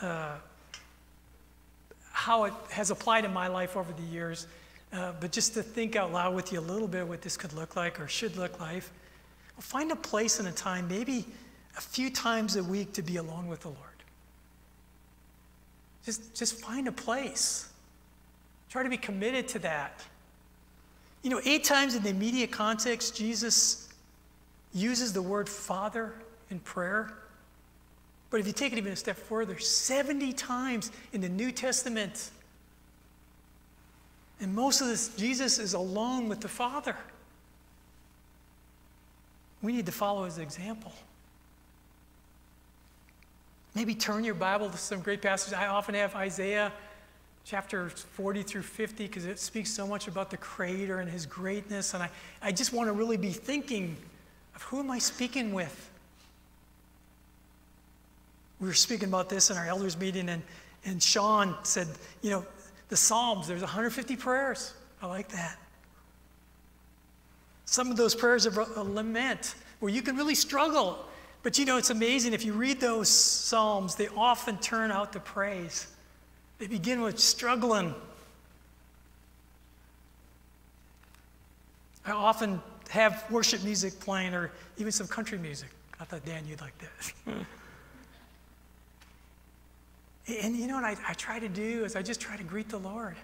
uh, 0.00 0.36
how 2.10 2.44
it 2.44 2.54
has 2.70 2.90
applied 2.90 3.24
in 3.24 3.32
my 3.32 3.46
life 3.48 3.76
over 3.76 3.92
the 3.92 4.02
years. 4.02 4.46
Uh, 4.92 5.12
but 5.20 5.30
just 5.30 5.54
to 5.54 5.62
think 5.62 5.96
out 5.96 6.12
loud 6.12 6.34
with 6.34 6.52
you 6.52 6.60
a 6.60 6.62
little 6.62 6.88
bit 6.88 7.06
what 7.06 7.20
this 7.20 7.36
could 7.36 7.52
look 7.52 7.76
like 7.76 8.00
or 8.00 8.08
should 8.08 8.36
look 8.36 8.58
like. 8.58 8.84
Well, 9.54 9.62
find 9.62 9.92
a 9.92 9.96
place 9.96 10.38
and 10.38 10.48
a 10.48 10.52
time, 10.52 10.88
maybe 10.88 11.26
a 11.76 11.80
few 11.80 12.10
times 12.10 12.56
a 12.56 12.64
week 12.64 12.94
to 12.94 13.02
be 13.02 13.16
alone 13.16 13.48
with 13.48 13.60
the 13.60 13.68
Lord. 13.68 13.78
Just, 16.04 16.34
just 16.34 16.60
find 16.60 16.88
a 16.88 16.92
place. 16.92 17.68
Try 18.70 18.82
to 18.82 18.88
be 18.88 18.96
committed 18.96 19.48
to 19.48 19.58
that. 19.60 20.02
You 21.22 21.30
know, 21.30 21.40
eight 21.44 21.64
times 21.64 21.94
in 21.94 22.02
the 22.02 22.10
immediate 22.10 22.50
context, 22.50 23.16
Jesus 23.16 23.88
uses 24.72 25.12
the 25.12 25.22
word 25.22 25.48
Father 25.48 26.14
in 26.50 26.58
prayer. 26.60 27.12
But 28.30 28.40
if 28.40 28.46
you 28.46 28.52
take 28.52 28.72
it 28.72 28.78
even 28.78 28.92
a 28.92 28.96
step 28.96 29.16
further, 29.16 29.58
70 29.58 30.32
times 30.32 30.90
in 31.12 31.20
the 31.20 31.28
New 31.28 31.52
Testament, 31.52 32.30
and 34.40 34.54
most 34.54 34.80
of 34.80 34.88
this, 34.88 35.14
Jesus 35.16 35.58
is 35.58 35.74
alone 35.74 36.28
with 36.28 36.40
the 36.40 36.48
Father. 36.48 36.96
We 39.62 39.72
need 39.72 39.86
to 39.86 39.92
follow 39.92 40.24
his 40.24 40.38
example. 40.38 40.92
Maybe 43.74 43.94
turn 43.94 44.24
your 44.24 44.34
Bible 44.34 44.68
to 44.68 44.76
some 44.76 45.00
great 45.00 45.22
passages. 45.22 45.54
I 45.54 45.68
often 45.68 45.94
have 45.94 46.14
Isaiah 46.14 46.72
chapter 47.44 47.88
40 47.88 48.42
through 48.42 48.62
50 48.62 49.06
because 49.06 49.26
it 49.26 49.38
speaks 49.38 49.70
so 49.70 49.86
much 49.86 50.08
about 50.08 50.30
the 50.30 50.36
Creator 50.36 51.00
and 51.00 51.10
His 51.10 51.26
greatness. 51.26 51.94
And 51.94 52.02
I, 52.02 52.10
I 52.42 52.52
just 52.52 52.72
want 52.72 52.88
to 52.88 52.92
really 52.92 53.16
be 53.16 53.30
thinking 53.30 53.96
of 54.54 54.62
who 54.62 54.80
am 54.80 54.90
I 54.90 54.98
speaking 54.98 55.52
with? 55.52 55.90
We 58.64 58.70
were 58.70 58.74
speaking 58.74 59.10
about 59.10 59.28
this 59.28 59.50
in 59.50 59.58
our 59.58 59.66
elders 59.66 59.98
meeting, 59.98 60.30
and, 60.30 60.42
and 60.86 61.02
Sean 61.02 61.54
said, 61.64 61.86
you 62.22 62.30
know, 62.30 62.46
the 62.88 62.96
Psalms, 62.96 63.46
there's 63.46 63.60
150 63.60 64.16
prayers. 64.16 64.72
I 65.02 65.06
like 65.06 65.28
that. 65.28 65.58
Some 67.66 67.90
of 67.90 67.98
those 67.98 68.14
prayers 68.14 68.46
are 68.46 68.60
a 68.60 68.82
lament 68.82 69.54
where 69.80 69.92
you 69.92 70.00
can 70.00 70.16
really 70.16 70.34
struggle 70.34 71.06
but 71.44 71.58
you 71.58 71.66
know, 71.66 71.76
it's 71.76 71.90
amazing. 71.90 72.32
If 72.32 72.46
you 72.46 72.54
read 72.54 72.80
those 72.80 73.10
Psalms, 73.10 73.96
they 73.96 74.08
often 74.16 74.56
turn 74.56 74.90
out 74.90 75.12
to 75.12 75.20
praise. 75.20 75.86
They 76.58 76.66
begin 76.66 77.02
with 77.02 77.18
struggling. 77.18 77.94
I 82.06 82.12
often 82.12 82.62
have 82.88 83.30
worship 83.30 83.62
music 83.62 84.00
playing 84.00 84.32
or 84.32 84.52
even 84.78 84.90
some 84.90 85.06
country 85.06 85.36
music. 85.36 85.68
I 86.00 86.04
thought, 86.04 86.24
Dan, 86.24 86.46
you'd 86.46 86.62
like 86.62 86.72
that. 86.78 87.34
and 90.26 90.56
you 90.56 90.66
know 90.66 90.76
what 90.76 90.84
I, 90.84 90.96
I 91.06 91.12
try 91.14 91.38
to 91.38 91.48
do 91.48 91.84
is 91.84 91.96
I 91.96 92.02
just 92.02 92.20
try 92.20 92.36
to 92.36 92.44
greet 92.44 92.68
the 92.68 92.78
Lord. 92.78 93.16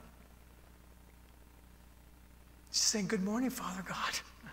Just 2.73 2.85
saying, 2.85 3.07
Good 3.07 3.23
morning, 3.23 3.51
Father 3.51 3.83
God 3.87 4.21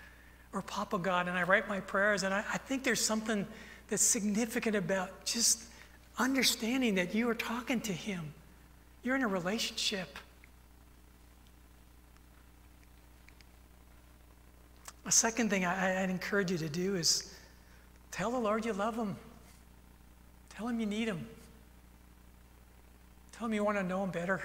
or 0.53 0.61
Papa 0.61 0.97
God, 0.97 1.27
and 1.27 1.37
I 1.37 1.43
write 1.43 1.67
my 1.67 1.79
prayers. 1.81 2.23
And 2.23 2.33
I, 2.33 2.43
I 2.53 2.57
think 2.57 2.83
there's 2.83 3.03
something 3.03 3.45
that's 3.89 4.03
significant 4.03 4.75
about 4.75 5.25
just 5.25 5.63
understanding 6.17 6.95
that 6.95 7.13
you 7.13 7.29
are 7.29 7.35
talking 7.35 7.81
to 7.81 7.93
Him, 7.93 8.33
you're 9.03 9.15
in 9.15 9.23
a 9.23 9.27
relationship. 9.27 10.17
A 15.05 15.11
second 15.11 15.49
thing 15.49 15.63
I, 15.63 16.01
would 16.01 16.09
encourage 16.09 16.51
you 16.51 16.57
to 16.57 16.67
do 16.67 16.95
is 16.95 17.33
tell 18.11 18.29
the 18.29 18.39
Lord 18.39 18.65
you 18.65 18.73
love 18.73 18.95
Him. 18.95 19.15
Tell 20.49 20.67
Him 20.67 20.81
you 20.81 20.85
need 20.85 21.07
Him. 21.07 21.25
Tell 23.37 23.47
Him 23.47 23.53
you 23.53 23.63
want 23.63 23.77
to 23.77 23.83
know 23.83 24.03
Him 24.03 24.09
better. 24.09 24.41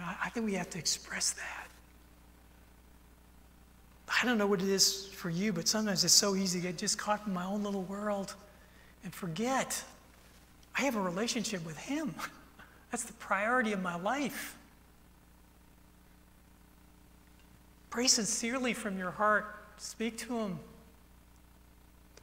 I, 0.00 0.16
I 0.24 0.28
think 0.30 0.46
we 0.46 0.54
have 0.54 0.70
to 0.70 0.78
express 0.78 1.32
that. 1.32 1.68
I 4.22 4.24
don't 4.24 4.38
know 4.38 4.46
what 4.46 4.62
it 4.62 4.68
is 4.68 5.08
for 5.08 5.30
you, 5.30 5.52
but 5.52 5.66
sometimes 5.66 6.04
it's 6.04 6.14
so 6.14 6.36
easy 6.36 6.60
to 6.60 6.68
get 6.68 6.78
just 6.78 6.98
caught 6.98 7.26
in 7.26 7.32
my 7.32 7.44
own 7.44 7.62
little 7.62 7.82
world 7.82 8.34
and 9.02 9.12
forget 9.12 9.82
I 10.76 10.82
have 10.82 10.96
a 10.96 11.00
relationship 11.00 11.64
with 11.64 11.78
Him. 11.78 12.14
That's 12.90 13.04
the 13.04 13.12
priority 13.14 13.72
of 13.72 13.82
my 13.82 13.96
life. 13.96 14.56
Pray 17.90 18.06
sincerely 18.06 18.72
from 18.72 18.98
your 18.98 19.10
heart. 19.10 19.56
Speak 19.78 20.18
to 20.18 20.38
Him. 20.38 20.58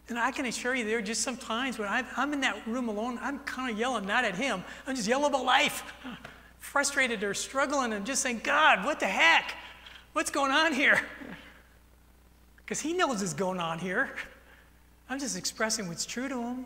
And 0.09 0.19
I 0.19 0.31
can 0.31 0.45
assure 0.45 0.75
you, 0.75 0.83
there 0.83 0.97
are 0.97 1.01
just 1.01 1.21
some 1.21 1.37
times 1.37 1.79
when 1.79 1.87
I'm 1.89 2.33
in 2.33 2.41
that 2.41 2.67
room 2.67 2.89
alone, 2.89 3.17
I'm 3.21 3.39
kind 3.39 3.71
of 3.71 3.79
yelling 3.79 4.05
not 4.05 4.25
at 4.25 4.35
Him, 4.35 4.63
I'm 4.85 4.95
just 4.95 5.07
yelling 5.07 5.25
about 5.25 5.45
life. 5.45 5.83
Frustrated 6.59 7.23
or 7.23 7.33
struggling 7.33 7.91
and 7.93 8.05
just 8.05 8.21
saying, 8.21 8.41
God, 8.43 8.85
what 8.85 8.99
the 8.99 9.07
heck? 9.07 9.55
What's 10.13 10.29
going 10.29 10.51
on 10.51 10.73
here? 10.73 11.01
because 12.71 12.79
he 12.79 12.93
knows 12.93 13.19
what's 13.19 13.33
going 13.33 13.59
on 13.59 13.79
here. 13.79 14.11
I'm 15.09 15.19
just 15.19 15.37
expressing 15.37 15.89
what's 15.89 16.05
true 16.05 16.29
to 16.29 16.41
him. 16.41 16.65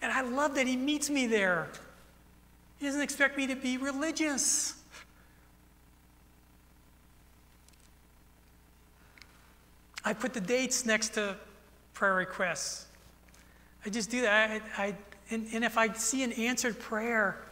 And 0.00 0.10
I 0.10 0.22
love 0.22 0.54
that 0.54 0.66
he 0.66 0.76
meets 0.76 1.10
me 1.10 1.26
there. 1.26 1.68
He 2.78 2.86
doesn't 2.86 3.02
expect 3.02 3.36
me 3.36 3.46
to 3.46 3.54
be 3.54 3.76
religious. 3.76 4.72
I 10.06 10.14
put 10.14 10.32
the 10.32 10.40
dates 10.40 10.86
next 10.86 11.10
to 11.14 11.36
prayer 11.96 12.14
requests. 12.14 12.86
I 13.84 13.88
just 13.88 14.10
do 14.10 14.20
that. 14.20 14.62
I, 14.78 14.82
I, 14.82 14.94
and, 15.30 15.48
and 15.52 15.64
if 15.64 15.78
I 15.78 15.90
see 15.94 16.22
an 16.22 16.32
answered 16.32 16.78
prayer, 16.78 17.42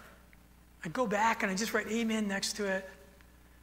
I 0.84 0.88
go 0.90 1.06
back 1.06 1.42
and 1.42 1.50
I 1.50 1.54
just 1.54 1.72
write 1.72 1.88
amen 1.88 2.28
next 2.28 2.52
to 2.56 2.66
it. 2.66 2.88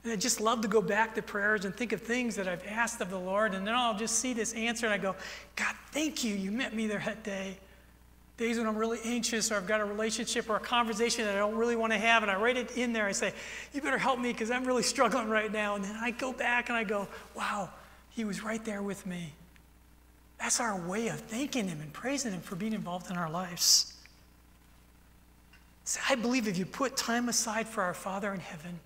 And 0.03 0.11
I 0.11 0.15
just 0.15 0.41
love 0.41 0.61
to 0.61 0.67
go 0.67 0.81
back 0.81 1.13
to 1.15 1.21
prayers 1.21 1.65
and 1.65 1.75
think 1.75 1.91
of 1.91 2.01
things 2.01 2.35
that 2.35 2.47
I've 2.47 2.65
asked 2.65 2.99
of 2.99 3.11
the 3.11 3.19
Lord, 3.19 3.53
and 3.53 3.65
then 3.65 3.75
I'll 3.75 3.95
just 3.95 4.17
see 4.17 4.33
this 4.33 4.53
answer 4.53 4.87
and 4.87 4.93
I 4.93 4.97
go, 4.97 5.15
God, 5.55 5.75
thank 5.91 6.23
you. 6.23 6.33
You 6.33 6.51
met 6.51 6.73
me 6.75 6.87
there 6.87 7.03
that 7.05 7.23
day. 7.23 7.57
Days 8.37 8.57
when 8.57 8.65
I'm 8.65 8.75
really 8.75 8.97
anxious 9.05 9.51
or 9.51 9.57
I've 9.57 9.67
got 9.67 9.81
a 9.81 9.85
relationship 9.85 10.49
or 10.49 10.55
a 10.55 10.59
conversation 10.59 11.25
that 11.25 11.35
I 11.35 11.37
don't 11.37 11.55
really 11.55 11.75
want 11.75 11.93
to 11.93 11.99
have, 11.99 12.23
and 12.23 12.31
I 12.31 12.41
write 12.41 12.57
it 12.57 12.75
in 12.75 12.91
there. 12.91 13.05
I 13.05 13.11
say, 13.11 13.33
You 13.71 13.81
better 13.81 13.99
help 13.99 14.19
me 14.19 14.31
because 14.31 14.49
I'm 14.49 14.65
really 14.65 14.81
struggling 14.95 15.29
right 15.29 15.51
now. 15.51 15.75
And 15.75 15.85
then 15.85 15.95
I 16.01 16.09
go 16.09 16.33
back 16.33 16.69
and 16.69 16.75
I 16.75 16.83
go, 16.83 17.07
Wow, 17.35 17.69
he 18.09 18.25
was 18.25 18.43
right 18.43 18.65
there 18.65 18.81
with 18.81 19.05
me. 19.05 19.33
That's 20.41 20.59
our 20.59 20.75
way 20.75 21.09
of 21.09 21.19
thanking 21.19 21.67
him 21.67 21.81
and 21.81 21.93
praising 21.93 22.33
him 22.33 22.41
for 22.41 22.55
being 22.55 22.73
involved 22.73 23.11
in 23.11 23.15
our 23.15 23.29
lives. 23.29 23.93
So 25.85 25.99
I 26.09 26.15
believe 26.15 26.47
if 26.47 26.57
you 26.57 26.65
put 26.65 26.97
time 26.97 27.29
aside 27.29 27.67
for 27.67 27.83
our 27.83 27.93
Father 27.93 28.33
in 28.33 28.39
heaven, 28.39 28.79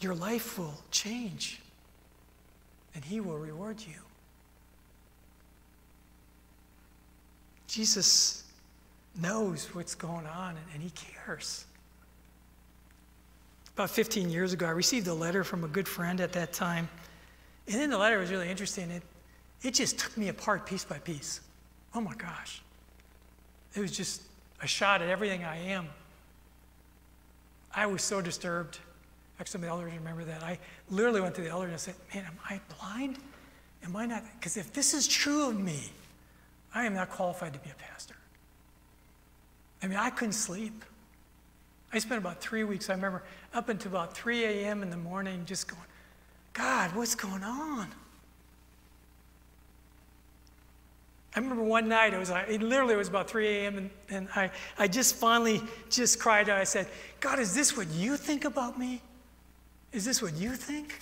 your 0.00 0.14
life 0.14 0.58
will 0.58 0.80
change 0.92 1.60
and 2.94 3.04
He 3.04 3.18
will 3.20 3.38
reward 3.38 3.80
you. 3.80 4.00
Jesus 7.66 8.44
knows 9.20 9.74
what's 9.74 9.96
going 9.96 10.26
on 10.26 10.54
and 10.72 10.82
He 10.82 10.90
cares. 10.90 11.64
About 13.74 13.90
15 13.90 14.30
years 14.30 14.52
ago, 14.52 14.66
I 14.66 14.70
received 14.70 15.08
a 15.08 15.14
letter 15.14 15.42
from 15.42 15.64
a 15.64 15.68
good 15.68 15.88
friend 15.88 16.20
at 16.20 16.32
that 16.32 16.52
time. 16.52 16.88
And 17.68 17.76
then 17.80 17.90
the 17.90 17.98
letter 17.98 18.18
was 18.18 18.30
really 18.30 18.48
interesting. 18.48 18.90
It, 18.90 19.02
it 19.62 19.74
just 19.74 19.98
took 19.98 20.16
me 20.16 20.28
apart 20.28 20.66
piece 20.66 20.84
by 20.84 20.98
piece. 20.98 21.40
Oh 21.94 22.00
my 22.00 22.14
gosh. 22.14 22.62
It 23.74 23.80
was 23.80 23.92
just 23.92 24.22
a 24.62 24.66
shot 24.66 25.02
at 25.02 25.08
everything 25.08 25.44
I 25.44 25.58
am. 25.58 25.88
I 27.74 27.86
was 27.86 28.02
so 28.02 28.22
disturbed. 28.22 28.78
Actually, 29.38 29.62
the 29.62 29.68
elders 29.68 29.92
remember 29.92 30.24
that. 30.24 30.42
I 30.42 30.58
literally 30.90 31.20
went 31.20 31.34
to 31.36 31.42
the 31.42 31.48
elder 31.48 31.66
and 31.66 31.74
I 31.74 31.78
said, 31.78 31.94
Man, 32.14 32.24
am 32.24 32.38
I 32.48 32.60
blind? 32.78 33.18
Am 33.84 33.94
I 33.94 34.06
not? 34.06 34.24
Because 34.38 34.56
if 34.56 34.72
this 34.72 34.94
is 34.94 35.06
true 35.06 35.48
of 35.48 35.60
me, 35.60 35.90
I 36.74 36.84
am 36.84 36.94
not 36.94 37.10
qualified 37.10 37.52
to 37.52 37.58
be 37.60 37.70
a 37.70 37.74
pastor. 37.74 38.16
I 39.82 39.86
mean, 39.86 39.98
I 39.98 40.10
couldn't 40.10 40.32
sleep. 40.32 40.84
I 41.92 41.98
spent 41.98 42.18
about 42.18 42.40
three 42.40 42.64
weeks, 42.64 42.90
I 42.90 42.94
remember, 42.94 43.22
up 43.54 43.68
until 43.68 43.92
about 43.92 44.14
3 44.14 44.44
a.m. 44.44 44.82
in 44.82 44.90
the 44.90 44.96
morning, 44.96 45.44
just 45.46 45.68
going, 45.68 45.80
God, 46.58 46.94
what's 46.96 47.14
going 47.14 47.44
on? 47.44 47.86
I 51.36 51.38
remember 51.38 51.62
one 51.62 51.88
night, 51.88 52.12
it 52.12 52.18
was 52.18 52.30
like, 52.30 52.48
it 52.48 52.60
literally 52.60 52.96
was 52.96 53.06
about 53.06 53.30
3 53.30 53.46
a.m., 53.46 53.78
and, 53.78 53.90
and 54.10 54.28
I, 54.34 54.50
I 54.76 54.88
just 54.88 55.14
finally 55.14 55.62
just 55.88 56.18
cried 56.18 56.48
out. 56.48 56.58
I 56.58 56.64
said, 56.64 56.88
God, 57.20 57.38
is 57.38 57.54
this 57.54 57.76
what 57.76 57.86
you 57.90 58.16
think 58.16 58.44
about 58.44 58.76
me? 58.76 59.00
Is 59.92 60.04
this 60.04 60.20
what 60.20 60.34
you 60.34 60.50
think? 60.50 60.98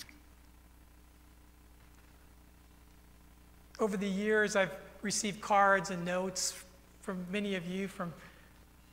Over 3.79 3.97
the 3.97 4.07
years, 4.07 4.55
I've 4.55 4.71
received 5.01 5.41
cards 5.41 5.89
and 5.89 6.05
notes 6.05 6.53
from 7.01 7.25
many 7.31 7.55
of 7.55 7.65
you, 7.65 7.87
from 7.87 8.13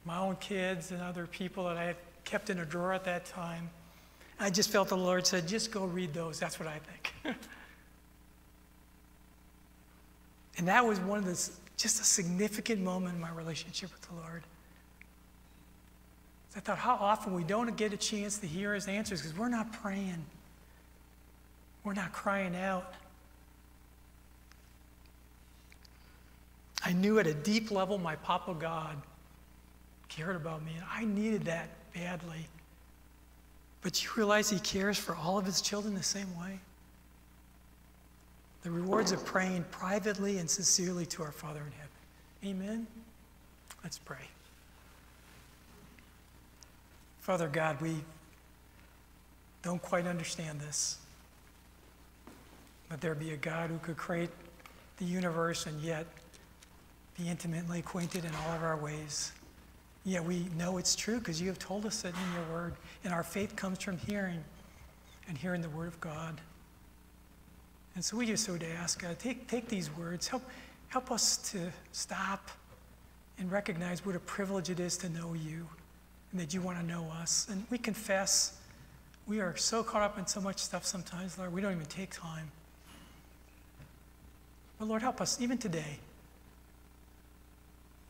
my 0.07 0.19
own 0.19 0.37
kids 0.37 0.93
and 0.93 1.03
other 1.03 1.27
people 1.27 1.65
that 1.65 1.77
I 1.77 1.85
had 1.85 1.97
kept 2.25 2.49
in 2.49 2.61
a 2.61 2.65
drawer 2.65 2.95
at 2.95 3.05
that 3.05 3.27
time. 3.27 3.69
I 4.39 4.51
just 4.51 4.71
felt 4.71 4.89
the 4.89 4.97
Lord 4.97 5.27
said, 5.27 5.47
just 5.47 5.71
go 5.71 5.85
read 5.85 6.13
those. 6.13 6.41
That's 6.41 6.59
what 6.59 6.69
I 6.69 6.81
think. 6.81 7.37
and 10.59 10.69
that 10.69 10.85
was 10.85 10.99
one 11.01 11.19
of 11.19 11.25
the, 11.25 11.51
just 11.77 12.01
a 12.01 12.05
significant 12.05 12.81
moment 12.81 13.15
in 13.15 13.21
my 13.21 13.31
relationship 13.31 13.93
with 13.93 14.03
the 14.03 14.15
Lord. 14.17 14.43
I 16.57 16.61
thought 16.61 16.79
how 16.79 16.95
often 16.95 17.35
we 17.35 17.43
don't 17.43 17.77
get 17.77 17.93
a 17.93 17.97
chance 17.97 18.39
to 18.39 18.47
hear 18.47 18.75
his 18.75 18.87
answers 18.87 19.23
because 19.23 19.37
we're 19.37 19.49
not 19.49 19.73
praying. 19.73 20.25
We're 21.83 21.95
not 21.95 22.13
crying 22.13 22.57
out. 22.57 22.95
I 26.85 26.93
knew 26.93 27.19
at 27.19 27.27
a 27.27 27.35
deep 27.35 27.71
level 27.71 27.99
my 27.99 28.17
Papa 28.17 28.55
God 28.55 28.97
cared 30.09 30.37
about 30.37 30.65
me, 30.65 30.73
and 30.77 30.85
I 30.91 31.05
needed 31.05 31.45
that 31.47 31.69
badly. 31.95 32.47
But 33.85 34.03
you 34.03 34.11
realize 34.17 34.51
He 34.51 34.59
cares 34.59 34.99
for 34.99 35.15
all 35.15 35.39
of 35.39 35.45
His 35.45 35.61
children 35.61 35.95
the 35.95 36.03
same 36.03 36.37
way? 36.41 36.59
The 38.63 38.71
rewards 38.71 39.13
of 39.13 39.25
praying 39.27 39.67
privately 39.71 40.39
and 40.39 40.51
sincerely 40.51 41.05
to 41.07 41.23
our 41.23 41.31
Father 41.31 41.61
in 41.61 41.73
heaven. 41.73 42.59
Amen? 42.63 42.87
Let's 43.85 43.99
pray. 43.99 44.27
Father 47.21 47.47
God, 47.47 47.79
we 47.83 47.97
don't 49.63 49.83
quite 49.83 50.07
understand 50.07 50.61
this. 50.61 50.97
But 52.89 53.03
there 53.03 53.15
be 53.15 53.33
a 53.33 53.37
God 53.37 53.69
who 53.69 53.79
could 53.79 53.99
create 53.99 54.31
the 54.97 55.05
universe 55.05 55.67
and 55.67 55.79
yet 55.83 56.07
be 57.19 57.29
intimately 57.29 57.81
acquainted 57.81 58.25
in 58.25 58.31
all 58.35 58.55
of 58.55 58.63
our 58.63 58.77
ways. 58.79 59.33
Yet 60.05 60.25
we 60.25 60.47
know 60.57 60.77
it's 60.77 60.95
true 60.95 61.19
because 61.19 61.41
you 61.41 61.49
have 61.49 61.59
told 61.59 61.87
us 61.87 62.05
it 62.05 62.15
in 62.15 62.35
your 62.35 62.55
word. 62.55 62.75
And 63.05 63.13
our 63.13 63.23
faith 63.23 63.57
comes 63.57 63.83
from 63.83 63.97
hearing 63.97 64.45
and 65.29 65.39
hearing 65.39 65.63
the 65.63 65.71
word 65.71 65.89
of 65.89 65.99
God. 66.01 66.41
And 67.95 68.05
so 68.05 68.17
we 68.17 68.27
just 68.27 68.49
would 68.49 68.63
ask 68.63 69.01
God, 69.01 69.19
take, 69.19 69.49
take 69.49 69.69
these 69.69 69.95
words, 69.97 70.29
help, 70.29 70.43
help 70.89 71.11
us 71.11 71.39
to 71.53 71.73
stop 71.93 72.51
and 73.39 73.51
recognize 73.51 74.05
what 74.05 74.15
a 74.15 74.21
privilege 74.21 74.69
it 74.69 74.81
is 74.81 74.97
to 74.99 75.09
know 75.09 75.35
you 75.35 75.67
and 76.33 76.41
that 76.41 76.53
you 76.53 76.61
want 76.61 76.79
to 76.79 76.85
know 76.85 77.07
us. 77.21 77.47
And 77.51 77.65
we 77.71 77.79
confess 77.79 78.59
we 79.27 79.41
are 79.41 79.57
so 79.57 79.83
caught 79.83 80.03
up 80.03 80.19
in 80.19 80.27
so 80.27 80.41
much 80.41 80.59
stuff 80.59 80.85
sometimes, 80.85 81.39
Lord, 81.39 81.53
we 81.53 81.61
don't 81.61 81.73
even 81.73 81.87
take 81.87 82.11
time. 82.11 82.51
But 84.79 84.89
Lord, 84.89 85.01
help 85.01 85.21
us 85.21 85.41
even 85.41 85.57
today. 85.57 85.99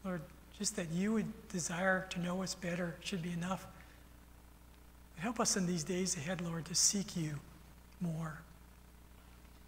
Lord, 0.04 0.22
just 0.58 0.76
that 0.76 0.90
you 0.90 1.12
would 1.12 1.48
desire 1.48 2.06
to 2.10 2.20
know 2.20 2.42
us 2.42 2.54
better 2.54 2.94
should 3.00 3.22
be 3.22 3.32
enough. 3.32 3.66
Help 5.16 5.40
us 5.40 5.56
in 5.56 5.66
these 5.66 5.84
days 5.84 6.16
ahead, 6.16 6.40
Lord, 6.40 6.64
to 6.66 6.74
seek 6.74 7.16
you 7.16 7.34
more, 8.00 8.38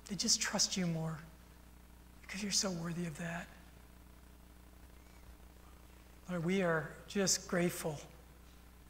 to 0.08 0.16
just 0.16 0.40
trust 0.40 0.76
you 0.76 0.86
more, 0.86 1.18
because 2.22 2.42
you're 2.42 2.52
so 2.52 2.70
worthy 2.70 3.06
of 3.06 3.16
that. 3.18 3.46
Lord, 6.28 6.44
we 6.44 6.62
are 6.62 6.90
just 7.08 7.48
grateful 7.48 7.98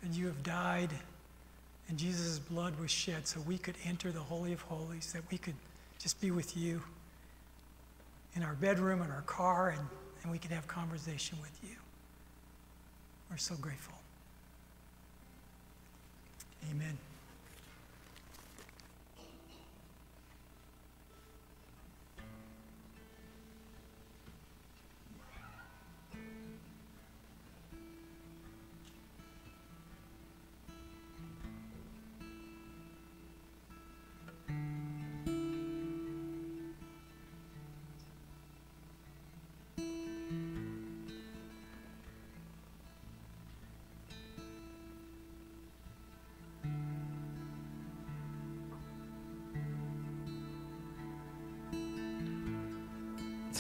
that 0.03 0.12
you 0.12 0.26
have 0.26 0.42
died 0.42 0.90
and 1.88 1.99
Jesus' 1.99 2.38
blood 2.38 2.78
was 2.80 2.90
shed 2.90 3.26
so 3.28 3.40
we 3.40 3.59
could 3.59 3.76
enter 3.84 4.11
the 4.11 4.20
Holy 4.20 4.53
of 4.53 4.61
Holies, 4.62 5.12
that 5.12 5.22
we 5.30 5.38
could 5.38 5.55
just 5.99 6.20
be 6.20 6.30
with 6.30 6.57
you 6.57 6.82
in 8.34 8.42
our 8.42 8.55
bedroom, 8.55 9.03
in 9.03 9.11
our 9.11 9.22
car, 9.22 9.70
and, 9.70 9.80
and 10.22 10.32
we 10.32 10.38
could 10.38 10.51
have 10.51 10.66
conversation 10.66 11.38
with 11.40 11.59
you. 11.62 11.76
We're 13.30 13.36
so 13.36 13.54
grateful. 13.56 13.94
Amen. 16.70 16.96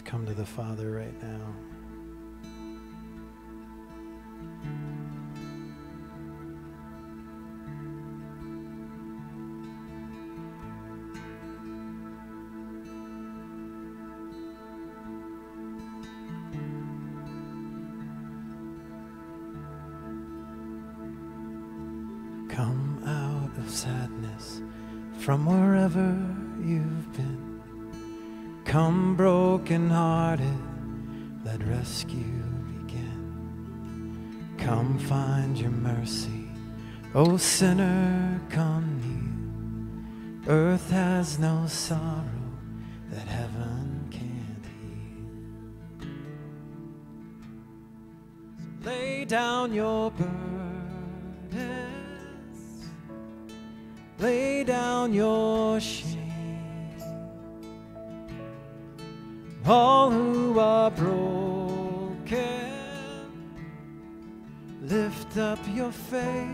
Come 0.06 0.24
to 0.24 0.34
the 0.34 0.46
Father 0.46 0.92
right 0.92 1.20
now. 1.20 1.52
Come 22.48 23.02
out 23.04 23.58
of 23.58 23.68
sadness 23.68 24.62
from 25.18 25.44
wherever 25.46 25.65
Come 28.66 29.14
broken 29.14 29.88
hearted, 29.90 30.58
let 31.44 31.62
rescue 31.68 32.42
begin. 32.66 34.56
Come 34.58 34.98
find 34.98 35.56
your 35.56 35.70
mercy, 35.70 36.48
O 37.14 37.36
sinner, 37.36 38.40
come 38.50 39.00
near. 39.00 40.52
Earth 40.52 40.90
has 40.90 41.38
no 41.38 41.66
sorrow 41.68 42.24
that 43.12 43.28
heaven 43.28 44.08
can't 44.10 44.66
heal. 44.80 46.08
So 48.82 48.90
lay 48.90 49.24
down 49.24 49.72
your 49.72 50.10
burdens, 50.10 50.34
lay 54.18 54.64
down 54.64 55.14
your 55.14 55.78
shame. 55.78 56.25
all 59.68 60.10
who 60.10 60.58
are 60.58 60.90
broken. 60.90 62.36
Lift 64.82 65.36
up 65.36 65.58
your 65.74 65.90
face, 65.90 66.46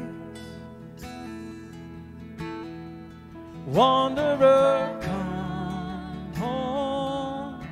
wanderer, 3.67 4.99
come 5.03 6.33
home. 6.37 7.67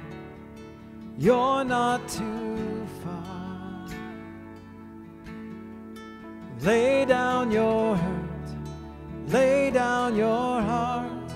You're 1.16 1.64
not 1.64 2.07
too 2.09 2.86
far. 3.03 3.86
Lay 6.61 7.07
down 7.07 7.51
your 7.51 7.97
hurt, 7.97 8.49
lay 9.28 9.70
down 9.70 10.14
your 10.14 10.61
heart, 10.61 11.32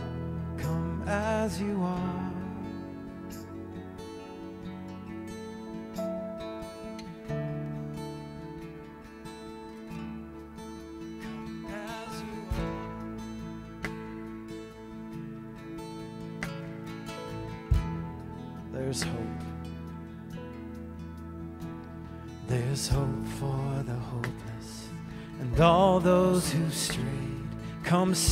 come 0.59 1.03
as 1.07 1.59
you 1.59 1.81
are. 1.83 2.14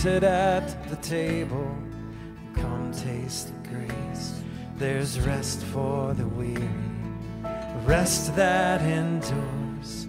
sit 0.02 0.24
at 0.24 0.88
the 0.90 0.96
table. 0.96 1.76
Come 2.56 2.90
taste 2.90 3.52
the 3.62 3.68
grace. 3.68 4.42
There's 4.76 5.20
rest 5.20 5.62
for 5.62 6.12
the 6.12 6.26
weary, 6.26 6.68
rest 7.84 8.34
that 8.34 8.80
endures. 8.82 10.08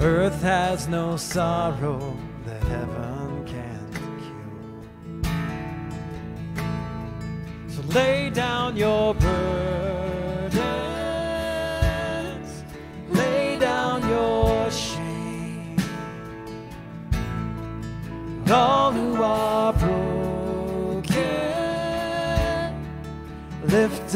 Earth 0.00 0.40
has 0.40 0.88
no 0.88 1.18
sorrow 1.18 2.16
that 2.46 2.62
heaven 2.62 3.44
can't 3.44 3.92
cure. 4.24 5.22
So 7.68 7.82
lay 7.98 8.30
down 8.30 8.78
your 8.78 9.12
burden. 9.12 9.53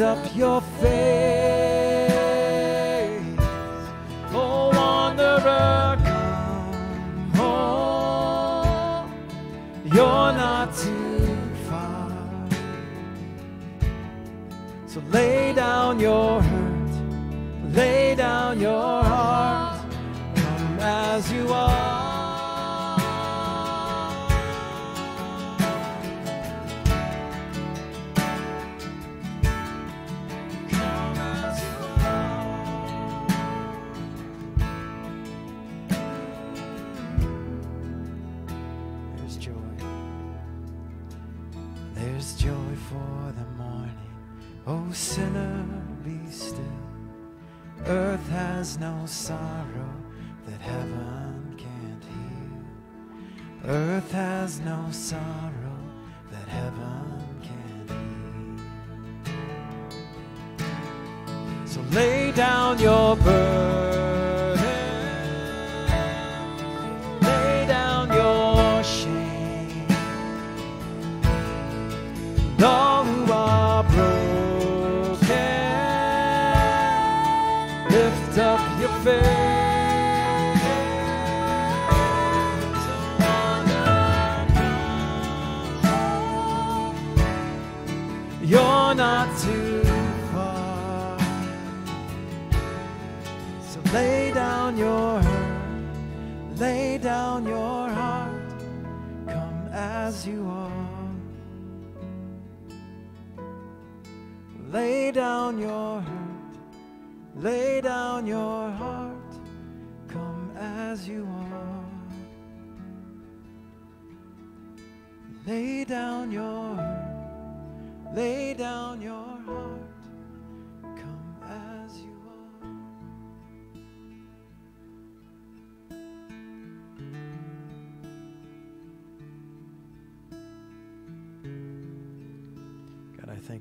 up 0.01 0.35
your 0.35 0.61
face. 0.61 0.98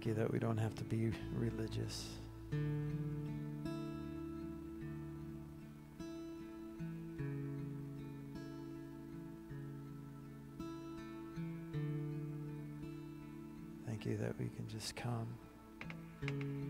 you 0.09 0.15
that 0.15 0.33
we 0.33 0.39
don't 0.39 0.57
have 0.57 0.75
to 0.75 0.85
be 0.85 1.13
religious. 1.35 2.07
Thank 13.87 14.07
you 14.07 14.17
that 14.17 14.39
we 14.39 14.49
can 14.49 14.67
just 14.67 14.97
come. 14.97 16.68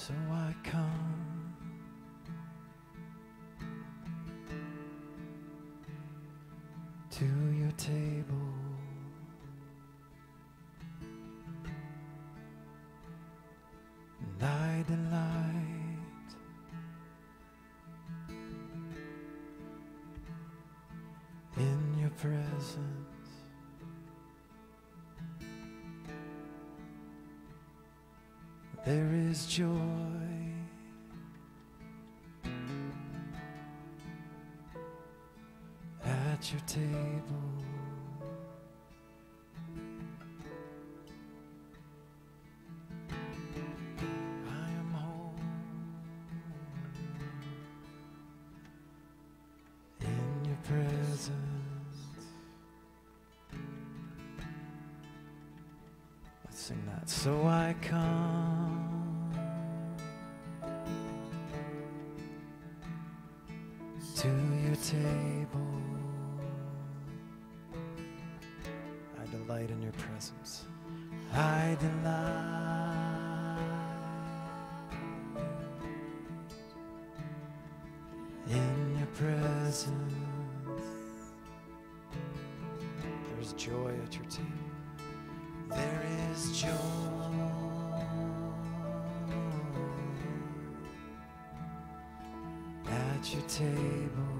So 0.00 0.14
I 0.32 0.54
come. 0.64 1.19
table. 36.74 36.84
I 44.48 44.68
am 44.78 44.90
home 44.92 45.34
in 50.00 50.44
your 50.44 50.58
presence. 50.62 51.32
Let's 56.44 56.60
sing 56.60 56.82
that. 56.86 57.08
So 57.10 57.46
I 57.48 57.74
come. 57.82 58.39
presence. 79.20 80.14
There's 83.28 83.52
joy 83.52 83.92
at 84.06 84.14
your 84.14 84.24
table. 84.24 84.48
There 85.68 86.02
is 86.32 86.58
joy. 86.58 86.68
At 92.88 93.32
your 93.32 93.42
table. 93.42 94.39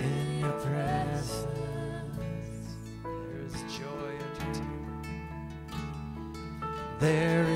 in 0.00 0.40
your 0.40 0.52
presence. 0.52 1.46
There 3.04 3.40
is 3.46 3.54
joy 3.78 4.10
and 4.18 4.60
There. 6.98 7.47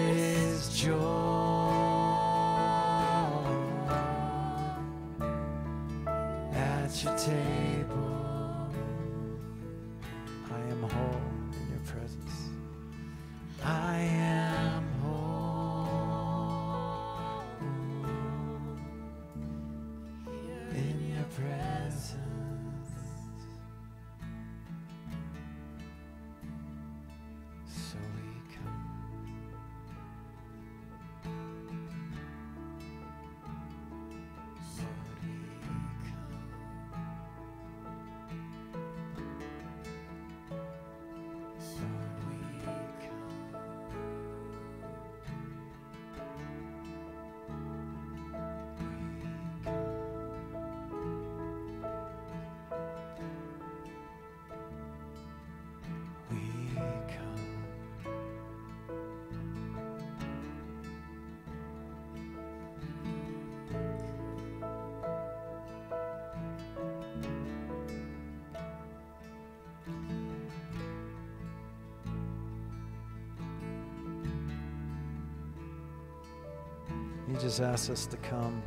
He 77.33 77.39
just 77.39 77.61
asks 77.63 77.89
us 77.89 78.05
to 78.09 78.19
come. 78.19 78.63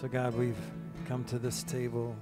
So, 0.00 0.06
God, 0.06 0.36
we've 0.36 0.56
come 1.08 1.24
to 1.24 1.40
this 1.40 1.64
table 1.64 2.14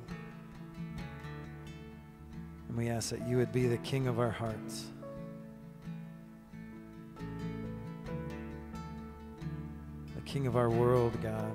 and 2.68 2.78
we 2.78 2.88
ask 2.88 3.10
that 3.10 3.28
you 3.28 3.36
would 3.36 3.52
be 3.52 3.66
the 3.66 3.76
king 3.78 4.06
of 4.06 4.18
our 4.18 4.30
hearts. 4.30 4.86
the 10.14 10.22
King 10.22 10.46
of 10.46 10.56
our 10.56 10.70
world, 10.70 11.12
God, 11.22 11.54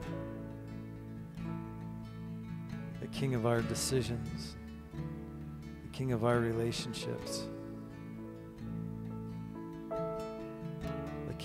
the 3.02 3.08
King 3.08 3.34
of 3.34 3.48
our 3.48 3.64
decisions, 3.64 4.56
the 4.94 5.90
King 5.92 6.12
of 6.12 6.24
our 6.24 6.38
relationships. 6.38 7.48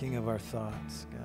thinking 0.03 0.19
of 0.19 0.27
our 0.27 0.37
thoughts, 0.37 1.07
God. 1.13 1.22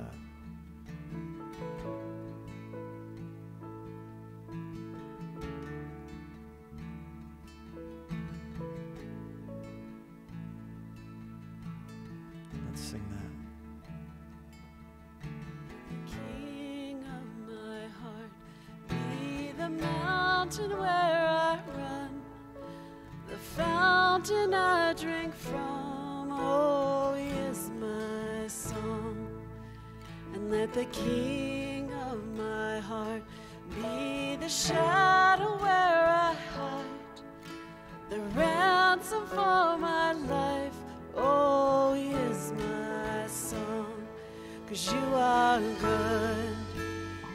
Cause 44.67 44.91
you 44.91 45.15
are 45.15 45.61
good, 45.79 46.55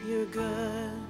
you're 0.05 0.25
good. 0.27 1.02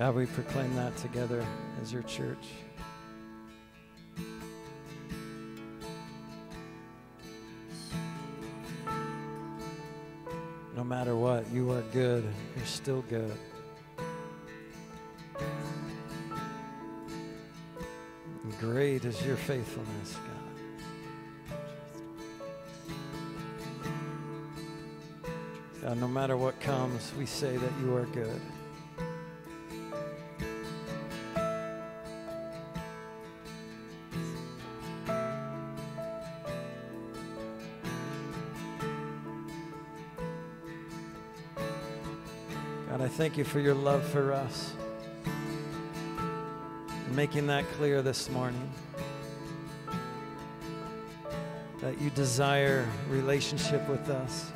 God, 0.00 0.14
we 0.14 0.24
proclaim 0.24 0.74
that 0.76 0.96
together 0.96 1.46
as 1.82 1.92
your 1.92 2.02
church. 2.04 2.46
No 10.74 10.82
matter 10.82 11.14
what, 11.14 11.46
you 11.52 11.70
are 11.72 11.82
good. 11.92 12.24
You're 12.56 12.64
still 12.64 13.02
good. 13.10 13.36
Great 18.58 19.04
is 19.04 19.22
your 19.26 19.36
faithfulness, 19.36 20.16
God. 20.16 21.58
God, 25.82 25.98
no 25.98 26.08
matter 26.08 26.38
what 26.38 26.58
comes, 26.58 27.12
we 27.18 27.26
say 27.26 27.58
that 27.58 27.72
you 27.82 27.94
are 27.94 28.06
good. 28.06 28.40
Thank 43.12 43.36
you 43.36 43.44
for 43.44 43.60
your 43.60 43.74
love 43.74 44.04
for 44.04 44.32
us. 44.32 44.72
Making 47.10 47.48
that 47.48 47.64
clear 47.72 48.02
this 48.02 48.30
morning. 48.30 48.70
That 51.80 52.00
you 52.00 52.10
desire 52.10 52.88
relationship 53.08 53.86
with 53.88 54.08
us. 54.08 54.52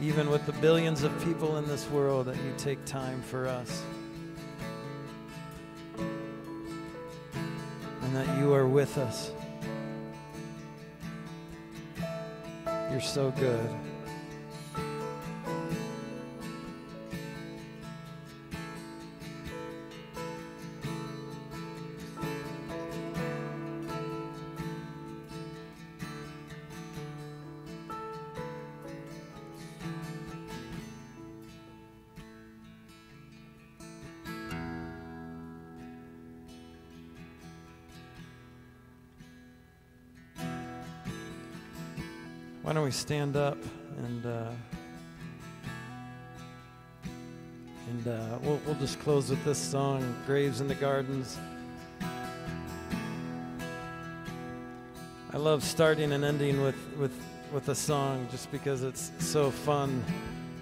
Even 0.00 0.30
with 0.30 0.46
the 0.46 0.52
billions 0.52 1.02
of 1.02 1.12
people 1.24 1.58
in 1.58 1.66
this 1.66 1.88
world, 1.90 2.26
that 2.26 2.36
you 2.36 2.54
take 2.56 2.84
time 2.84 3.20
for 3.22 3.48
us. 3.48 3.82
And 8.02 8.16
that 8.16 8.38
you 8.38 8.54
are 8.54 8.66
with 8.66 8.96
us. 8.98 9.32
You're 13.00 13.08
so 13.08 13.30
good. 13.30 13.70
Stand 43.10 43.34
up 43.34 43.58
and 44.04 44.24
uh, 44.24 44.52
and 47.88 48.06
uh, 48.06 48.38
we'll 48.40 48.60
we'll 48.64 48.76
just 48.76 49.00
close 49.00 49.30
with 49.30 49.44
this 49.44 49.58
song, 49.58 50.14
"Graves 50.26 50.60
into 50.60 50.76
Gardens." 50.76 51.36
I 55.32 55.38
love 55.38 55.64
starting 55.64 56.12
and 56.12 56.24
ending 56.24 56.62
with 56.62 56.76
with 57.00 57.10
with 57.52 57.68
a 57.68 57.74
song 57.74 58.28
just 58.30 58.52
because 58.52 58.84
it's 58.84 59.10
so 59.18 59.50
fun 59.50 60.04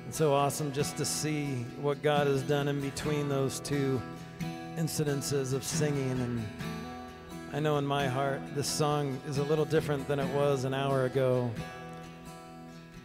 and 0.07 0.15
so 0.15 0.33
awesome 0.33 0.73
just 0.73 0.97
to 0.97 1.05
see 1.05 1.67
what 1.83 2.01
God 2.01 2.27
has 2.27 2.41
done 2.41 2.67
in 2.67 2.81
between 2.81 3.29
those 3.29 3.61
two 3.61 4.01
incidences 4.79 5.53
of 5.53 5.63
singing 5.63 6.13
and. 6.13 6.43
I 7.51 7.61
know 7.61 7.79
in 7.79 7.87
my 7.87 8.07
heart 8.07 8.43
this 8.55 8.69
song 8.69 9.19
is 9.27 9.39
a 9.39 9.43
little 9.43 9.65
different 9.65 10.07
than 10.07 10.19
it 10.21 10.35
was 10.35 10.65
an 10.65 10.75
hour 10.75 11.07
ago. 11.07 11.51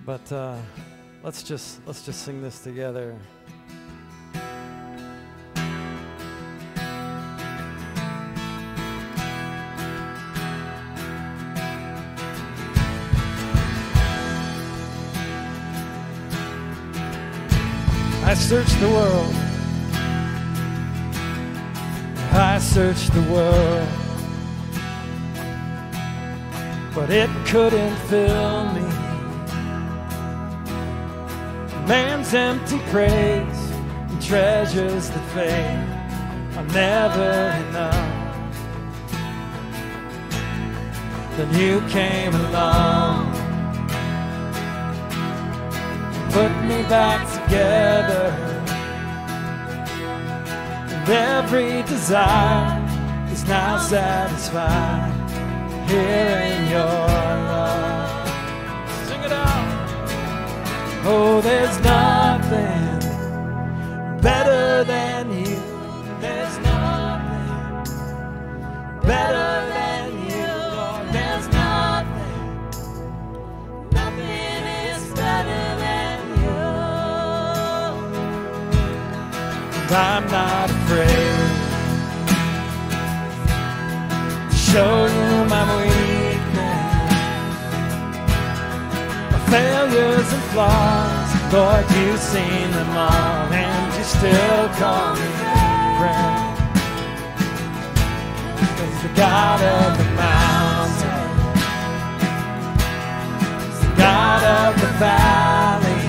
But 0.06 0.30
uh, 0.34 0.58
let's 1.24 1.44
just 1.44 1.80
let's 1.86 2.06
just 2.06 2.24
sing 2.24 2.42
this 2.42 2.60
together. 2.60 3.16
I 18.26 18.34
searched 18.36 18.80
the 18.82 18.90
world. 18.90 19.36
I 22.34 22.60
searched 22.60 23.14
the 23.14 23.22
world. 23.32 23.88
But 26.94 27.10
it 27.10 27.30
couldn't 27.46 27.96
fill 28.10 28.74
me 28.74 28.82
man's 31.88 32.34
empty 32.34 32.80
praise 32.91 33.72
and 34.10 34.22
treasures 34.22 35.10
that 35.10 35.26
fade 35.34 36.57
are 36.57 36.68
never 36.73 37.68
enough. 37.68 38.23
Then 41.35 41.53
you 41.60 41.81
came 41.89 42.34
along, 42.35 43.34
put 46.31 46.51
me 46.64 46.84
back 46.84 47.27
together, 47.43 48.30
and 50.93 51.10
every 51.10 51.81
desire 51.84 52.80
is 53.31 53.43
now 53.45 53.77
satisfied 53.80 55.11
here 55.89 56.39
in 56.53 56.72
your 56.72 56.80
love. 56.80 57.82
Oh, 61.06 61.42
there's 61.42 61.80
nothing 61.82 63.00
better 64.22 64.86
than 64.86 65.32
you. 65.34 65.60
There's 66.22 66.58
nothing 66.60 67.84
better 69.06 69.68
than 69.74 70.12
you, 70.30 70.48
Lord. 70.78 71.08
There's 71.12 71.48
nothing, 71.50 72.70
Nothing 73.92 74.64
is 74.88 75.04
better 75.14 75.64
than 75.84 76.20
you. 76.42 76.62
I'm 79.94 80.26
not 80.28 80.70
afraid 80.70 81.50
show 84.54 85.06
you 85.06 85.46
my 85.50 85.64
weakness, 85.78 87.14
my 89.32 89.40
failures 89.52 90.43
flaws. 90.54 91.30
Lord, 91.52 91.86
you've 91.98 92.20
seen 92.20 92.70
them 92.72 92.92
all, 92.96 93.52
and 93.52 93.94
you 93.98 94.04
still 94.04 94.66
call 94.80 95.16
me 95.16 95.28
friend. 95.98 96.58
Cause 98.78 98.98
the 99.06 99.14
God 99.16 99.60
of 99.78 99.90
the 99.98 100.10
mountain, 100.26 101.20
the 103.84 103.94
God 103.98 104.42
of 104.62 104.72
the 104.84 104.92
valley. 105.02 106.04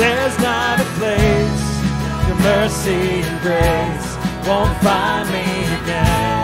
There's 0.00 0.36
not 0.40 0.80
a 0.80 0.88
place 0.98 1.70
your 2.26 2.38
mercy 2.52 3.22
and 3.28 3.40
grace 3.42 4.10
won't 4.46 4.76
find 4.78 5.28
me 5.30 5.44
again. 5.82 6.39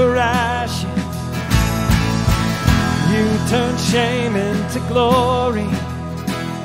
For 0.00 0.16
ashes. 0.16 1.04
You 3.12 3.24
turn 3.52 3.74
shame 3.90 4.34
into 4.34 4.78
glory. 4.88 5.70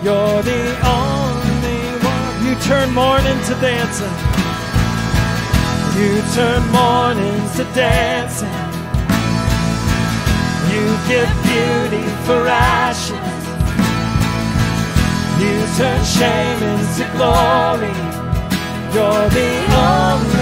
You're 0.05 0.41
the 0.51 0.63
only 0.99 1.81
one. 2.11 2.33
You 2.45 2.53
turn 2.69 2.87
mourning 2.93 3.39
to 3.49 3.53
dancing. 3.69 4.15
You 5.99 6.11
turn 6.37 6.61
mourning 6.77 7.41
to 7.57 7.63
dancing. 7.83 8.57
You 10.71 10.83
give 11.11 11.31
beauty 11.49 12.05
for 12.27 12.41
ashes. 12.47 13.31
You 15.41 15.55
turn 15.79 16.01
shame 16.17 16.61
into 16.73 17.03
glory. 17.17 17.95
You're 18.95 19.27
the 19.39 19.51
only 19.91 20.34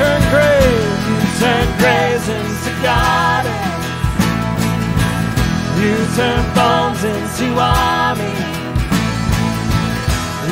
turn 0.00 0.22
grace, 0.32 1.00
you 1.08 1.18
turn 1.44 1.66
grace 1.76 2.26
into 2.38 2.72
gardens. 2.80 3.84
You 5.80 5.96
turn 6.16 6.42
bones 6.56 7.02
into 7.04 7.46
army. 7.60 8.34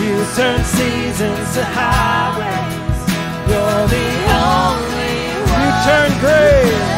You 0.03 0.17
turn 0.37 0.61
seasons 0.77 1.49
to 1.57 1.65
highways. 1.65 3.01
You're 3.49 3.87
the 3.97 4.09
only 4.53 5.17
one. 5.49 5.61
You 5.63 5.71
turn 5.89 6.11
grace. 6.25 6.89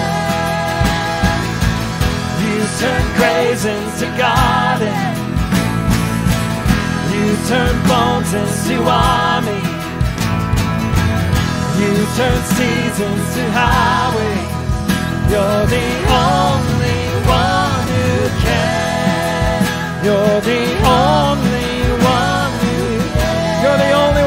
You 2.42 2.58
turn 2.82 3.04
graves 3.18 3.64
into 3.64 4.06
gardens. 4.18 5.18
You 7.14 7.26
turn 7.50 7.74
bones 7.86 8.30
into 8.34 8.76
army. 8.90 9.69
You 11.80 11.96
turn 12.14 12.40
seasons 12.58 13.24
to 13.36 13.44
highways. 13.56 14.52
You're 15.32 15.64
the 15.76 15.88
only 16.28 17.00
one 17.24 17.86
who 17.92 18.10
can. 18.44 20.04
You're 20.04 20.40
the 20.52 20.64
only 20.84 21.72
one 22.04 22.52
who 22.60 22.76
You're 23.62 23.80
the 23.84 23.92
only 24.04 24.19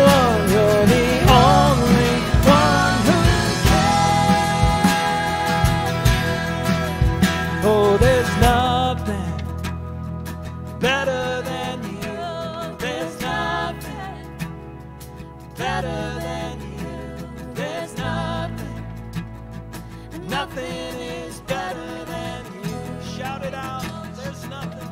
There's 23.51 24.47
nothing. 24.47 24.89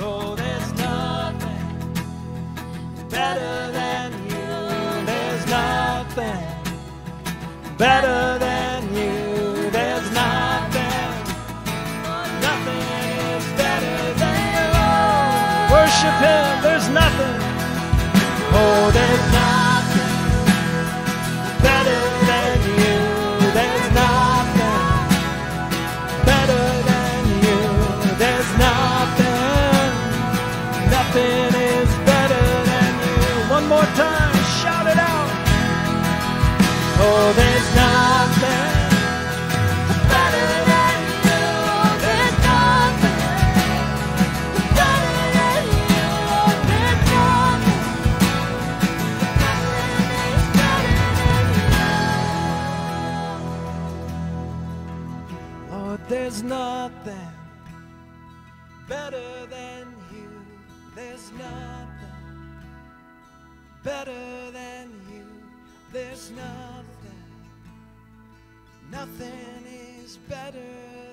Oh, 0.00 0.34
there's 0.34 0.72
nothing 0.72 1.94
better 3.10 3.72
than 3.72 4.12
you. 4.24 5.04
There's 5.04 5.46
nothing 5.46 6.46
better 7.76 8.38
than 8.38 8.84
you. 8.94 9.70
There's 9.70 10.10
nothing. 10.12 11.12
Nothing 12.40 12.84
is 13.34 13.44
better 13.62 14.14
than 14.22 14.40
you. 14.56 15.74
Worship 15.74 16.16
Him. 16.24 16.62
There's 16.62 16.88
nothing. 16.88 17.36
Oh, 18.54 18.90
there's 18.94 19.32
nothing 19.32 19.47
there's 56.28 56.42
nothing 56.42 57.32
better 58.88 59.46
than 59.46 59.86
you. 60.12 60.30
There's 60.94 61.32
nothing 61.32 62.18
better 63.82 64.50
than 64.52 64.90
you. 65.10 65.24
There's 65.92 66.30
nothing. 66.30 66.77
Nothing 69.18 69.64
is 70.04 70.16
better 70.28 70.58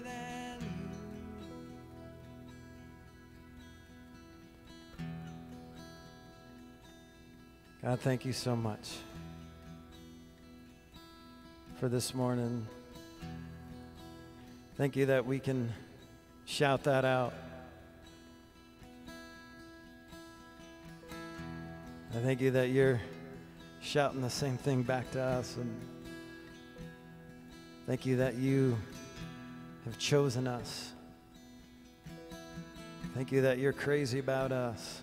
than 0.03 0.60
you. 0.61 0.68
God, 7.82 7.99
thank 8.02 8.26
you 8.26 8.34
so 8.34 8.56
much 8.56 8.98
for 11.80 11.90
this 11.90 12.14
morning. 12.14 12.68
Thank 14.77 14.95
you 14.95 15.07
that 15.07 15.26
we 15.26 15.40
can 15.40 15.73
shout 16.45 16.84
that 16.84 17.06
out. 17.06 17.34
I 22.14 22.19
thank 22.19 22.40
you 22.40 22.52
that 22.52 22.69
you're 22.69 23.02
shouting 23.82 24.22
the 24.22 24.30
same 24.30 24.57
thing 24.57 24.84
back 24.84 25.10
to 25.11 25.22
us. 25.22 25.57
And 25.57 25.94
thank 27.88 28.06
you 28.06 28.18
that 28.18 28.36
you 28.36 28.78
have 29.86 29.98
chosen 29.98 30.48
us. 30.48 30.91
Thank 33.14 33.32
you 33.32 33.41
that 33.41 33.60
you're 33.60 33.74
crazy 33.74 34.20
about 34.20 34.52
us. 34.52 35.02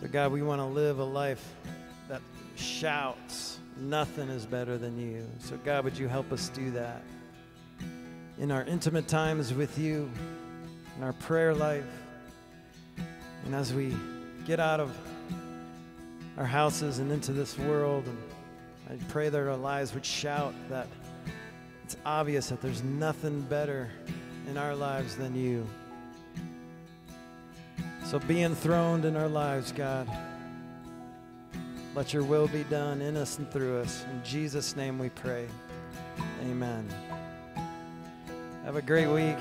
So, 0.00 0.08
God, 0.10 0.32
we 0.32 0.42
want 0.42 0.60
to 0.60 0.64
live 0.64 0.98
a 0.98 1.04
life 1.04 1.54
that 2.08 2.20
shouts, 2.56 3.58
nothing 3.76 4.28
is 4.28 4.46
better 4.46 4.78
than 4.78 4.98
you. 4.98 5.26
So, 5.40 5.56
God, 5.64 5.84
would 5.84 5.98
you 5.98 6.08
help 6.08 6.32
us 6.32 6.48
do 6.48 6.70
that 6.72 7.02
in 8.38 8.50
our 8.50 8.64
intimate 8.64 9.06
times 9.06 9.52
with 9.52 9.78
you, 9.78 10.10
in 10.96 11.04
our 11.04 11.12
prayer 11.12 11.54
life, 11.54 11.84
and 13.44 13.54
as 13.54 13.72
we 13.72 13.94
get 14.46 14.58
out 14.58 14.80
of 14.80 14.96
our 16.36 16.46
houses 16.46 16.98
and 16.98 17.12
into 17.12 17.32
this 17.32 17.58
world. 17.58 18.06
And 18.06 18.18
I 18.90 18.94
pray 19.08 19.28
that 19.28 19.38
our 19.38 19.56
lives 19.56 19.94
would 19.94 20.04
shout 20.04 20.54
that 20.68 20.86
it's 21.84 21.96
obvious 22.04 22.48
that 22.48 22.60
there's 22.60 22.82
nothing 22.82 23.42
better 23.42 23.90
in 24.48 24.56
our 24.56 24.74
lives 24.74 25.16
than 25.16 25.34
you. 25.34 25.66
So 28.04 28.18
be 28.18 28.42
enthroned 28.42 29.04
in 29.04 29.16
our 29.16 29.28
lives, 29.28 29.72
God. 29.72 30.08
Let 31.94 32.12
your 32.12 32.24
will 32.24 32.48
be 32.48 32.64
done 32.64 33.02
in 33.02 33.16
us 33.16 33.38
and 33.38 33.50
through 33.50 33.80
us. 33.80 34.04
In 34.10 34.22
Jesus' 34.24 34.76
name 34.76 34.98
we 34.98 35.10
pray. 35.10 35.46
Amen. 36.42 36.88
Have 38.64 38.76
a 38.76 38.82
great 38.82 39.08
week. 39.08 39.38